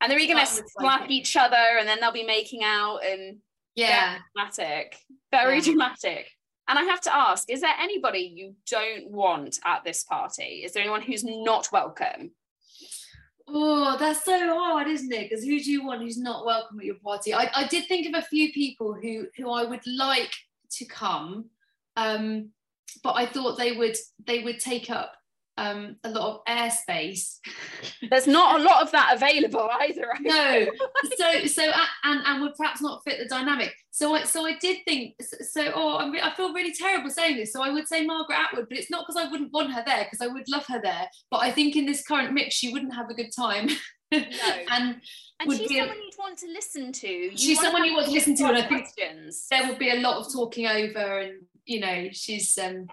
And 0.00 0.10
they're 0.10 0.18
going 0.18 0.36
to 0.44 0.62
slap 0.78 1.10
each 1.10 1.36
other, 1.36 1.56
and 1.56 1.88
then 1.88 1.98
they'll 2.00 2.12
be 2.12 2.22
making 2.22 2.62
out, 2.62 2.98
and 2.98 3.38
yeah, 3.74 4.18
dramatic, 4.34 4.98
very 5.30 5.56
yeah. 5.56 5.64
dramatic. 5.64 6.30
And 6.68 6.78
I 6.78 6.82
have 6.82 7.00
to 7.02 7.14
ask, 7.14 7.48
is 7.48 7.60
there 7.60 7.74
anybody 7.80 8.32
you 8.34 8.56
don't 8.70 9.10
want 9.10 9.58
at 9.64 9.84
this 9.84 10.02
party? 10.02 10.62
Is 10.64 10.72
there 10.72 10.82
anyone 10.82 11.00
who's 11.00 11.24
not 11.24 11.70
welcome? 11.72 12.32
Oh, 13.48 13.96
that's 13.98 14.24
so 14.24 14.38
hard, 14.58 14.88
isn't 14.88 15.12
it? 15.12 15.30
Because 15.30 15.44
who 15.44 15.60
do 15.60 15.70
you 15.70 15.84
want 15.84 16.02
who's 16.02 16.18
not 16.18 16.44
welcome 16.44 16.80
at 16.80 16.86
your 16.86 16.96
party? 16.96 17.32
I, 17.32 17.50
I 17.54 17.66
did 17.66 17.86
think 17.86 18.06
of 18.06 18.14
a 18.14 18.26
few 18.26 18.52
people 18.52 18.94
who 18.94 19.28
who 19.36 19.50
I 19.50 19.64
would 19.64 19.86
like 19.86 20.32
to 20.70 20.84
come, 20.84 21.46
um, 21.96 22.50
but 23.02 23.12
I 23.12 23.26
thought 23.26 23.56
they 23.56 23.72
would 23.72 23.96
they 24.26 24.42
would 24.42 24.58
take 24.58 24.90
up 24.90 25.16
um, 25.58 25.96
a 26.04 26.10
lot 26.10 26.34
of 26.36 26.44
airspace. 26.48 27.38
There's 28.10 28.26
not 28.26 28.60
a 28.60 28.62
lot 28.62 28.82
of 28.82 28.92
that 28.92 29.14
available 29.16 29.68
either. 29.80 30.06
I 30.14 30.18
no, 30.20 30.66
so 31.16 31.46
so 31.46 31.72
and 32.04 32.20
and 32.26 32.42
would 32.42 32.54
perhaps 32.54 32.82
not 32.82 33.02
fit 33.04 33.18
the 33.18 33.26
dynamic. 33.26 33.74
So 33.90 34.14
I 34.14 34.24
so 34.24 34.46
I 34.46 34.56
did 34.58 34.78
think 34.84 35.14
so. 35.22 35.72
Oh, 35.74 35.96
I'm, 35.98 36.14
I 36.22 36.34
feel 36.34 36.52
really 36.52 36.72
terrible 36.72 37.10
saying 37.10 37.36
this. 37.36 37.52
So 37.52 37.62
I 37.62 37.70
would 37.70 37.88
say 37.88 38.04
Margaret 38.04 38.38
Atwood, 38.38 38.66
but 38.68 38.78
it's 38.78 38.90
not 38.90 39.06
because 39.06 39.22
I 39.22 39.30
wouldn't 39.30 39.52
want 39.52 39.72
her 39.72 39.82
there 39.86 40.04
because 40.04 40.20
I 40.20 40.32
would 40.32 40.48
love 40.48 40.66
her 40.66 40.80
there. 40.82 41.08
But 41.30 41.38
I 41.38 41.50
think 41.50 41.76
in 41.76 41.86
this 41.86 42.02
current 42.02 42.32
mix, 42.32 42.54
she 42.54 42.72
wouldn't 42.72 42.94
have 42.94 43.08
a 43.08 43.14
good 43.14 43.30
time. 43.34 43.68
No. 44.12 44.18
and 44.70 45.00
And 45.40 45.48
would 45.48 45.58
she's 45.58 45.68
be 45.68 45.78
a- 45.78 45.82
someone 45.82 46.02
you'd 46.02 46.18
want 46.18 46.38
to 46.38 46.46
listen 46.48 46.92
to. 46.92 47.08
You 47.08 47.36
She's 47.36 47.60
someone 47.60 47.84
you 47.84 47.94
want 47.94 48.06
to 48.06 48.12
listen 48.12 48.36
to, 48.36 48.44
and 48.44 48.56
I 48.58 48.62
think- 48.62 48.88
there 49.50 49.66
will 49.66 49.78
be 49.78 49.90
a 49.90 50.00
lot 50.00 50.18
of 50.18 50.32
talking 50.32 50.66
over, 50.66 51.18
and 51.18 51.42
you 51.64 51.80
know, 51.80 52.08
she's 52.12 52.56
um, 52.58 52.86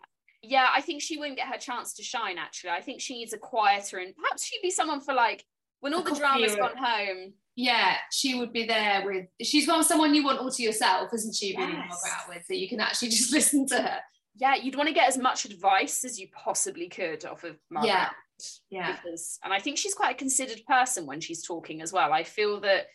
Yeah, 0.44 0.68
I 0.76 0.82
think 0.82 1.02
she 1.02 1.18
wouldn't 1.18 1.38
get 1.38 1.48
her 1.48 1.58
chance 1.58 1.94
to 1.94 2.04
shine. 2.04 2.38
Actually, 2.38 2.72
I 2.72 2.82
think 2.82 3.00
she 3.02 3.16
needs 3.16 3.34
a 3.34 3.38
quieter, 3.38 3.98
and 3.98 4.14
perhaps 4.16 4.44
she'd 4.46 4.62
be 4.62 4.70
someone 4.72 5.00
for 5.02 5.14
like 5.14 5.46
when 5.80 5.94
A 5.94 5.98
all 5.98 6.04
the 6.04 6.14
drama's 6.16 6.56
gone 6.56 6.76
home. 6.78 7.34
yeah, 7.56 7.96
she 8.12 8.36
would 8.38 8.52
be 8.54 8.66
there 8.66 9.04
with. 9.06 9.26
She's 9.42 9.68
one 9.68 9.84
someone 9.84 10.14
you 10.14 10.24
want 10.24 10.40
all 10.40 10.52
to 10.52 10.62
yourself, 10.64 11.14
isn't 11.14 11.34
she? 11.36 11.56
Really, 11.58 11.72
Yes. 11.72 11.90
Margaret 11.90 12.22
Atwood, 12.22 12.46
so 12.46 12.54
you 12.54 12.68
can 12.68 12.80
actually 12.82 13.10
just 13.18 13.32
listen 13.32 13.66
to 13.68 13.82
her. 13.82 14.00
Yeah, 14.36 14.56
you'd 14.56 14.76
want 14.76 14.88
to 14.90 14.94
get 14.94 15.08
as 15.08 15.18
much 15.18 15.46
advice 15.46 16.04
as 16.04 16.20
you 16.20 16.28
possibly 16.34 16.90
could 16.90 17.24
off 17.26 17.44
of 17.44 17.58
Margaret. 17.70 17.90
Yeah. 17.94 18.10
Yeah, 18.70 18.98
because 19.02 19.40
and 19.44 19.54
I 19.54 19.60
think 19.60 19.78
she's 19.78 19.94
quite 19.94 20.16
a 20.16 20.18
considered 20.18 20.62
person 20.68 21.06
when 21.06 21.22
she's 21.22 21.46
talking 21.46 21.82
as 21.82 21.94
well. 21.94 22.12
I 22.12 22.24
feel 22.24 22.60
that 22.62 22.88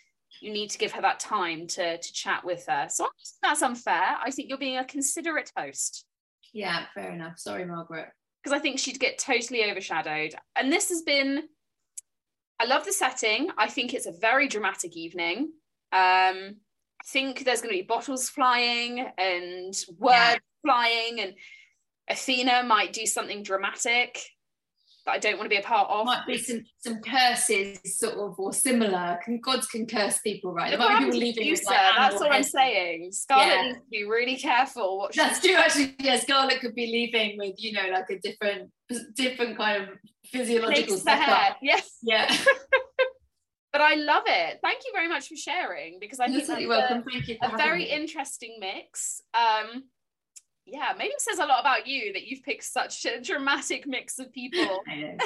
you 0.43 0.53
need 0.53 0.69
to 0.71 0.79
give 0.79 0.93
her 0.93 1.01
that 1.01 1.21
time 1.21 1.67
to 1.69 1.97
to 1.97 2.13
chat 2.13 2.45
with 2.45 2.67
her. 2.67 2.89
So 2.91 3.05
I 3.05 3.07
think 3.07 3.37
that's 3.43 3.63
unfair. 3.63 4.17
I 4.23 4.31
think 4.33 4.49
you're 4.51 4.59
being 4.59 4.77
a 4.79 4.85
considerate 4.85 5.51
host 5.57 6.05
yeah, 6.53 6.87
fair 6.95 7.13
enough. 7.13 7.39
Sorry, 7.39 7.65
Margaret. 7.65 8.09
because 8.43 8.57
I 8.57 8.61
think 8.61 8.79
she'd 8.79 9.01
get 9.01 9.19
totally 9.19 9.65
overshadowed. 9.71 10.35
And 10.57 10.73
this 10.73 10.89
has 10.91 11.03
been 11.03 11.43
I 12.61 12.65
love 12.65 12.85
the 12.85 12.93
setting. 12.93 13.51
I 13.57 13.69
think 13.69 13.95
it's 13.95 14.07
a 14.07 14.13
very 14.13 14.49
dramatic 14.49 14.97
evening. 14.97 15.53
Um 15.93 16.57
I 17.01 17.05
think 17.07 17.45
there's 17.45 17.61
going 17.61 17.73
to 17.73 17.81
be 17.81 17.87
bottles 17.87 18.29
flying 18.29 18.99
and 19.17 19.73
words 19.99 20.15
Yeah. 20.15 20.37
flying 20.65 21.21
and 21.21 21.35
Athena 22.11 22.65
might 22.65 22.93
do 22.93 23.07
something 23.07 23.43
dramatic 23.45 24.19
that 25.09 25.15
I 25.15 25.19
don't 25.19 25.39
want 25.39 25.47
to 25.47 25.49
be 25.49 25.57
a 25.61 25.63
part 25.63 25.89
of. 25.91 26.07
Might 26.07 26.27
be 26.27 26.37
some 26.39 26.65
some 26.79 27.01
curses, 27.01 27.79
sort 27.99 28.15
of, 28.15 28.39
or 28.39 28.53
similar. 28.53 29.19
Can 29.25 29.41
gods 29.41 29.67
can 29.67 29.87
curse 29.87 30.19
people, 30.19 30.53
right? 30.53 30.71
There 30.71 30.79
might 30.79 30.99
be 30.99 31.05
people 31.07 31.19
leaving 31.19 31.51
with 31.51 31.65
like 31.65 31.77
That's 31.97 32.21
what 32.21 32.33
I'm 32.33 32.43
saying. 32.43 33.13
Scarlet 33.13 33.47
Yeah. 33.47 33.63
needs 33.63 33.79
to 33.79 33.85
be 33.91 34.05
really 34.05 34.37
careful 34.37 34.99
what 34.99 35.15
That's 35.15 35.41
true, 35.41 35.55
actually. 35.55 35.97
Yeah, 36.01 36.19
Scarlet 36.19 36.61
could 36.61 36.75
be 36.75 36.87
leaving 36.87 37.39
with, 37.39 37.55
you 37.59 37.73
know, 37.73 37.89
like 37.91 38.11
a 38.11 38.19
different, 38.19 38.71
different 39.15 39.57
kind 39.57 39.83
of 39.85 39.89
physiological 40.27 40.99
setup. 40.99 41.57
Yes, 41.63 41.97
Yeah, 42.03 42.27
but 43.73 43.81
I 43.81 43.95
love 43.95 44.25
it. 44.27 44.59
Thank 44.63 44.85
you 44.85 44.93
very 44.95 45.09
much 45.09 45.29
for 45.29 45.37
sharing 45.37 45.99
because 46.01 46.21
I 46.21 46.27
you're 46.27 46.41
think 46.41 46.49
that's 46.49 46.59
absolutely 46.61 46.77
welcome. 46.77 47.05
Thank 47.11 47.29
you. 47.29 47.37
A, 47.43 47.55
a 47.55 47.57
very 47.57 47.85
me. 47.85 47.91
interesting 47.91 48.59
mix. 48.61 49.23
Um, 49.33 49.85
yeah, 50.71 50.93
maybe 50.97 51.11
it 51.11 51.21
says 51.21 51.39
a 51.39 51.47
lot 51.47 51.61
about 51.61 51.87
you 51.87 52.13
that 52.13 52.27
you've 52.27 52.43
picked 52.43 52.65
such 52.65 53.05
a 53.05 53.21
dramatic 53.21 53.87
mix 53.87 54.19
of 54.19 54.33
people 54.33 54.81
I 54.89 54.95
know. 54.97 55.17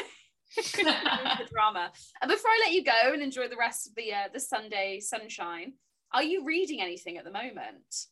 with 0.57 0.66
the 0.74 1.48
drama. 1.50 1.90
And 2.20 2.31
before 2.31 2.50
I 2.50 2.64
let 2.66 2.74
you 2.74 2.85
go 2.85 3.12
and 3.12 3.22
enjoy 3.22 3.48
the 3.48 3.57
rest 3.57 3.87
of 3.87 3.94
the 3.94 4.12
uh, 4.12 4.28
the 4.33 4.40
Sunday 4.40 5.00
sunshine, 5.00 5.74
are 6.12 6.22
you 6.22 6.44
reading 6.44 6.81
anything 6.81 7.16
at 7.16 7.24
the 7.24 7.31
moment? 7.31 8.07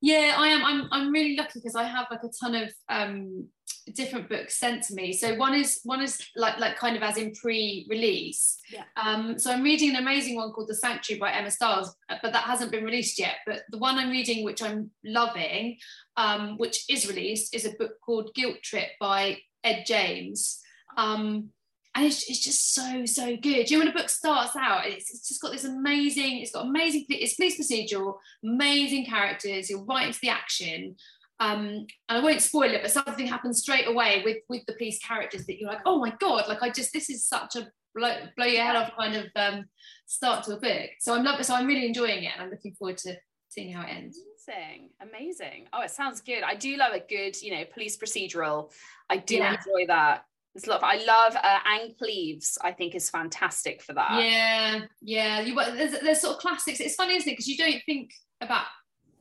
Yeah, 0.00 0.34
I 0.36 0.48
am. 0.48 0.64
I'm. 0.64 0.88
I'm 0.92 1.12
really 1.12 1.36
lucky 1.36 1.58
because 1.58 1.74
I 1.74 1.84
have 1.84 2.06
like 2.10 2.22
a 2.22 2.30
ton 2.40 2.54
of 2.54 2.72
um, 2.88 3.48
different 3.94 4.28
books 4.28 4.58
sent 4.58 4.82
to 4.84 4.94
me. 4.94 5.12
So 5.12 5.34
one 5.34 5.54
is 5.54 5.80
one 5.84 6.02
is 6.02 6.20
like 6.36 6.58
like 6.58 6.76
kind 6.76 6.96
of 6.96 7.02
as 7.02 7.16
in 7.16 7.32
pre-release. 7.34 8.58
Yeah. 8.72 8.84
Um, 8.96 9.38
so 9.38 9.52
I'm 9.52 9.62
reading 9.62 9.90
an 9.90 9.96
amazing 10.02 10.36
one 10.36 10.52
called 10.52 10.68
The 10.68 10.74
Sanctuary 10.74 11.20
by 11.20 11.32
Emma 11.32 11.50
Stiles, 11.50 11.94
but 12.08 12.32
that 12.32 12.44
hasn't 12.44 12.70
been 12.70 12.84
released 12.84 13.18
yet. 13.18 13.36
But 13.46 13.62
the 13.70 13.78
one 13.78 13.98
I'm 13.98 14.10
reading, 14.10 14.44
which 14.44 14.62
I'm 14.62 14.90
loving, 15.04 15.78
um, 16.16 16.58
which 16.58 16.84
is 16.88 17.08
released, 17.08 17.54
is 17.54 17.64
a 17.64 17.72
book 17.72 17.92
called 18.04 18.34
Guilt 18.34 18.58
Trip 18.62 18.88
by 19.00 19.38
Ed 19.64 19.84
James. 19.86 20.60
Um, 20.96 21.50
and 21.94 22.06
it's, 22.06 22.28
it's 22.30 22.40
just 22.40 22.74
so 22.74 23.06
so 23.06 23.36
good. 23.36 23.70
You 23.70 23.78
know 23.78 23.84
when 23.84 23.92
a 23.92 23.98
book 23.98 24.08
starts 24.08 24.54
out, 24.54 24.86
it's, 24.86 25.10
it's 25.10 25.26
just 25.26 25.42
got 25.42 25.52
this 25.52 25.64
amazing. 25.64 26.38
It's 26.38 26.52
got 26.52 26.66
amazing. 26.66 27.06
It's 27.08 27.34
police 27.34 27.58
procedural, 27.58 28.18
amazing 28.44 29.06
characters. 29.06 29.68
You're 29.68 29.84
right 29.84 30.06
into 30.06 30.20
the 30.20 30.28
action. 30.28 30.96
Um, 31.40 31.86
and 32.08 32.18
I 32.18 32.20
won't 32.20 32.42
spoil 32.42 32.70
it, 32.72 32.82
but 32.82 32.90
something 32.90 33.26
happens 33.26 33.60
straight 33.60 33.86
away 33.86 34.22
with 34.24 34.38
with 34.48 34.62
the 34.66 34.74
police 34.74 34.98
characters 34.98 35.46
that 35.46 35.58
you're 35.58 35.70
like, 35.70 35.82
oh 35.86 36.00
my 36.00 36.12
god, 36.18 36.48
like 36.48 36.62
I 36.62 36.70
just 36.70 36.92
this 36.92 37.08
is 37.10 37.24
such 37.24 37.54
a 37.56 37.68
blow, 37.94 38.14
blow 38.36 38.46
your 38.46 38.64
head 38.64 38.76
off 38.76 38.92
kind 38.98 39.14
of 39.16 39.26
um, 39.36 39.64
start 40.06 40.44
to 40.44 40.56
a 40.56 40.60
book. 40.60 40.90
So 41.00 41.14
I'm 41.14 41.24
loving. 41.24 41.44
So 41.44 41.54
I'm 41.54 41.66
really 41.66 41.86
enjoying 41.86 42.24
it, 42.24 42.32
and 42.34 42.42
I'm 42.42 42.50
looking 42.50 42.74
forward 42.74 42.98
to 42.98 43.16
seeing 43.48 43.72
how 43.72 43.82
it 43.86 43.90
ends. 43.90 44.18
Amazing, 44.48 44.90
amazing. 45.00 45.66
Oh, 45.72 45.82
it 45.82 45.90
sounds 45.90 46.20
good. 46.20 46.42
I 46.42 46.54
do 46.54 46.76
love 46.76 46.92
a 46.92 47.00
good, 47.00 47.40
you 47.40 47.52
know, 47.54 47.64
police 47.72 47.96
procedural. 47.96 48.72
I 49.08 49.18
do 49.18 49.36
Yeah. 49.36 49.50
enjoy 49.56 49.86
that. 49.86 50.24
It's 50.54 50.66
a 50.66 50.70
lot. 50.70 50.78
Of, 50.78 50.84
I 50.84 51.04
love 51.04 51.36
uh, 51.36 51.58
Ann 51.66 51.94
Cleeves. 51.98 52.58
I 52.62 52.72
think 52.72 52.94
is 52.94 53.10
fantastic 53.10 53.80
for 53.82 53.92
that. 53.92 54.22
Yeah, 54.22 54.80
yeah. 55.02 55.40
You 55.40 55.54
there's, 55.54 56.00
there's 56.00 56.20
sort 56.20 56.34
of 56.36 56.40
classics. 56.40 56.80
It's 56.80 56.96
funny, 56.96 57.14
isn't 57.14 57.28
it? 57.28 57.32
Because 57.32 57.46
you 57.46 57.56
don't 57.56 57.80
think 57.86 58.10
about. 58.40 58.64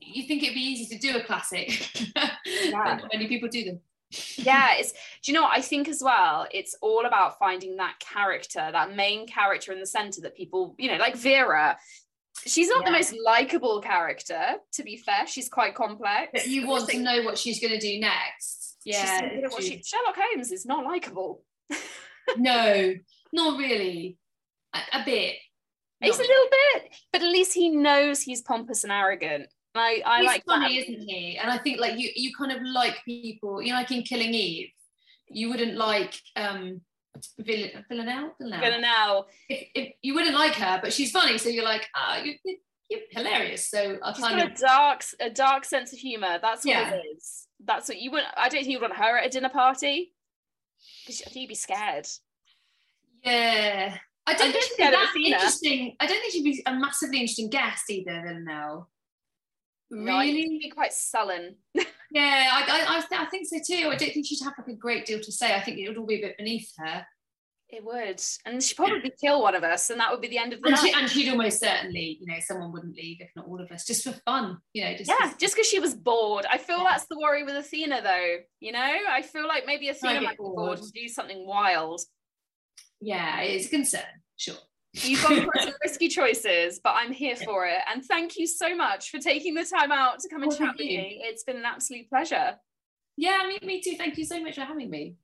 You 0.01 0.23
think 0.27 0.43
it'd 0.43 0.55
be 0.55 0.61
easy 0.61 0.95
to 0.95 1.01
do 1.01 1.17
a 1.17 1.23
classic, 1.23 1.89
not 2.69 3.03
many 3.11 3.27
people 3.27 3.49
do 3.49 3.63
them. 3.65 3.79
yeah 4.37 4.75
it's 4.77 4.93
do 4.93 4.97
you 5.25 5.33
know 5.33 5.41
what 5.41 5.51
i 5.57 5.59
think 5.59 5.89
as 5.89 6.01
well 6.01 6.47
it's 6.53 6.77
all 6.81 7.05
about 7.05 7.37
finding 7.37 7.75
that 7.75 7.99
character 7.99 8.69
that 8.71 8.95
main 8.95 9.27
character 9.27 9.73
in 9.73 9.81
the 9.81 9.85
center 9.85 10.21
that 10.21 10.33
people 10.33 10.73
you 10.77 10.89
know 10.89 10.95
like 10.97 11.17
vera 11.17 11.77
she's 12.45 12.69
not 12.69 12.85
the 12.85 12.91
most 12.91 13.13
likable 13.25 13.81
character 13.81 14.41
to 14.71 14.81
be 14.81 14.95
fair 14.95 15.27
she's 15.27 15.49
quite 15.49 15.75
complex 15.75 16.29
But 16.31 16.47
you 16.47 16.65
want 16.65 16.87
to 16.89 16.99
know 16.99 17.21
what 17.23 17.37
she's 17.37 17.59
going 17.59 17.73
to 17.77 17.79
do 17.79 17.99
next. 17.99 18.77
Yeah. 18.85 19.19
so 19.19 19.27
good 19.27 19.43
at 19.43 19.51
what 19.51 19.63
she- 19.63 19.83
sherlock 19.83 20.15
holmes 20.17 20.53
is 20.53 20.65
not 20.65 20.85
likable 20.85 21.43
no, 22.37 22.93
not 23.33 23.57
really. 23.59 24.17
A, 24.73 25.01
a 25.01 25.03
bit. 25.05 25.35
he's 25.99 26.17
a 26.17 26.21
little 26.21 26.47
bit 26.73 26.95
but 27.11 27.21
at 27.21 27.27
least 27.29 27.53
he 27.53 27.67
knows 27.69 28.21
he's 28.21 28.41
pompous 28.41 28.83
and 28.85 28.93
arrogant 28.93 29.47
i 29.79 30.01
i 30.05 30.17
he's 30.19 30.27
like 30.27 30.43
funny, 30.45 30.77
that. 30.79 30.89
isn't 30.89 31.01
he? 31.09 31.37
And 31.37 31.49
I 31.51 31.57
think 31.57 31.79
like 31.79 31.97
you, 31.97 32.09
you 32.15 32.31
kind 32.35 32.51
of 32.51 32.61
like 32.63 32.95
people. 33.05 33.61
You 33.61 33.71
know, 33.73 33.79
like 33.79 33.91
in 33.91 34.03
Killing 34.03 34.33
Eve, 34.33 34.69
you 35.29 35.49
wouldn't 35.49 35.75
like 35.75 36.13
um 36.35 36.81
Vill- 37.39 37.69
Villanelle. 37.89 38.35
Villanelle. 38.39 38.61
Villanelle, 38.61 39.27
If, 39.49 39.67
if 39.73 39.93
you 40.03 40.13
wouldn't 40.13 40.35
like 40.35 40.53
her, 40.53 40.79
but 40.81 40.93
she's 40.93 41.09
funny, 41.11 41.39
so 41.39 41.49
you're 41.49 41.63
like, 41.65 41.87
ah, 41.95 42.21
you, 42.21 42.35
you, 42.45 42.57
you're 42.89 42.99
hilarious. 43.09 43.67
So 43.69 43.97
I 44.03 44.11
kind 44.13 44.37
got 44.37 44.45
of 44.51 44.53
a 44.53 44.55
dark 44.59 45.03
a 45.19 45.29
dark 45.31 45.65
sense 45.65 45.93
of 45.93 45.99
humor 45.99 46.37
that's 46.41 46.63
what 46.63 46.75
Yeah. 46.75 46.93
it 46.93 47.03
is 47.17 47.47
that's 47.65 47.87
what 47.89 47.99
you 47.99 48.11
wouldn't 48.11 48.29
i 48.37 48.47
don't 48.49 48.59
think 48.61 48.67
you'd 48.67 48.81
want 48.81 48.95
her 48.95 49.17
at 49.17 49.25
a 49.25 49.29
dinner 49.29 49.49
party 49.49 50.13
i 51.09 51.13
you'd 51.33 51.47
be 51.49 51.55
scared 51.55 52.07
yeah. 53.23 53.97
I 54.25 54.33
don't 54.33 54.47
I'm 54.47 54.51
think 54.51 54.63
she'd 54.65 54.77
be 54.77 54.83
that 54.83 55.13
interesting. 55.17 55.95
I 55.99 56.05
don't 56.05 56.19
think 56.19 56.33
she'd 56.33 56.43
be 56.43 56.63
a 56.65 56.73
massively 56.73 57.17
interesting 57.19 57.49
guest 57.49 57.89
either, 57.89 58.21
Villanelle. 58.25 58.89
No, 59.89 60.13
I 60.13 60.25
Really? 60.25 60.59
be 60.61 60.69
quite 60.69 60.93
sullen 60.93 61.55
Yeah, 62.11 62.49
I, 62.53 62.61
I, 62.61 62.97
I, 62.97 62.99
th- 63.01 63.21
I 63.21 63.25
think 63.25 63.47
so 63.47 63.57
too. 63.65 63.89
I 63.89 63.95
don't 63.95 64.11
think 64.13 64.25
she'd 64.25 64.43
have 64.43 64.53
like 64.57 64.67
a 64.67 64.73
great 64.73 65.05
deal 65.05 65.19
to 65.19 65.31
say. 65.31 65.53
I 65.55 65.61
think 65.61 65.77
it 65.77 65.87
would 65.89 65.97
all 65.97 66.05
be 66.05 66.15
a 66.15 66.21
bit 66.27 66.37
beneath 66.37 66.71
her. 66.77 67.05
It 67.69 67.83
would, 67.83 68.21
and 68.45 68.63
she'd 68.63 68.75
probably 68.77 69.11
kill 69.19 69.41
one 69.41 69.53
of 69.53 69.63
us, 69.65 69.89
and 69.89 69.99
that 69.99 70.09
would 70.09 70.21
be 70.21 70.29
the 70.29 70.37
end 70.37 70.53
of 70.53 70.61
the 70.61 70.67
And, 70.69 70.75
night. 70.77 70.85
she, 70.85 70.93
and 71.01 71.09
she'd 71.09 71.29
almost 71.29 71.59
certainly, 71.59 72.17
you 72.21 72.25
know, 72.25 72.39
someone 72.39 72.71
wouldn't 72.71 72.95
leave, 72.95 73.17
if 73.19 73.29
not 73.35 73.45
all 73.45 73.59
of 73.59 73.69
us, 73.71 73.83
just 73.85 74.05
for 74.05 74.13
fun, 74.25 74.57
you 74.71 74.85
know. 74.85 74.95
Just 74.95 75.09
yeah, 75.19 75.33
just 75.37 75.53
because 75.53 75.67
she 75.67 75.79
was 75.81 75.93
bored. 75.93 76.45
I 76.49 76.57
feel 76.59 76.77
Yeah. 76.77 76.85
that's 76.91 77.07
the 77.07 77.19
worry 77.19 77.43
with 77.43 77.55
Athena, 77.57 78.01
though. 78.01 78.35
You 78.61 78.71
know, 78.71 78.79
I 79.09 79.21
feel 79.21 79.45
like 79.45 79.65
maybe 79.65 79.89
Athena 79.89 80.21
might 80.21 80.37
be 80.37 80.43
bored 80.43 80.55
bored. 80.55 80.77
to 80.77 80.89
do 80.91 81.09
something 81.09 81.45
wild. 81.45 81.99
yeah, 83.01 83.41
it's 83.41 83.65
a 83.67 83.69
concern, 83.69 84.01
sure. 84.37 84.55
You've 84.93 85.21
gone 85.23 85.41
for 85.45 85.51
some 85.61 85.73
risky 85.83 86.07
choices, 86.07 86.79
but 86.83 86.93
I'm 86.95 87.11
here 87.11 87.35
for 87.35 87.65
it. 87.67 87.79
And 87.91 88.03
thank 88.03 88.37
you 88.37 88.47
so 88.47 88.75
much 88.75 89.09
for 89.11 89.19
taking 89.19 89.53
the 89.53 89.63
time 89.65 89.91
out 89.91 90.19
to 90.19 90.29
come 90.29 90.43
and 90.43 90.51
Oh, 90.51 90.55
chat 90.55 90.75
with 90.77 90.87
you. 90.87 90.97
me. 90.97 91.21
It's 91.23 91.43
been 91.43 91.57
an 91.57 91.65
absolute 91.65 92.09
pleasure. 92.09 92.55
Yeah, 93.15 93.47
me, 93.47 93.59
me 93.65 93.81
too. 93.81 93.95
Thank 93.97 94.17
you 94.17 94.25
so 94.25 94.41
much 94.41 94.55
for 94.55 94.61
having 94.61 94.89
me. 94.89 95.15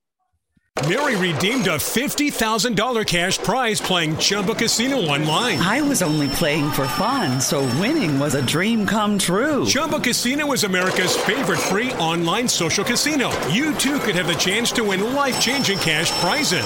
Mary 0.89 1.15
redeemed 1.15 1.67
a 1.67 1.76
$50,000 1.78 3.06
cash 3.08 3.38
prize 3.38 3.79
playing 3.79 4.17
Chumba 4.17 4.56
Casino 4.56 4.98
online. 4.98 5.60
I 5.60 5.81
was 5.81 6.02
only 6.02 6.27
playing 6.29 6.71
for 6.71 6.88
fun, 6.88 7.40
so 7.40 7.62
winning 7.79 8.17
was 8.19 8.33
a 8.33 8.42
dream 8.46 8.88
come 8.88 9.19
true. 9.19 9.65
Chumba 9.67 10.00
Casino 10.00 10.52
is 10.52 10.63
America's 10.63 11.15
favorite 11.15 11.60
free 11.60 11.92
online 11.94 12.48
social 12.48 12.83
casino. 12.83 13.29
You 13.50 13.75
too 13.75 14.00
could 14.00 14.15
have 14.15 14.25
the 14.27 14.33
chance 14.33 14.71
to 14.73 14.83
win 14.83 15.13
life 15.13 15.40
changing 15.40 15.77
cash 15.77 16.12
prizes. 16.19 16.65